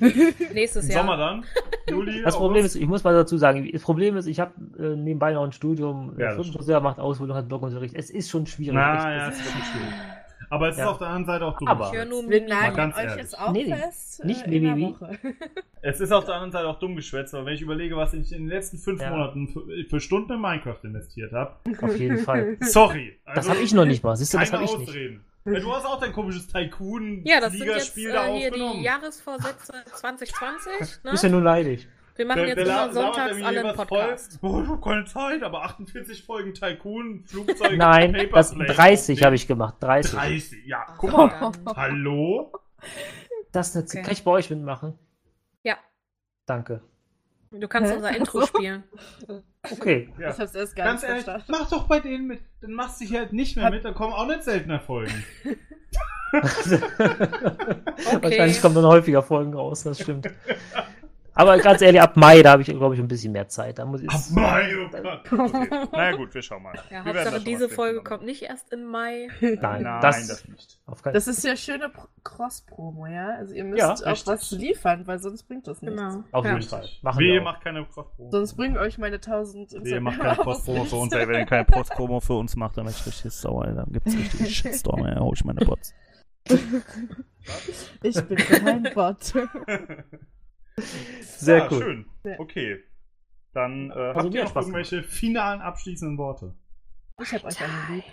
[0.54, 1.02] Nächstes Jahr.
[1.02, 1.44] Sommer dann?
[1.88, 2.22] Juli?
[2.22, 2.76] Das Problem August?
[2.76, 5.52] ist, ich muss mal dazu sagen, das Problem ist, ich habe äh, nebenbei noch ein
[5.52, 7.94] Studium, Ja, der das Friseur macht Ausbildung, hat Blockunterricht.
[7.94, 8.74] Es ist schon schwierig.
[8.74, 9.94] Na, Echt, ja, es ist ist wirklich schwierig.
[10.50, 10.90] Aber es ist Ja.
[10.90, 11.68] auf der anderen Seite auch dumm.
[11.68, 12.50] Aber- Ich höre nur Wir Mimi.
[12.50, 13.16] nageln ganz euch ehrlich.
[13.18, 14.24] jetzt auch Nee, fest.
[14.24, 14.94] Nicht äh, in der Mimimi.
[15.00, 15.18] Woche.
[15.82, 18.32] Es ist auf der anderen Seite auch dumm geschwätzt, aber wenn ich überlege, was ich
[18.32, 19.08] in den letzten fünf Ja.
[19.10, 22.58] Monaten für, für Stunden in Minecraft investiert habe, Auf jeden Fall.
[22.60, 23.18] sorry.
[23.24, 24.14] Das also habe ich noch nicht mal.
[24.16, 24.88] Siehst du, das habe ich nicht.
[24.90, 25.24] Ausreden.
[25.46, 28.60] Ja, du hast auch dein komisches Tycoon Ja, das sind jetzt da äh, hier die
[28.60, 28.82] aufgenommen.
[28.82, 31.02] Jahresvorsätze 2020.
[31.04, 31.10] Ne?
[31.12, 31.88] Bist ja nur leidig.
[32.16, 34.38] Wir machen jetzt immer sonntags alle einen Podcast.
[34.40, 38.74] Voll, oh, ich hab keine Zeit, aber 48 Folgen Tycoon, Flugzeug, Nein, das Paperplay.
[38.74, 39.76] 30 habe ich gemacht.
[39.80, 40.12] 30.
[40.12, 40.84] 30, ja.
[40.86, 41.28] Ach, Guck mal.
[41.28, 42.52] dann- Hallo?
[43.52, 44.02] Das ist eine Okay.
[44.02, 44.98] Kann ich bei euch mitmachen?
[45.62, 45.76] Ja,
[46.46, 46.82] Danke.
[47.50, 47.96] du kannst Hä?
[47.96, 48.84] unser Intro spielen.
[49.70, 50.12] Okay.
[50.18, 50.30] Ja.
[50.30, 51.52] Ich hab's erst gar Ganz nicht ehrlich, verstanden.
[51.62, 52.40] mach doch bei denen mit.
[52.60, 55.24] Dann machst du hier halt nicht mehr mit, dann kommen auch nicht seltener Folgen.
[58.22, 60.28] Wahrscheinlich kommen dann häufiger Folgen raus, das stimmt.
[61.40, 63.78] Aber ganz ehrlich, ab Mai, da habe ich, glaube ich, ein bisschen mehr Zeit.
[63.78, 64.10] Da muss ich.
[64.10, 65.32] Ab Mai, oh Gott.
[65.32, 65.88] Okay.
[65.92, 66.74] Na gut, wir schauen mal.
[66.90, 68.08] Ja, Wir Hauptsache diese Folge finden.
[68.08, 69.28] kommt nicht erst im Mai.
[69.40, 70.78] Nein, Nein, das, das, nicht.
[71.04, 73.36] Das ist ja schöne Pro- Cross-Promo, ja?
[73.36, 74.26] Also ihr müsst Ja, auch richtig.
[74.26, 75.96] was liefern, weil sonst bringt das nichts.
[75.98, 76.24] Genau.
[76.32, 76.52] Auf ja.
[76.52, 76.88] jeden Fall.
[77.02, 77.44] Machen wir auch.
[77.44, 78.30] macht keine Cross-Promo.
[78.30, 81.26] Sonst bringen euch meine 1000 Wehe, macht keine Cross-Promo für uns, ey.
[81.26, 83.74] Wenn ihr keine Cross-Promo für uns macht, dann bin ich richtig sauer, ey.
[83.74, 85.16] Dann gibt's richtig Shitstorm, ey.
[85.18, 85.94] Hol ich meine Bots.
[88.02, 89.32] Ich bin kein Bot.
[91.22, 91.78] Sehr ja, cool.
[91.78, 92.06] schön.
[92.38, 92.82] Okay.
[93.52, 96.54] Dann äh, Also habt ihr noch Spaß irgendwelche finalen abschließenden Worte?
[97.20, 98.04] Ich hab euch alle lieb.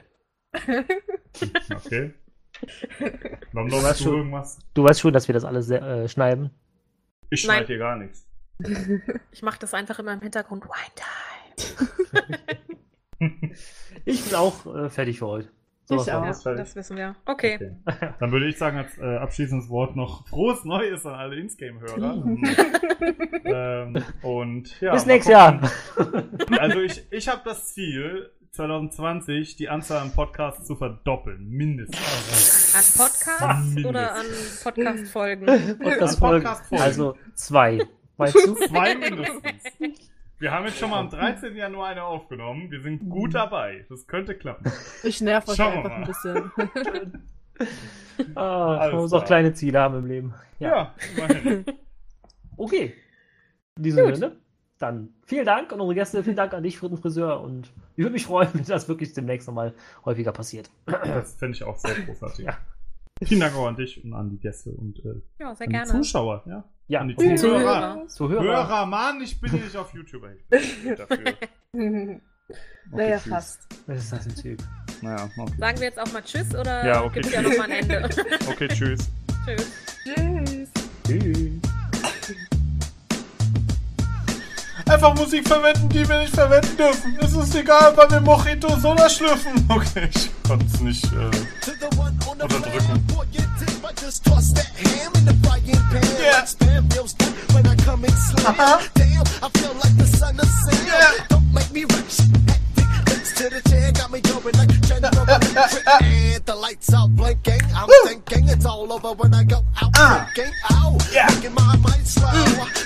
[1.76, 2.14] Okay.
[3.54, 4.60] Warum weißt glaubst du irgendwas?
[4.74, 6.50] Du weißt schon, dass wir das alles äh, schneiden.
[7.30, 7.58] Ich Nein.
[7.58, 8.28] schneide hier gar nichts.
[9.32, 10.66] Ich mache das einfach immer im Hintergrund.
[10.66, 12.28] Wine Time.
[14.06, 15.50] Ich bin auch äh, fertig für heute.
[15.90, 16.14] Ich von.
[16.14, 16.36] auch.
[16.36, 16.64] Fertig.
[16.66, 17.16] das wissen wir.
[17.26, 17.56] Okay.
[17.56, 18.10] Okay.
[18.20, 22.26] Dann würde ich sagen, als äh, abschließendes Wort noch frohes Neues an alle Insgame-Hörer.
[23.46, 25.32] ähm, und ja, Bis nächstes.
[25.32, 25.62] Jahr.
[26.60, 31.48] Also ich, ich habe das Ziel, 2020 die Anzahl an Podcasts zu verdoppeln.
[31.48, 31.98] Mindestens.
[32.76, 33.86] An Podcasts Mindestens.
[33.86, 34.26] oder an
[34.64, 35.46] Podcast-Folgen?
[35.46, 36.44] Podcast-Folgen.
[36.44, 36.84] Podcast-Folgen.
[36.84, 37.80] Also zwei.
[38.18, 38.56] Meinst du?
[38.56, 40.07] Zwei mindestens.
[40.40, 41.56] Wir haben jetzt schon mal am 13.
[41.56, 42.70] Januar eine aufgenommen.
[42.70, 43.86] Wir sind gut dabei.
[43.90, 44.72] Das könnte klappen.
[45.04, 45.96] Ich nerv euch Schauen einfach mal.
[45.98, 47.24] ein bisschen.
[48.36, 50.34] Ah, man muss auch kleine Ziele haben im Leben.
[50.60, 50.70] Ja.
[50.70, 51.66] Ja, immerhin.
[52.58, 52.94] Okay.
[53.78, 54.38] In diesem Sinne,
[54.80, 57.42] dann vielen Dank an unsere Gäste, vielen Dank an dich, Fritten Friseur.
[57.42, 59.74] Und ich würde mich freuen, wenn das wirklich demnächst nochmal
[60.06, 60.70] häufiger passiert.
[60.86, 62.46] Das fände ich auch sehr großartig.
[62.46, 62.58] Ja.
[63.24, 65.78] Vielen Dank auch an dich und an die Gäste und äh, Ja, sehr an die
[65.78, 65.92] gerne.
[65.92, 66.44] Zuschauer.
[66.48, 66.64] Ja.
[66.90, 68.08] Ja, An die und Zuhörer.
[68.08, 68.44] Zuhörer.
[68.44, 70.24] Hörer, Mann, ich bin hier nicht auf YouTube.
[70.52, 71.34] Ich bin nicht dafür.
[72.92, 73.30] naja, tschüss.
[73.30, 73.60] fast.
[73.88, 74.64] Was ist das ein Typ?
[75.02, 75.54] Naja, okay.
[75.60, 77.52] Sagen wir jetzt auch mal Tschüss oder Ja, okay, gibt's ja tschüss.
[77.52, 78.10] noch mal ein Ende?
[78.50, 79.10] Okay, tschüss.
[79.46, 79.72] Tschüss.
[80.06, 80.70] Tschüss.
[81.06, 81.52] Tschüss.
[84.90, 87.18] Einfach Musik verwenden, die wir nicht verwenden dürfen.
[87.20, 89.52] Es ist egal, weil wir Mojito Soda schlürfen.
[89.70, 91.04] Okay, ich konnte es nicht.
[91.12, 91.30] Äh,
[92.32, 93.06] Unterdrücken.
[93.98, 96.22] Plan, boy, you did, but just toss that ham in the frying pan.
[96.22, 96.32] Yeah.
[96.40, 98.56] Like spam feels good when I come and slam.
[98.94, 100.88] Damn, I feel like the son of Sam.
[100.88, 101.26] Yeah.
[101.30, 102.18] Don't make me rich.
[102.48, 105.26] Hectic, links to the chair, got me going like General.
[106.02, 107.62] And the lights out blinking.
[107.76, 109.94] I'm thinking it's all over when I go out
[110.34, 110.54] drinking.
[110.72, 111.28] Ow, Yeah.
[111.36, 112.32] making my mind slow.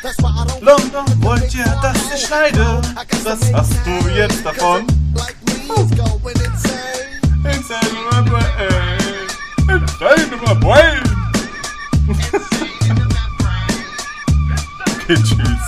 [0.04, 2.82] That's why I don't London wollt ihr, dass ich schneide?
[3.24, 4.88] Was hast du jetzt davon?
[5.16, 7.20] Like me is going insane.
[7.44, 8.91] Insane
[10.02, 11.04] in my brain.
[12.08, 13.06] Insane in my.
[14.98, 15.66] Okay, tschüss.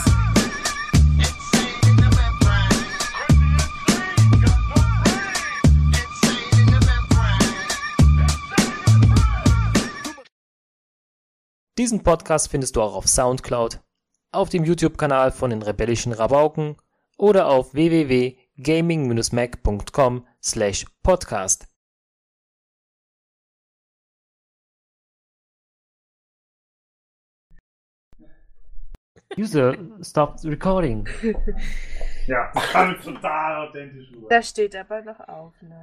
[11.78, 13.82] Diesen Podcast findest du auch auf Soundcloud,
[14.32, 16.78] auf dem YouTube-Kanal von den Rebellischen Rabauken
[17.18, 21.68] oder auf www.gaming-mac.com slash podcast.
[29.38, 31.08] User, stop recording.
[32.26, 34.28] Ja, das kam total authentisch rüber.
[34.30, 35.76] Da steht aber noch auf, ne?